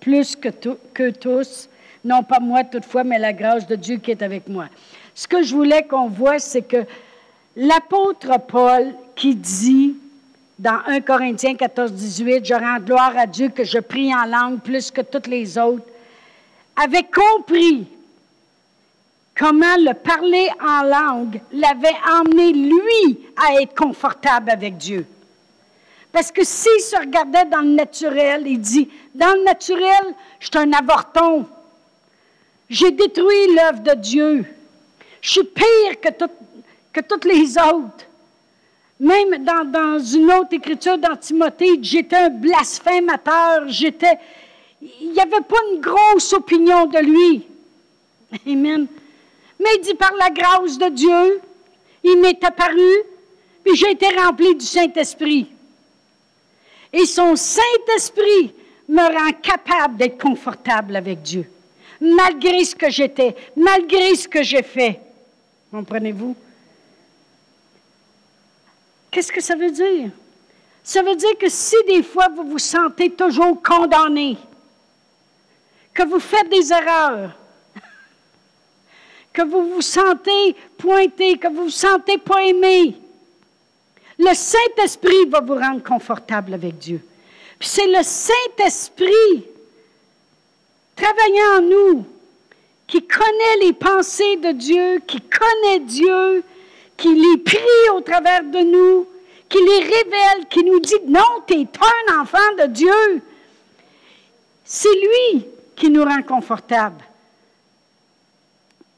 plus 0.00 0.36
que, 0.36 0.48
que 0.94 1.10
tous, 1.10 1.68
non 2.04 2.22
pas 2.22 2.38
moi 2.38 2.62
toutefois, 2.62 3.02
mais 3.02 3.18
la 3.18 3.32
grâce 3.32 3.66
de 3.66 3.74
Dieu 3.74 3.96
qui 3.96 4.12
est 4.12 4.22
avec 4.22 4.48
moi. 4.48 4.66
Ce 5.14 5.26
que 5.26 5.42
je 5.42 5.54
voulais 5.54 5.82
qu'on 5.82 6.08
voit, 6.08 6.38
c'est 6.38 6.62
que 6.62 6.84
l'apôtre 7.56 8.38
Paul 8.46 8.94
qui 9.16 9.34
dit 9.34 9.96
dans 10.62 10.80
1 10.86 11.00
Corinthiens 11.00 11.56
14, 11.56 11.90
18, 11.90 12.44
je 12.44 12.54
rends 12.54 12.78
gloire 12.78 13.18
à 13.18 13.26
Dieu 13.26 13.48
que 13.48 13.64
je 13.64 13.78
prie 13.78 14.14
en 14.14 14.26
langue 14.26 14.60
plus 14.60 14.92
que 14.92 15.00
toutes 15.00 15.26
les 15.26 15.58
autres, 15.58 15.84
avait 16.76 17.02
compris 17.02 17.84
comment 19.36 19.76
le 19.78 19.92
parler 19.92 20.48
en 20.60 20.84
langue 20.84 21.40
l'avait 21.52 21.96
emmené, 22.08 22.52
lui, 22.52 23.26
à 23.36 23.60
être 23.60 23.74
confortable 23.74 24.50
avec 24.50 24.76
Dieu. 24.76 25.04
Parce 26.12 26.30
que 26.30 26.44
s'il 26.44 26.80
se 26.80 26.96
regardait 26.96 27.46
dans 27.46 27.62
le 27.62 27.74
naturel, 27.74 28.44
il 28.46 28.60
dit, 28.60 28.88
dans 29.16 29.34
le 29.36 29.42
naturel, 29.42 30.14
je 30.38 30.46
suis 30.46 30.58
un 30.58 30.72
avorton. 30.74 31.44
J'ai 32.70 32.92
détruit 32.92 33.56
l'œuvre 33.56 33.80
de 33.80 33.94
Dieu. 33.94 34.44
Je 35.22 35.28
suis 35.28 35.44
pire 35.44 36.00
que, 36.00 36.24
que 36.92 37.00
toutes 37.00 37.24
les 37.24 37.58
autres. 37.58 38.06
Même 39.02 39.44
dans, 39.44 39.98
une 39.98 40.30
autre 40.30 40.52
écriture 40.52 40.96
dans 40.96 41.16
Timothée, 41.16 41.76
j'étais 41.82 42.14
un 42.14 42.28
blasphémateur, 42.28 43.64
j'étais. 43.66 44.16
Il 44.80 45.10
n'y 45.10 45.18
avait 45.18 45.40
pas 45.40 45.56
une 45.72 45.80
grosse 45.80 46.32
opinion 46.32 46.86
de 46.86 46.98
lui. 47.00 47.44
Amen. 48.46 48.86
Mais 49.58 49.70
il 49.76 49.80
dit 49.82 49.94
par 49.94 50.12
la 50.14 50.30
grâce 50.30 50.78
de 50.78 50.88
Dieu, 50.88 51.40
il 52.04 52.20
m'est 52.20 52.44
apparu, 52.44 52.92
puis 53.64 53.74
j'ai 53.74 53.90
été 53.90 54.06
rempli 54.06 54.54
du 54.54 54.64
Saint-Esprit. 54.64 55.48
Et 56.92 57.04
son 57.04 57.34
Saint-Esprit 57.34 58.54
me 58.88 59.02
rend 59.02 59.32
capable 59.42 59.96
d'être 59.96 60.22
confortable 60.22 60.94
avec 60.94 61.22
Dieu, 61.22 61.50
malgré 62.00 62.64
ce 62.64 62.76
que 62.76 62.88
j'étais, 62.88 63.34
malgré 63.56 64.14
ce 64.14 64.28
que 64.28 64.44
j'ai 64.44 64.62
fait. 64.62 65.00
Comprenez-vous? 65.72 66.36
Qu'est-ce 69.12 69.30
que 69.30 69.42
ça 69.42 69.54
veut 69.54 69.70
dire? 69.70 70.10
Ça 70.82 71.02
veut 71.02 71.14
dire 71.14 71.36
que 71.38 71.50
si 71.50 71.76
des 71.86 72.02
fois 72.02 72.28
vous 72.34 72.44
vous 72.44 72.58
sentez 72.58 73.10
toujours 73.10 73.62
condamné, 73.62 74.38
que 75.92 76.02
vous 76.02 76.18
faites 76.18 76.48
des 76.48 76.72
erreurs, 76.72 77.30
que 79.32 79.42
vous 79.42 79.74
vous 79.74 79.82
sentez 79.82 80.56
pointé, 80.78 81.36
que 81.36 81.48
vous 81.48 81.64
vous 81.64 81.70
sentez 81.70 82.16
pas 82.16 82.42
aimé, 82.42 82.96
le 84.18 84.34
Saint-Esprit 84.34 85.26
va 85.28 85.40
vous 85.40 85.56
rendre 85.56 85.82
confortable 85.82 86.54
avec 86.54 86.78
Dieu. 86.78 87.00
Puis 87.58 87.68
c'est 87.68 87.86
le 87.86 88.02
Saint-Esprit 88.02 89.44
travaillant 90.96 91.58
en 91.58 91.62
nous, 91.62 92.06
qui 92.86 93.06
connaît 93.06 93.56
les 93.60 93.72
pensées 93.74 94.36
de 94.36 94.52
Dieu, 94.52 95.00
qui 95.06 95.20
connaît 95.20 95.80
Dieu, 95.80 96.42
qui 97.02 97.12
les 97.16 97.38
prie 97.38 97.90
au 97.96 98.00
travers 98.00 98.44
de 98.44 98.60
nous, 98.60 99.08
qui 99.48 99.58
les 99.58 99.80
révèle, 99.80 100.46
qui 100.48 100.62
nous 100.62 100.78
dit, 100.78 100.94
non, 101.08 101.42
tu 101.48 101.54
es 101.54 101.66
un 101.80 102.20
enfant 102.20 102.38
de 102.60 102.66
Dieu. 102.68 103.20
C'est 104.64 104.94
lui 104.94 105.44
qui 105.74 105.90
nous 105.90 106.04
rend 106.04 106.22
confortables. 106.22 107.02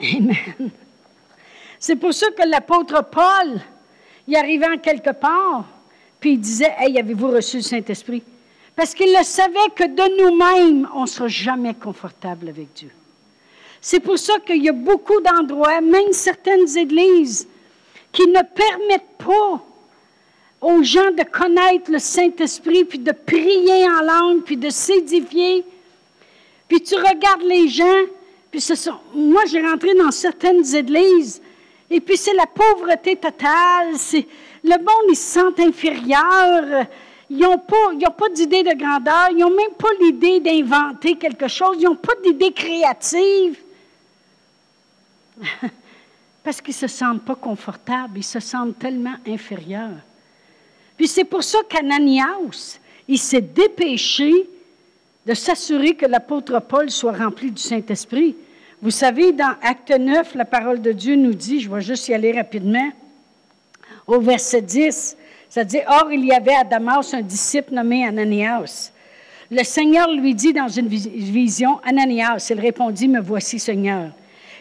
Amen. 0.02 0.70
C'est 1.78 1.96
pour 1.96 2.12
ça 2.12 2.26
que 2.30 2.46
l'apôtre 2.46 3.06
Paul, 3.10 3.58
il 4.28 4.36
arrivait 4.36 4.68
en 4.68 4.78
quelque 4.78 5.12
part, 5.12 5.64
puis 6.20 6.32
il 6.32 6.40
disait, 6.40 6.74
Hey, 6.78 6.98
avez-vous 6.98 7.30
reçu 7.30 7.56
le 7.56 7.62
Saint-Esprit? 7.62 8.22
Parce 8.76 8.94
qu'il 8.94 9.16
le 9.16 9.24
savait 9.24 9.70
que 9.74 9.84
de 9.84 10.22
nous-mêmes, 10.22 10.88
on 10.94 11.02
ne 11.02 11.06
sera 11.06 11.28
jamais 11.28 11.74
confortable 11.74 12.50
avec 12.50 12.70
Dieu. 12.74 12.90
C'est 13.80 14.00
pour 14.00 14.18
ça 14.18 14.34
qu'il 14.40 14.62
y 14.62 14.68
a 14.68 14.72
beaucoup 14.72 15.20
d'endroits, 15.22 15.80
même 15.80 16.12
certaines 16.12 16.76
églises, 16.76 17.48
qui 18.14 18.26
ne 18.28 18.40
permettent 18.42 19.18
pas 19.18 19.60
aux 20.62 20.82
gens 20.82 21.10
de 21.10 21.24
connaître 21.24 21.90
le 21.90 21.98
Saint-Esprit, 21.98 22.84
puis 22.84 23.00
de 23.00 23.12
prier 23.12 23.86
en 23.86 24.00
langue, 24.00 24.42
puis 24.44 24.56
de 24.56 24.70
s'édifier. 24.70 25.64
Puis 26.68 26.80
tu 26.80 26.94
regardes 26.94 27.42
les 27.42 27.68
gens, 27.68 28.04
puis 28.50 28.64
moi 29.14 29.42
j'ai 29.46 29.60
rentré 29.60 29.94
dans 29.94 30.10
certaines 30.10 30.74
églises, 30.74 31.42
et 31.90 32.00
puis 32.00 32.16
c'est 32.16 32.32
la 32.32 32.46
pauvreté 32.46 33.16
totale, 33.16 33.94
le 34.66 34.78
monde, 34.78 35.10
ils 35.10 35.16
se 35.16 35.40
sentent 35.40 35.60
inférieurs, 35.60 36.86
ils 37.28 37.38
n'ont 37.38 37.58
pas, 37.58 38.10
pas 38.10 38.28
d'idée 38.30 38.62
de 38.62 38.78
grandeur, 38.78 39.28
ils 39.32 39.38
n'ont 39.38 39.50
même 39.50 39.74
pas 39.76 39.90
l'idée 40.00 40.40
d'inventer 40.40 41.16
quelque 41.16 41.48
chose, 41.48 41.76
ils 41.80 41.84
n'ont 41.84 41.96
pas 41.96 42.14
d'idée 42.24 42.52
créative. 42.52 43.58
Parce 46.44 46.60
qu'ils 46.60 46.74
ne 46.74 46.78
se 46.78 46.86
sentent 46.86 47.24
pas 47.24 47.34
confortables, 47.34 48.18
ils 48.18 48.22
se 48.22 48.38
sentent 48.38 48.78
tellement 48.78 49.16
inférieurs. 49.26 49.96
Puis 50.96 51.08
c'est 51.08 51.24
pour 51.24 51.42
ça 51.42 51.58
qu'Ananias, 51.68 52.78
il 53.08 53.18
s'est 53.18 53.40
dépêché 53.40 54.30
de 55.26 55.34
s'assurer 55.34 55.94
que 55.94 56.06
l'apôtre 56.06 56.60
Paul 56.60 56.90
soit 56.90 57.12
rempli 57.12 57.50
du 57.50 57.60
Saint-Esprit. 57.60 58.36
Vous 58.82 58.90
savez, 58.90 59.32
dans 59.32 59.54
Acte 59.62 59.90
9, 59.90 60.34
la 60.34 60.44
parole 60.44 60.82
de 60.82 60.92
Dieu 60.92 61.16
nous 61.16 61.32
dit, 61.32 61.60
je 61.60 61.70
vais 61.70 61.80
juste 61.80 62.08
y 62.08 62.14
aller 62.14 62.32
rapidement, 62.32 62.92
au 64.06 64.20
verset 64.20 64.60
10, 64.60 65.16
ça 65.48 65.64
dit, 65.64 65.78
Or, 65.86 66.12
il 66.12 66.26
y 66.26 66.32
avait 66.32 66.54
à 66.54 66.64
Damas 66.64 67.14
un 67.14 67.22
disciple 67.22 67.72
nommé 67.72 68.06
Ananias. 68.06 68.92
Le 69.50 69.64
Seigneur 69.64 70.10
lui 70.12 70.34
dit 70.34 70.52
dans 70.52 70.68
une 70.68 70.88
vision, 70.88 71.80
Ananias, 71.84 72.48
il 72.50 72.60
répondit, 72.60 73.08
Me 73.08 73.20
voici, 73.20 73.58
Seigneur. 73.58 74.10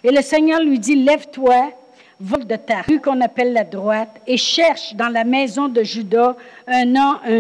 Et 0.03 0.11
le 0.11 0.21
Seigneur 0.21 0.61
lui 0.61 0.79
dit, 0.79 0.95
Lève-toi, 0.95 1.71
vole 2.19 2.45
de 2.45 2.55
ta 2.55 2.81
rue 2.81 2.99
qu'on 2.99 3.19
appelle 3.21 3.53
la 3.53 3.63
droite, 3.63 4.21
et 4.27 4.37
cherche 4.37 4.95
dans 4.95 5.09
la 5.09 5.23
maison 5.23 5.67
de 5.67 5.83
Judas 5.83 6.35
un, 6.67 6.85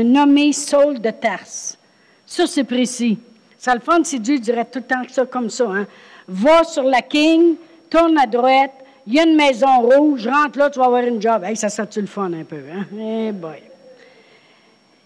nommé 0.03 0.53
Saul 0.53 0.99
de 0.99 1.09
Tarse. 1.09 1.77
Ça, 2.25 2.47
c'est 2.47 2.63
précis. 2.63 3.19
Ça 3.57 3.73
le 3.73 3.81
fun 3.81 4.03
si 4.03 4.19
Dieu 4.19 4.39
dirait 4.39 4.65
tout 4.65 4.79
le 4.79 4.85
temps 4.85 5.03
ça 5.07 5.25
comme 5.25 5.49
ça. 5.49 5.65
Hein? 5.69 5.87
Va 6.27 6.63
sur 6.63 6.83
la 6.83 7.01
King, 7.01 7.55
tourne 7.89 8.17
à 8.17 8.25
droite, 8.25 8.73
il 9.05 9.13
y 9.13 9.19
a 9.19 9.23
une 9.23 9.35
maison 9.35 9.81
rouge, 9.81 10.27
rentre 10.27 10.57
là, 10.59 10.69
tu 10.69 10.79
vas 10.79 10.85
avoir 10.85 11.03
une 11.03 11.21
job. 11.21 11.43
Hey, 11.43 11.55
ça 11.55 11.69
serait-tu 11.69 12.01
le 12.01 12.07
fun 12.07 12.31
un 12.33 12.43
peu, 12.43 12.57
hein? 12.73 12.85
Eh 12.97 13.31
boy. 13.31 13.72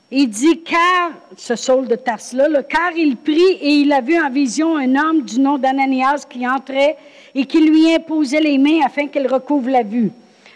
Il 0.10 0.30
dit, 0.30 0.62
car, 0.64 1.12
ce 1.36 1.56
Saul 1.56 1.88
de 1.88 1.96
Tarse-là, 1.96 2.64
car 2.64 2.94
il 2.96 3.18
prit 3.18 3.58
et 3.60 3.82
il 3.82 3.92
a 3.92 4.00
vu 4.00 4.18
en 4.18 4.30
vision 4.30 4.78
un 4.78 4.96
homme 4.96 5.22
du 5.22 5.40
nom 5.40 5.58
d'Ananias 5.58 6.26
qui 6.30 6.48
entrait 6.48 6.96
et 7.36 7.46
qui 7.46 7.60
lui 7.60 7.94
imposait 7.94 8.40
les 8.40 8.58
mains 8.58 8.86
afin 8.86 9.08
qu'il 9.08 9.28
recouvre 9.28 9.70
la 9.70 9.84
vue. 9.84 10.12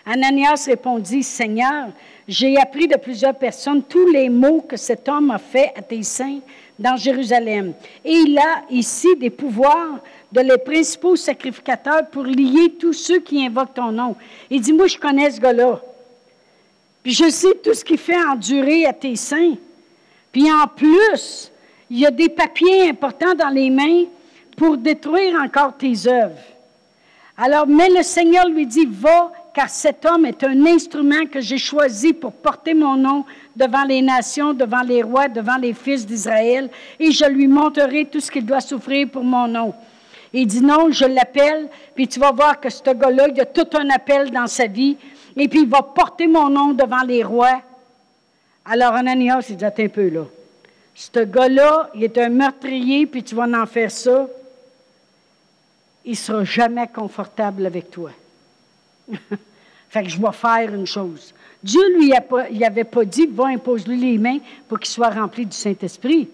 Ananias 0.06 0.66
répondit, 0.68 1.22
Seigneur, 1.22 1.89
j'ai 2.28 2.58
appris 2.58 2.88
de 2.88 2.95
plusieurs 2.95 3.36
personnes 3.36 3.84
tous 3.84 4.08
les 4.08 4.30
mots 4.30 4.62
que 4.62 4.78
cet 4.78 5.10
homme 5.10 5.32
a 5.32 5.38
fait 5.38 5.74
à 5.76 5.82
tes 5.82 6.02
saints 6.04 6.39
dans 6.80 6.95
Jérusalem. 6.95 7.74
Et 8.06 8.14
il 8.14 8.38
a 8.38 8.64
ici 8.70 9.08
des 9.20 9.30
pouvoirs 9.30 9.99
de 10.32 10.39
les 10.39 10.58
principaux 10.58 11.18
sacrificateurs 11.18 12.08
pour 12.10 12.24
lier 12.24 12.74
tous 12.80 12.93
ceux 12.93 13.20
qui 13.20 13.45
invoquent 13.45 13.74
ton 13.74 13.91
nom. 13.91 14.16
Il 14.49 14.62
dit, 14.62 14.72
moi, 14.72 14.88
je 14.88 14.97
connais 14.97 15.30
ce 15.30 15.41
gars-là. 15.41 15.82
Puis 17.04 17.14
je 17.14 17.30
sais 17.30 17.56
tout 17.64 17.74
ce 17.74 17.84
qu'il 17.84 17.97
fait 17.97 18.22
endurer 18.24 18.86
à 18.86 18.93
tes 18.93 19.16
saints. 19.16 19.56
Puis 20.32 20.52
en 20.52 20.68
plus, 20.68 21.52
il 21.89 21.99
y 21.99 22.06
a 22.06 22.12
des 22.12 22.30
papiers 22.30 22.89
importants 22.89 23.36
dans 23.36 23.49
les 23.49 23.70
mains 23.70 24.06
pour 24.56 24.78
détruire 24.78 25.36
encore 25.41 25.76
tes 25.78 26.08
œuvres. 26.08 26.38
Alors, 27.38 27.66
mais 27.66 27.89
le 27.89 28.04
Seigneur 28.04 28.47
lui 28.47 28.68
dit, 28.68 28.86
va, 28.86 29.32
car 29.54 29.70
cet 29.70 30.06
homme 30.06 30.26
est 30.26 30.43
un 30.43 30.66
instrument 30.68 31.26
que 31.26 31.41
j'ai 31.41 31.58
choisi 31.58 32.14
pour 32.14 32.32
porter 32.32 32.74
mon 32.74 32.95
nom 32.95 33.26
devant 33.56 33.84
les 33.84 34.02
nations, 34.02 34.54
devant 34.54 34.82
les 34.82 35.02
rois, 35.02 35.28
devant 35.28 35.58
les 35.58 35.74
fils 35.74 36.06
d'Israël, 36.06 36.70
et 36.99 37.12
je 37.12 37.26
lui 37.26 37.47
montrerai 37.47 38.06
tout 38.06 38.20
ce 38.20 38.30
qu'il 38.30 38.45
doit 38.45 38.62
souffrir 38.62 39.10
pour 39.10 39.24
mon 39.24 39.47
nom. 39.47 39.74
Il 40.34 40.47
dit 40.47 40.62
non, 40.62 40.91
je 40.91 41.06
l'appelle, 41.06 41.68
puis 41.95 42.08
tu 42.08 42.20
vas 42.20 42.32
voir 42.32 42.60
que 42.60 42.70
ce 42.70 42.84
gars-là, 42.84 43.28
il 43.34 43.41
a 43.41 43.45
tout 43.45 43.68
un 43.78 43.89
appel 43.89 44.32
dans 44.32 44.47
sa 44.47 44.68
vie, 44.68 44.95
et 45.36 45.48
puis 45.48 45.62
il 45.62 45.70
va 45.70 45.82
porter 45.82 46.28
mon 46.28 46.50
nom 46.50 46.74
devant 46.74 47.02
les 47.02 47.24
rois. 47.24 47.62
Alors 48.66 48.94
Ananias, 48.94 49.46
il 49.50 49.58
dit, 49.58 49.66
attends 49.66 49.84
un 49.84 49.90
peu 49.90 50.10
là. 50.10 50.26
Ce 50.94 51.20
gars-là, 51.20 51.90
il 51.96 52.04
est 52.04 52.18
un 52.18 52.30
meurtrier, 52.30 53.06
puis 53.08 53.24
tu 53.24 53.36
vas 53.36 53.44
en 53.44 53.66
faire 53.66 53.92
ça. 53.92 54.28
Il 56.06 56.12
ne 56.12 56.16
sera 56.16 56.44
jamais 56.44 56.88
confortable 56.88 57.66
avec 57.66 57.90
toi. 57.90 58.12
fait 59.90 60.04
que 60.04 60.10
je 60.10 60.22
vais 60.22 60.32
faire 60.32 60.74
une 60.74 60.86
chose. 60.86 61.34
Dieu 61.64 61.82
lui 61.98 62.14
a 62.14 62.22
pas, 62.22 62.50
il 62.50 62.64
avait 62.64 62.84
pas 62.84 63.06
dit, 63.06 63.28
va 63.28 63.46
impose-lui 63.48 63.98
les 63.98 64.18
mains 64.18 64.40
pour 64.68 64.80
qu'il 64.80 64.90
soit 64.90 65.10
rempli 65.10 65.46
du 65.46 65.56
Saint-Esprit. 65.56 66.28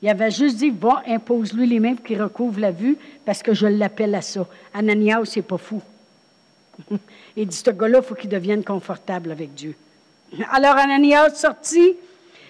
Il 0.00 0.08
avait 0.08 0.30
juste 0.30 0.56
dit, 0.56 0.70
va 0.70 1.02
impose-lui 1.06 1.66
les 1.66 1.78
mains 1.78 1.94
pour 1.94 2.04
qu'il 2.04 2.20
recouvre 2.20 2.58
la 2.58 2.70
vue, 2.70 2.96
parce 3.24 3.42
que 3.42 3.54
je 3.54 3.66
l'appelle 3.66 4.14
à 4.14 4.22
ça. 4.22 4.46
Ananias, 4.74 5.26
c'est 5.26 5.42
pas 5.42 5.58
fou. 5.58 5.80
il 7.36 7.46
dit, 7.46 7.56
ce 7.56 7.70
gars-là, 7.70 7.98
il 8.02 8.04
faut 8.04 8.14
qu'il 8.14 8.30
devienne 8.30 8.64
confortable 8.64 9.30
avec 9.30 9.54
Dieu. 9.54 9.74
Alors 10.50 10.76
Ananias 10.76 11.30
sortit, 11.34 11.94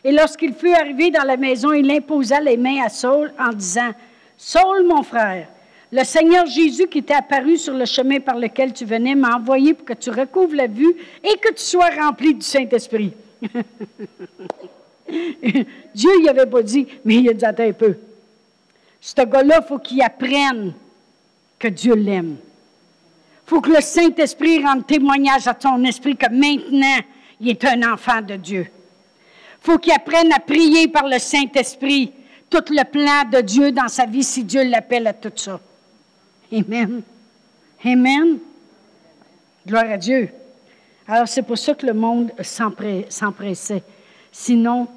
et 0.05 0.13
lorsqu'il 0.13 0.55
fut 0.55 0.73
arrivé 0.73 1.11
dans 1.11 1.25
la 1.25 1.37
maison, 1.37 1.73
il 1.73 1.91
imposa 1.91 2.41
les 2.41 2.57
mains 2.57 2.85
à 2.85 2.89
Saul 2.89 3.33
en 3.39 3.53
disant, 3.53 3.91
Saul, 4.37 4.87
mon 4.87 5.03
frère, 5.03 5.49
le 5.93 6.05
Seigneur 6.05 6.47
Jésus 6.47 6.87
qui 6.89 7.03
t'est 7.03 7.15
apparu 7.15 7.57
sur 7.57 7.75
le 7.75 7.85
chemin 7.85 8.19
par 8.19 8.39
lequel 8.39 8.73
tu 8.73 8.85
venais 8.85 9.15
m'a 9.15 9.37
envoyé 9.37 9.75
pour 9.75 9.85
que 9.85 9.93
tu 9.93 10.11
recouvres 10.11 10.55
la 10.55 10.67
vue 10.67 10.95
et 11.23 11.37
que 11.39 11.53
tu 11.53 11.63
sois 11.63 11.91
rempli 11.91 12.35
du 12.35 12.41
Saint-Esprit. 12.41 13.13
Dieu 15.95 16.11
n'y 16.21 16.29
avait 16.29 16.47
pas 16.47 16.63
dit, 16.63 16.89
mais 17.05 17.17
il 17.17 17.29
a 17.29 17.35
dit, 17.35 17.45
attends 17.45 17.65
un 17.65 17.73
peu. 17.73 17.97
Ce 19.01 19.23
gars-là, 19.23 19.61
il 19.63 19.67
faut 19.67 19.79
qu'il 19.79 20.01
apprenne 20.03 20.73
que 21.59 21.69
Dieu 21.69 21.95
l'aime. 21.95 22.37
Faut 23.47 23.61
que 23.61 23.71
le 23.71 23.81
Saint-Esprit 23.81 24.65
rende 24.65 24.87
témoignage 24.87 25.47
à 25.47 25.55
ton 25.55 25.83
esprit 25.85 26.17
que 26.17 26.31
maintenant, 26.31 27.01
il 27.41 27.51
est 27.51 27.65
un 27.65 27.93
enfant 27.93 28.23
de 28.23 28.37
Dieu. 28.37 28.67
Faut 29.61 29.79
qu'il 29.79 29.93
apprenne 29.93 30.33
à 30.33 30.41
prier 30.41 30.89
par 30.89 31.07
le 31.07 31.19
Saint-Esprit 31.19 32.13
tout 32.51 32.65
le 32.71 32.85
plan 32.85 33.29
de 33.31 33.43
Dieu 33.43 33.73
dans 33.73 33.89
sa 33.89 34.07
vie 34.07 34.25
si 34.25 34.45
Dieu 34.45 34.65
l'appelle 34.65 35.07
à 35.07 35.13
tout 35.13 35.33
ça. 35.37 35.61
Amen. 36.53 37.03
Amen. 37.85 38.39
Gloire 39.67 39.91
à 39.91 39.97
Dieu. 39.97 40.29
Alors 41.07 41.29
c'est 41.29 41.43
pour 41.43 41.59
ça 41.59 41.75
que 41.75 41.87
le 41.87 41.95
monde 41.95 42.33
s'empressait. 42.43 43.83
Sinon, 44.31 44.89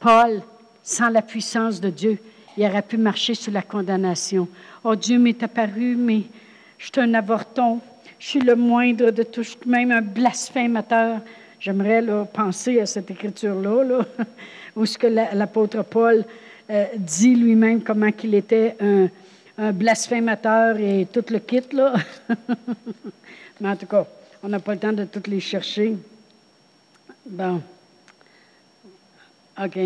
Paul, 0.00 0.42
sans 0.82 1.08
la 1.08 1.22
puissance 1.22 1.80
de 1.80 1.90
Dieu, 1.90 2.18
il 2.56 2.64
aurait 2.64 2.82
pu 2.82 2.96
marcher 2.96 3.34
sur 3.34 3.52
la 3.52 3.62
condamnation. 3.62 4.48
Oh, 4.82 4.96
Dieu 4.96 5.18
m'est 5.18 5.42
apparu, 5.42 5.96
mais 5.96 6.22
je 6.78 6.84
suis 6.84 7.00
un 7.00 7.14
avorton. 7.14 7.80
Je 8.18 8.26
suis 8.26 8.40
le 8.40 8.56
moindre 8.56 9.10
de 9.10 9.22
tous, 9.22 9.58
même 9.66 9.92
un 9.92 10.00
blasphémateur. 10.00 11.20
J'aimerais 11.60 12.02
penser 12.32 12.80
à 12.80 12.86
cette 12.86 13.10
écriture-là, 13.10 13.84
là, 13.84 14.06
où 14.76 14.86
ce 14.86 14.96
que 14.96 15.06
l'apôtre 15.06 15.82
Paul 15.82 16.24
euh, 16.70 16.84
dit 16.96 17.34
lui-même 17.34 17.82
comment 17.82 18.12
qu'il 18.12 18.34
était 18.34 18.76
un, 18.80 19.08
blasphémateur 19.72 20.78
et 20.78 21.08
tout 21.12 21.24
le 21.30 21.40
kit, 21.40 21.62
là. 21.72 21.94
Mais 23.60 23.68
en 23.70 23.76
tout 23.76 23.86
cas, 23.86 24.06
on 24.40 24.48
n'a 24.48 24.60
pas 24.60 24.74
le 24.74 24.78
temps 24.78 24.92
de 24.92 25.04
toutes 25.04 25.26
les 25.26 25.40
chercher. 25.40 25.96
Bon. 27.26 27.60
OK. 29.60 29.78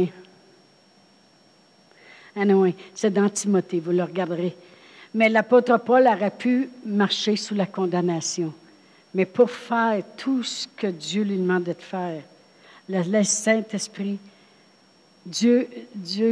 Anyway, 2.36 2.74
c'est 2.94 3.10
dans 3.10 3.30
Timothée, 3.30 3.80
vous 3.80 3.92
le 3.92 4.02
regarderez. 4.02 4.54
Mais 5.14 5.28
l'apôtre 5.28 5.78
Paul 5.78 6.06
aurait 6.06 6.30
pu 6.30 6.70
marcher 6.86 7.36
sous 7.36 7.54
la 7.54 7.66
condamnation. 7.66 8.52
Mais 9.14 9.26
pour 9.26 9.50
faire 9.50 10.02
tout 10.16 10.42
ce 10.42 10.66
que 10.74 10.86
Dieu 10.86 11.22
lui 11.22 11.36
demandait 11.36 11.74
de 11.74 11.82
faire, 11.82 12.22
le, 12.88 13.22
Saint-Esprit, 13.22 14.18
Dieu, 15.24 15.68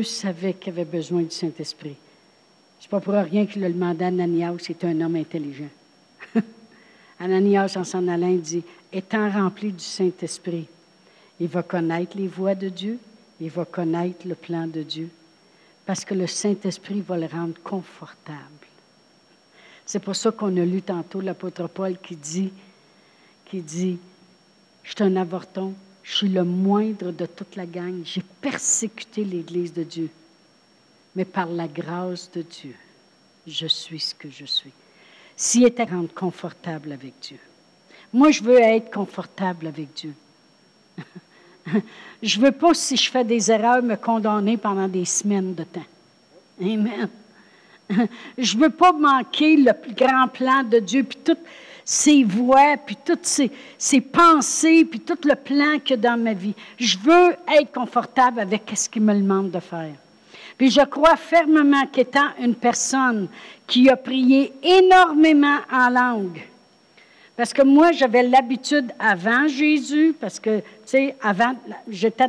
savait 0.03 0.55
qu'il 0.55 0.73
avait 0.73 0.85
besoin 0.85 1.23
du 1.23 1.31
Saint-Esprit. 1.31 1.97
Ce 2.81 2.87
n'est 2.87 2.91
pas 2.91 3.01
pour 3.01 3.15
rien 3.15 3.47
qu'il 3.47 3.63
le 3.63 3.71
demandé 3.71 4.05
à 4.05 4.09
Ananias, 4.09 4.55
c'est 4.61 4.83
un 4.85 5.01
homme 5.03 5.17
intelligent. 5.17 5.69
Ananias, 7.21 7.77
en 7.77 7.85
s'en 7.85 8.09
allant, 8.09 8.35
dit 8.35 8.63
Étant 8.93 9.31
rempli 9.31 9.73
du 9.73 9.85
Saint-Esprit, 9.85 10.67
il 11.39 11.49
va 11.49 11.63
connaître 11.63 12.17
les 12.17 12.27
voies 12.27 12.55
de 12.55 12.69
Dieu, 12.71 12.99
il 13.41 13.51
va 13.51 13.65
connaître 13.65 14.27
le 14.27 14.35
plan 14.35 14.67
de 14.67 14.83
Dieu, 14.83 15.11
parce 15.87 16.05
que 16.05 16.15
le 16.15 16.27
Saint-Esprit 16.27 17.01
va 17.01 17.19
le 17.19 17.27
rendre 17.27 17.55
confortable. 17.63 18.60
C'est 19.91 19.99
pour 19.99 20.15
ça 20.15 20.31
qu'on 20.31 20.57
a 20.57 20.65
lu 20.65 20.83
tantôt 20.83 21.21
l'apôtre 21.21 21.67
Paul 21.67 21.99
qui 21.99 22.15
dit, 22.15 22.53
qui 23.47 23.61
dit, 23.61 23.99
je 24.85 24.91
suis 24.91 25.03
un 25.03 25.17
avorton, 25.17 25.75
je 26.05 26.15
suis 26.15 26.29
le 26.29 26.45
moindre 26.45 27.11
de 27.11 27.27
toute 27.27 27.57
la 27.57 27.67
gang, 27.67 28.01
j'ai 28.05 28.23
persécuté 28.41 29.25
l'Église 29.25 29.73
de 29.73 29.83
Dieu, 29.83 30.09
mais 31.17 31.25
par 31.25 31.49
la 31.49 31.67
grâce 31.67 32.31
de 32.31 32.43
Dieu, 32.43 32.77
je 33.49 33.67
suis 33.67 33.99
ce 33.99 34.15
que 34.15 34.31
je 34.31 34.45
suis. 34.45 34.71
S'il 35.35 35.65
était 35.65 35.83
rendre 35.83 36.15
confortable 36.15 36.93
avec 36.93 37.15
Dieu. 37.21 37.41
Moi, 38.13 38.31
je 38.31 38.45
veux 38.45 38.61
être 38.61 38.93
confortable 38.93 39.67
avec 39.67 39.93
Dieu. 39.93 40.15
je 42.23 42.39
ne 42.39 42.45
veux 42.45 42.53
pas, 42.53 42.75
si 42.75 42.97
je 42.97 43.11
fais 43.11 43.25
des 43.25 43.51
erreurs, 43.51 43.83
me 43.83 43.97
condamner 43.97 44.57
pendant 44.57 44.87
des 44.87 45.05
semaines 45.05 45.57
de 45.57 45.65
temps. 45.65 45.87
Amen. 46.61 47.09
Je 48.39 48.57
ne 48.57 48.63
veux 48.63 48.71
pas 48.71 48.93
manquer 48.93 49.57
le 49.57 49.73
grand 49.95 50.29
plan 50.29 50.63
de 50.63 50.79
Dieu, 50.79 51.03
puis 51.03 51.19
toutes 51.25 51.39
ses 51.85 52.23
voix, 52.25 52.77
puis 52.85 52.97
toutes 53.05 53.27
ses, 53.27 53.51
ses 53.77 54.01
pensées, 54.01 54.85
puis 54.85 55.01
tout 55.01 55.19
le 55.25 55.35
plan 55.35 55.79
qu'il 55.79 55.97
y 55.97 56.07
a 56.07 56.11
dans 56.11 56.23
ma 56.23 56.33
vie. 56.33 56.55
Je 56.79 56.97
veux 56.99 57.37
être 57.59 57.73
confortable 57.73 58.41
avec 58.41 58.71
ce 58.75 58.89
qu'il 58.89 59.03
me 59.03 59.15
demande 59.15 59.51
de 59.51 59.61
faire. 59.61 59.95
Puis 60.57 60.71
je 60.71 60.83
crois 60.83 61.17
fermement 61.17 61.87
qu'étant 61.91 62.29
une 62.39 62.55
personne 62.55 63.29
qui 63.67 63.89
a 63.89 63.97
prié 63.97 64.53
énormément 64.63 65.59
en 65.73 65.89
langue, 65.89 66.43
parce 67.41 67.55
que 67.55 67.63
moi, 67.63 67.93
j'avais 67.93 68.23
l'habitude 68.23 68.93
avant 68.99 69.49
Jésus, 69.49 70.15
parce 70.21 70.39
que, 70.39 70.59
tu 70.59 70.65
sais, 70.85 71.17
avant, 71.23 71.55
j'étais, 71.89 72.27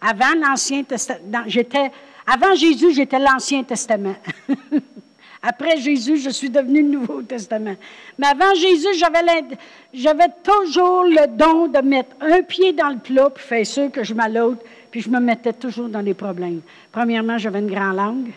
avant 0.00 0.34
l'Ancien 0.34 0.82
Testament, 0.82 1.42
j'étais, 1.46 1.90
avant 2.32 2.54
Jésus, 2.54 2.92
j'étais 2.94 3.18
l'Ancien 3.18 3.64
Testament. 3.64 4.14
Après 5.42 5.78
Jésus, 5.78 6.18
je 6.18 6.30
suis 6.30 6.50
devenu 6.50 6.82
le 6.82 6.88
Nouveau 6.88 7.22
Testament. 7.22 7.74
Mais 8.18 8.26
avant 8.26 8.54
Jésus, 8.54 8.88
j'avais, 8.94 10.28
toujours 10.44 11.04
le 11.04 11.26
don 11.34 11.66
de 11.66 11.78
mettre 11.78 12.14
un 12.20 12.42
pied 12.42 12.72
dans 12.72 12.90
le 12.90 12.98
plat, 12.98 13.30
puis 13.30 13.42
faire 13.42 13.66
sûr 13.66 13.90
que 13.90 14.04
je 14.04 14.12
m'allote, 14.12 14.62
puis 14.90 15.00
je 15.00 15.08
me 15.08 15.18
mettais 15.18 15.54
toujours 15.54 15.88
dans 15.88 16.02
les 16.02 16.12
problèmes. 16.12 16.60
Premièrement, 16.92 17.38
j'avais 17.38 17.60
une 17.60 17.70
grande 17.70 17.96
langue. 17.96 18.30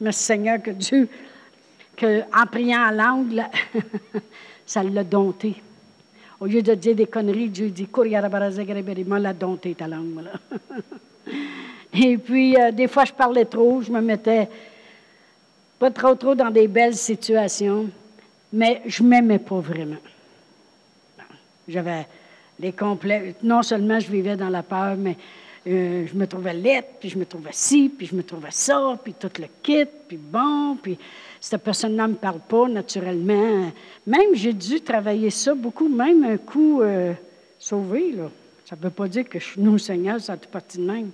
Merci 0.00 0.24
Seigneur 0.24 0.62
que 0.62 0.70
Dieu, 0.70 1.08
que, 1.96 2.20
en 2.20 2.46
priant 2.46 2.88
en 2.88 2.90
langue, 2.90 3.42
ça 4.66 4.82
l'a 4.82 5.02
dompté. 5.02 5.56
Au 6.40 6.46
lieu 6.46 6.60
de 6.60 6.74
dire 6.74 6.94
des 6.94 7.06
conneries, 7.06 7.48
Dieu 7.48 7.70
dit 7.70 7.88
moi 9.06 9.18
l'a 9.18 9.32
dompté 9.32 9.74
ta 9.74 9.88
langue. 9.88 10.28
Et 11.94 12.18
puis, 12.18 12.56
euh, 12.56 12.72
des 12.72 12.88
fois, 12.88 13.04
je 13.04 13.12
parlais 13.12 13.44
trop, 13.44 13.80
je 13.80 13.92
me 13.92 14.00
mettais 14.00 14.48
pas 15.78 15.90
trop, 15.90 16.14
trop 16.14 16.34
dans 16.34 16.50
des 16.50 16.66
belles 16.66 16.96
situations, 16.96 17.88
mais 18.52 18.82
je 18.86 19.02
m'aimais 19.02 19.38
pas 19.38 19.60
vraiment. 19.60 20.00
J'avais 21.68 22.06
les 22.58 22.72
complets. 22.72 23.34
Non 23.42 23.62
seulement 23.62 24.00
je 24.00 24.10
vivais 24.10 24.36
dans 24.36 24.48
la 24.48 24.62
peur, 24.62 24.96
mais 24.96 25.16
euh, 25.66 26.06
je 26.06 26.14
me 26.14 26.26
trouvais 26.26 26.52
laide, 26.52 26.84
puis 27.00 27.08
je 27.08 27.18
me 27.18 27.24
trouvais 27.24 27.52
ci, 27.52 27.88
puis 27.96 28.06
je 28.06 28.14
me 28.14 28.22
trouvais 28.22 28.50
ça, 28.50 28.98
puis 29.02 29.14
tout 29.14 29.30
le 29.38 29.46
kit, 29.62 29.86
puis 30.08 30.18
bon, 30.18 30.76
puis 30.82 30.98
cette 31.40 31.62
personne-là 31.62 32.06
ne 32.06 32.12
me 32.12 32.18
parle 32.18 32.40
pas 32.40 32.68
naturellement. 32.68 33.72
Même, 34.06 34.34
j'ai 34.34 34.52
dû 34.52 34.80
travailler 34.80 35.30
ça 35.30 35.54
beaucoup, 35.54 35.88
même 35.88 36.24
un 36.24 36.36
coup 36.36 36.82
euh, 36.82 37.12
sauvé. 37.58 38.12
Là. 38.12 38.30
Ça 38.64 38.76
ne 38.76 38.82
veut 38.82 38.90
pas 38.90 39.08
dire 39.08 39.28
que 39.28 39.38
je 39.38 39.44
suis 39.44 39.60
non 39.60 39.78
Seigneur, 39.78 40.20
ça 40.20 40.34
a 40.34 40.36
tout 40.36 40.48
parti 40.48 40.78
de 40.78 40.84
même. 40.84 41.10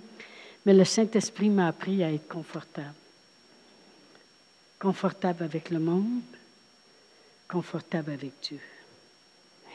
Mais 0.67 0.75
le 0.75 0.85
Saint-Esprit 0.85 1.49
m'a 1.49 1.69
appris 1.69 2.03
à 2.03 2.13
être 2.13 2.29
confortable. 2.29 2.95
Confortable 4.79 5.45
avec 5.45 5.71
le 5.71 5.79
monde, 5.79 6.23
confortable 7.49 8.13
avec 8.13 8.33
Dieu. 8.43 8.61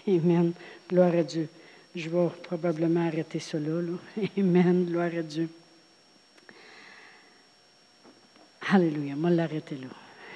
Amen. 0.08 0.54
Gloire 0.90 1.14
à 1.14 1.24
Dieu. 1.24 1.50
Je 1.96 2.10
vais 2.10 2.30
probablement 2.44 3.08
arrêter 3.08 3.40
cela. 3.40 3.82
Là. 3.82 3.98
Amen. 4.38 4.86
Gloire 4.86 5.12
à 5.18 5.22
Dieu. 5.22 5.50
Alléluia. 8.70 9.16
Moi, 9.16 9.30
l'arrêter 9.30 9.76
là. 9.76 9.88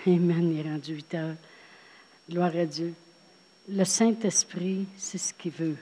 Amen. 0.07 0.51
Il 0.51 0.59
est 0.59 0.69
rendu 0.69 0.95
8 0.95 1.13
heures. 1.15 1.35
Gloire 2.29 2.55
à 2.55 2.65
Dieu. 2.65 2.93
Le 3.67 3.83
Saint-Esprit, 3.83 4.85
c'est 4.97 5.17
ce 5.17 5.33
qu'il 5.33 5.51
veut. 5.51 5.77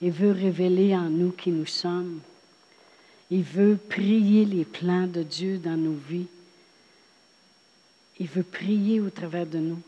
Il 0.00 0.10
veut 0.10 0.32
révéler 0.32 0.94
en 0.94 1.08
nous 1.08 1.30
qui 1.30 1.50
nous 1.50 1.66
sommes. 1.66 2.20
Il 3.32 3.44
veut 3.44 3.78
prier 3.88 4.44
les 4.44 4.66
plans 4.66 5.06
de 5.06 5.22
Dieu 5.22 5.56
dans 5.56 5.78
nos 5.78 5.96
vies. 6.06 6.26
Il 8.20 8.26
veut 8.26 8.42
prier 8.42 9.00
au 9.00 9.08
travers 9.08 9.46
de 9.46 9.56
nous. 9.56 9.80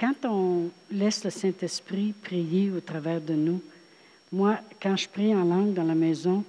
Quand 0.00 0.16
on 0.24 0.68
laisse 0.90 1.22
le 1.22 1.30
Saint-Esprit 1.30 2.12
prier 2.24 2.72
au 2.72 2.80
travers 2.80 3.20
de 3.20 3.34
nous, 3.34 3.62
moi, 4.32 4.58
quand 4.82 4.96
je 4.96 5.08
prie 5.08 5.32
en 5.32 5.44
langue 5.44 5.74
dans 5.74 5.84
la 5.84 5.94
maison, 5.94 6.42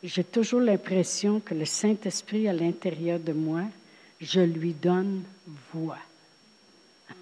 j'ai 0.00 0.22
toujours 0.22 0.60
l'impression 0.60 1.40
que 1.40 1.54
le 1.54 1.64
Saint-Esprit 1.64 2.46
à 2.46 2.52
l'intérieur 2.52 3.18
de 3.18 3.32
moi, 3.32 3.62
je 4.20 4.42
lui 4.42 4.74
donne 4.74 5.24
voix. 5.72 5.98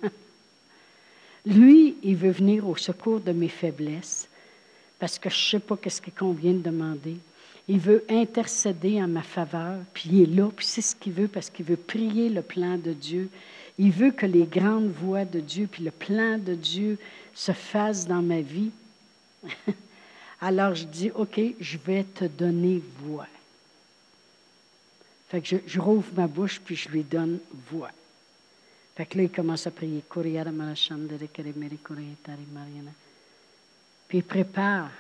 Lui, 1.46 1.96
il 2.03 2.16
veut 2.16 2.32
venir 2.32 2.68
au 2.68 2.76
secours 2.76 3.20
de 3.20 3.32
mes 3.32 3.48
faiblesses 3.48 4.28
parce 4.98 5.18
que 5.18 5.30
je 5.30 5.36
ne 5.36 5.50
sais 5.53 5.59
pas 5.59 5.78
qu'est-ce 5.78 6.03
qu'il 6.03 6.12
convient 6.12 6.53
de 6.53 6.59
demander. 6.59 7.16
Il 7.72 7.80
veut 7.80 8.04
intercéder 8.10 9.02
en 9.02 9.08
ma 9.08 9.22
faveur, 9.22 9.78
puis 9.94 10.10
il 10.12 10.22
est 10.24 10.26
là, 10.26 10.50
puis 10.54 10.66
c'est 10.66 10.82
ce 10.82 10.94
qu'il 10.94 11.14
veut 11.14 11.26
parce 11.26 11.48
qu'il 11.48 11.64
veut 11.64 11.78
prier 11.78 12.28
le 12.28 12.42
plan 12.42 12.76
de 12.76 12.92
Dieu. 12.92 13.30
Il 13.78 13.92
veut 13.92 14.10
que 14.10 14.26
les 14.26 14.44
grandes 14.44 14.90
voix 14.90 15.24
de 15.24 15.40
Dieu, 15.40 15.66
puis 15.72 15.82
le 15.82 15.90
plan 15.90 16.36
de 16.36 16.54
Dieu 16.54 16.98
se 17.32 17.52
fassent 17.52 18.06
dans 18.06 18.20
ma 18.20 18.42
vie. 18.42 18.72
Alors 20.42 20.74
je 20.74 20.84
dis, 20.84 21.10
OK, 21.12 21.40
je 21.60 21.78
vais 21.78 22.04
te 22.04 22.26
donner 22.26 22.82
voix. 22.98 23.26
Fait 25.30 25.40
que 25.40 25.48
je, 25.48 25.56
je, 25.66 25.80
rouvre 25.80 26.12
ma 26.14 26.26
bouche, 26.26 26.60
puis 26.62 26.76
je 26.76 26.90
lui 26.90 27.04
donne 27.04 27.38
voix. 27.70 27.90
Fait 28.96 29.06
que 29.06 29.16
là, 29.16 29.24
il 29.24 29.30
commence 29.30 29.66
à 29.66 29.70
prier. 29.70 30.04
Puis 34.08 34.18
il 34.18 34.24
prépare 34.24 34.90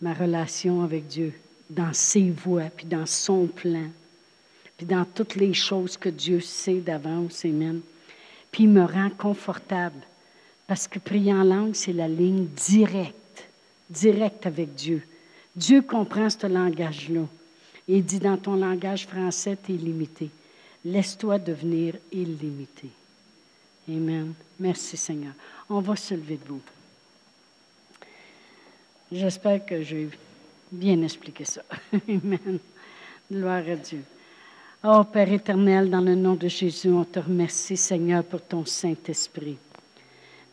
ma 0.00 0.14
relation 0.14 0.82
avec 0.82 1.06
Dieu 1.06 1.32
dans 1.70 1.92
ses 1.92 2.30
voies, 2.30 2.70
puis 2.74 2.86
dans 2.86 3.06
son 3.06 3.46
plan, 3.46 3.88
puis 4.76 4.86
dans 4.86 5.04
toutes 5.04 5.34
les 5.34 5.54
choses 5.54 5.96
que 5.96 6.08
Dieu 6.08 6.40
sait 6.40 6.80
d'avance, 6.80 7.44
Amen. 7.44 7.80
Puis 8.50 8.64
il 8.64 8.70
me 8.70 8.84
rend 8.84 9.10
confortable. 9.10 10.00
Parce 10.66 10.86
que 10.86 10.98
prier 10.98 11.32
en 11.32 11.44
langue, 11.44 11.74
c'est 11.74 11.92
la 11.92 12.08
ligne 12.08 12.46
directe, 12.46 13.48
directe 13.90 14.46
avec 14.46 14.74
Dieu. 14.74 15.02
Dieu 15.56 15.82
comprend 15.82 16.30
ce 16.30 16.46
langage-là. 16.46 17.26
Il 17.88 18.04
dit 18.04 18.18
dans 18.18 18.36
ton 18.36 18.56
langage 18.56 19.06
français, 19.06 19.56
tu 19.62 19.74
es 19.74 19.76
limité. 19.76 20.30
Laisse-toi 20.84 21.38
devenir 21.38 21.94
illimité. 22.12 22.88
Amen. 23.88 24.34
Merci 24.60 24.96
Seigneur. 24.96 25.32
On 25.68 25.80
va 25.80 25.96
se 25.96 26.14
lever 26.14 26.38
debout. 26.42 26.60
J'espère 29.10 29.64
que 29.64 29.82
j'ai 29.82 30.08
bien 30.70 31.02
expliqué 31.02 31.44
ça. 31.44 31.62
Amen. 32.08 32.58
Gloire 33.30 33.62
à 33.68 33.76
Dieu. 33.76 34.02
Oh 34.84 35.02
Père 35.04 35.32
éternel, 35.32 35.90
dans 35.90 36.00
le 36.00 36.14
nom 36.14 36.34
de 36.34 36.48
Jésus, 36.48 36.90
on 36.90 37.04
te 37.04 37.18
remercie 37.18 37.76
Seigneur 37.76 38.22
pour 38.24 38.42
ton 38.42 38.64
Saint-Esprit. 38.64 39.56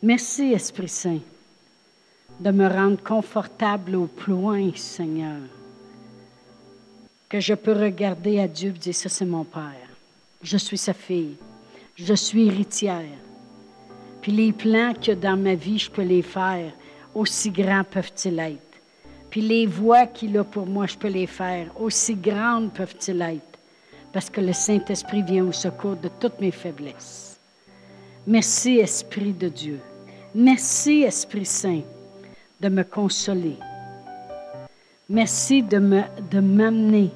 Merci 0.02 0.52
Esprit 0.52 0.88
Saint 0.88 1.20
de 2.40 2.50
me 2.50 2.68
rendre 2.68 3.02
confortable 3.02 3.96
au 3.96 4.08
loin, 4.26 4.70
Seigneur 4.74 5.40
que 7.28 7.40
je 7.40 7.54
peux 7.54 7.72
regarder 7.72 8.40
à 8.40 8.48
Dieu 8.48 8.70
et 8.70 8.78
dire, 8.78 8.94
ça 8.94 9.08
c'est 9.08 9.24
mon 9.24 9.44
Père. 9.44 9.88
Je 10.42 10.56
suis 10.56 10.78
sa 10.78 10.92
fille. 10.92 11.36
Je 11.96 12.14
suis 12.14 12.46
héritière. 12.46 13.18
Puis 14.20 14.32
les 14.32 14.52
plans 14.52 14.92
a 14.92 15.14
dans 15.14 15.36
ma 15.36 15.54
vie, 15.54 15.78
je 15.78 15.90
peux 15.90 16.02
les 16.02 16.22
faire. 16.22 16.72
Aussi 17.16 17.50
grands 17.50 17.82
peuvent-ils 17.82 18.38
être. 18.38 18.78
Puis 19.30 19.40
les 19.40 19.64
voies 19.66 20.04
qu'il 20.04 20.36
a 20.36 20.44
pour 20.44 20.66
moi, 20.66 20.84
je 20.86 20.98
peux 20.98 21.08
les 21.08 21.26
faire. 21.26 21.68
Aussi 21.80 22.14
grandes 22.14 22.74
peuvent-ils 22.74 23.22
être. 23.22 23.58
parce 24.12 24.30
que 24.30 24.40
le 24.40 24.52
Saint-Esprit 24.52 25.22
vient 25.22 25.44
au 25.44 25.52
secours 25.52 25.96
de 25.96 26.08
toutes 26.20 26.40
mes 26.40 26.50
faiblesses. 26.50 27.38
Merci, 28.26 28.78
Esprit 28.78 29.32
de 29.32 29.48
Dieu. 29.48 29.78
Merci, 30.34 31.02
Esprit 31.02 31.44
Saint, 31.44 31.82
de 32.60 32.68
me 32.68 32.82
consoler. 32.82 33.56
Merci 35.08 35.62
de 35.62 36.40
m'amener 36.40 37.10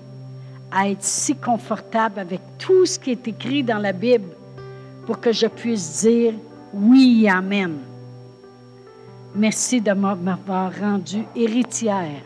à 0.71 0.89
être 0.89 1.03
si 1.03 1.35
confortable 1.37 2.21
avec 2.21 2.41
tout 2.59 2.87
ce 2.87 2.99
qui 2.99 3.11
est 3.13 3.29
écrit 3.29 3.63
dans 3.63 3.79
la 3.79 3.93
Bible 3.93 4.31
pour 5.07 5.21
que 5.21 5.33
je 5.33 5.47
puisse 5.47 6.03
dire 6.03 6.35
oui, 6.73 7.29
Amen. 7.29 7.90
Merci 9.35 9.81
de 9.81 9.93
m'avoir 9.93 10.73
rendu 10.81 11.25
héritière. 11.37 12.23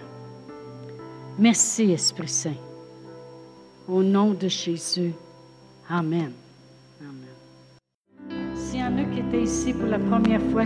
Merci, 1.38 1.92
Esprit 1.92 2.28
Saint. 2.28 2.60
Au 3.86 4.02
nom 4.02 4.30
de 4.32 4.48
Jésus. 4.48 5.12
Amen. 5.88 6.32
Amen. 7.02 8.56
S'il 8.56 8.80
y 8.80 8.82
en 8.82 8.96
a 8.96 9.04
qui 9.04 9.20
étaient 9.20 9.42
ici 9.42 9.74
pour 9.74 9.86
la 9.86 9.98
première 9.98 10.40
fois 10.50 10.62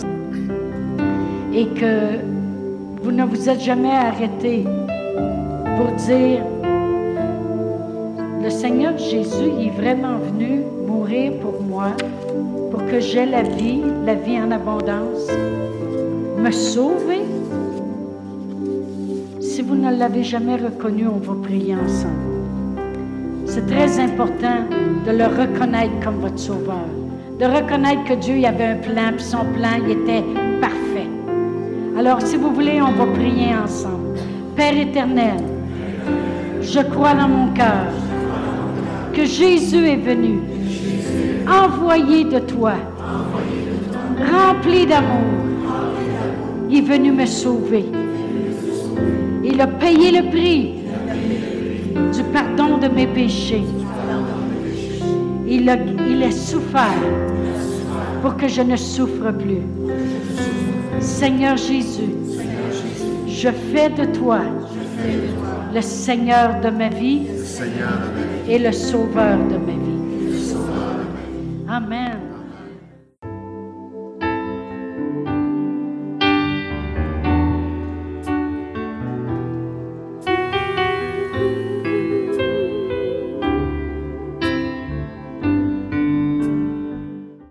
et 1.53 1.66
que 1.74 2.20
vous 3.03 3.11
ne 3.11 3.24
vous 3.24 3.49
êtes 3.49 3.61
jamais 3.61 3.91
arrêté 3.91 4.62
pour 5.76 5.91
dire, 5.97 6.45
le 8.43 8.51
Seigneur 8.51 8.97
Jésus 8.97 9.51
est 9.61 9.70
vraiment 9.70 10.18
venu 10.18 10.62
mourir 10.86 11.32
pour 11.41 11.61
moi, 11.62 11.97
pour 12.70 12.84
que 12.86 13.01
j'aie 13.01 13.26
la 13.26 13.43
vie, 13.43 13.82
la 14.05 14.14
vie 14.14 14.39
en 14.39 14.53
abondance, 14.53 15.26
me 16.39 16.51
sauver. 16.51 17.22
Si 19.41 19.62
vous 19.62 19.74
ne 19.74 19.97
l'avez 19.97 20.22
jamais 20.22 20.57
reconnu, 20.57 21.07
on 21.09 21.18
va 21.18 21.34
prier 21.43 21.74
ensemble. 21.74 22.78
C'est 23.45 23.66
très 23.66 23.99
important 23.99 24.61
de 25.07 25.11
le 25.11 25.24
reconnaître 25.24 25.95
comme 26.03 26.20
votre 26.20 26.39
sauveur, 26.39 26.86
de 27.41 27.45
reconnaître 27.45 28.05
que 28.05 28.14
Dieu 28.14 28.36
y 28.39 28.47
avait 28.47 28.66
un 28.66 28.76
plan, 28.76 29.12
puis 29.16 29.24
son 29.24 29.45
plan 29.57 29.80
il 29.84 29.91
était 29.91 30.24
parfait. 30.61 31.09
Alors, 31.99 32.22
si 32.22 32.36
vous 32.36 32.55
voulez, 32.55 32.80
on 32.80 32.93
va 32.93 33.07
prier 33.12 33.55
ensemble. 33.55 34.18
Père 34.55 34.76
éternel, 34.76 35.43
je 36.61 36.80
crois 36.80 37.14
dans 37.14 37.28
mon 37.28 37.53
cœur 37.53 37.91
que 39.12 39.24
Jésus 39.24 39.89
est 39.89 39.97
venu, 39.97 40.41
envoyé 41.49 42.24
de 42.24 42.39
toi, 42.41 42.74
rempli 44.30 44.86
d'amour. 44.86 45.47
Il 46.70 46.78
est 46.78 46.80
venu 46.82 47.12
me 47.12 47.26
sauver. 47.26 47.86
Il 49.44 49.60
a 49.60 49.66
payé 49.66 50.10
le 50.20 50.28
prix 50.28 50.74
du 52.14 52.22
pardon 52.32 52.78
de 52.78 52.88
mes 52.88 53.06
péchés. 53.06 53.64
Il 55.46 55.68
a, 55.70 55.76
il 56.08 56.22
a 56.22 56.30
souffert 56.30 57.02
pour 58.20 58.36
que 58.36 58.48
je 58.48 58.60
ne 58.60 58.76
souffre 58.76 59.32
plus. 59.32 59.62
Seigneur 61.00 61.56
Jésus, 61.56 62.14
je 63.26 63.48
fais 63.72 63.88
de 63.88 64.04
toi 64.18 64.40
le 65.74 65.80
Seigneur 65.80 66.60
de 66.60 66.70
ma 66.70 66.88
vie 66.88 67.28
et 68.48 68.58
le 68.58 68.72
Sauveur 68.72 69.38
de 69.38 69.56
ma 69.56 69.72
vie. 69.72 69.77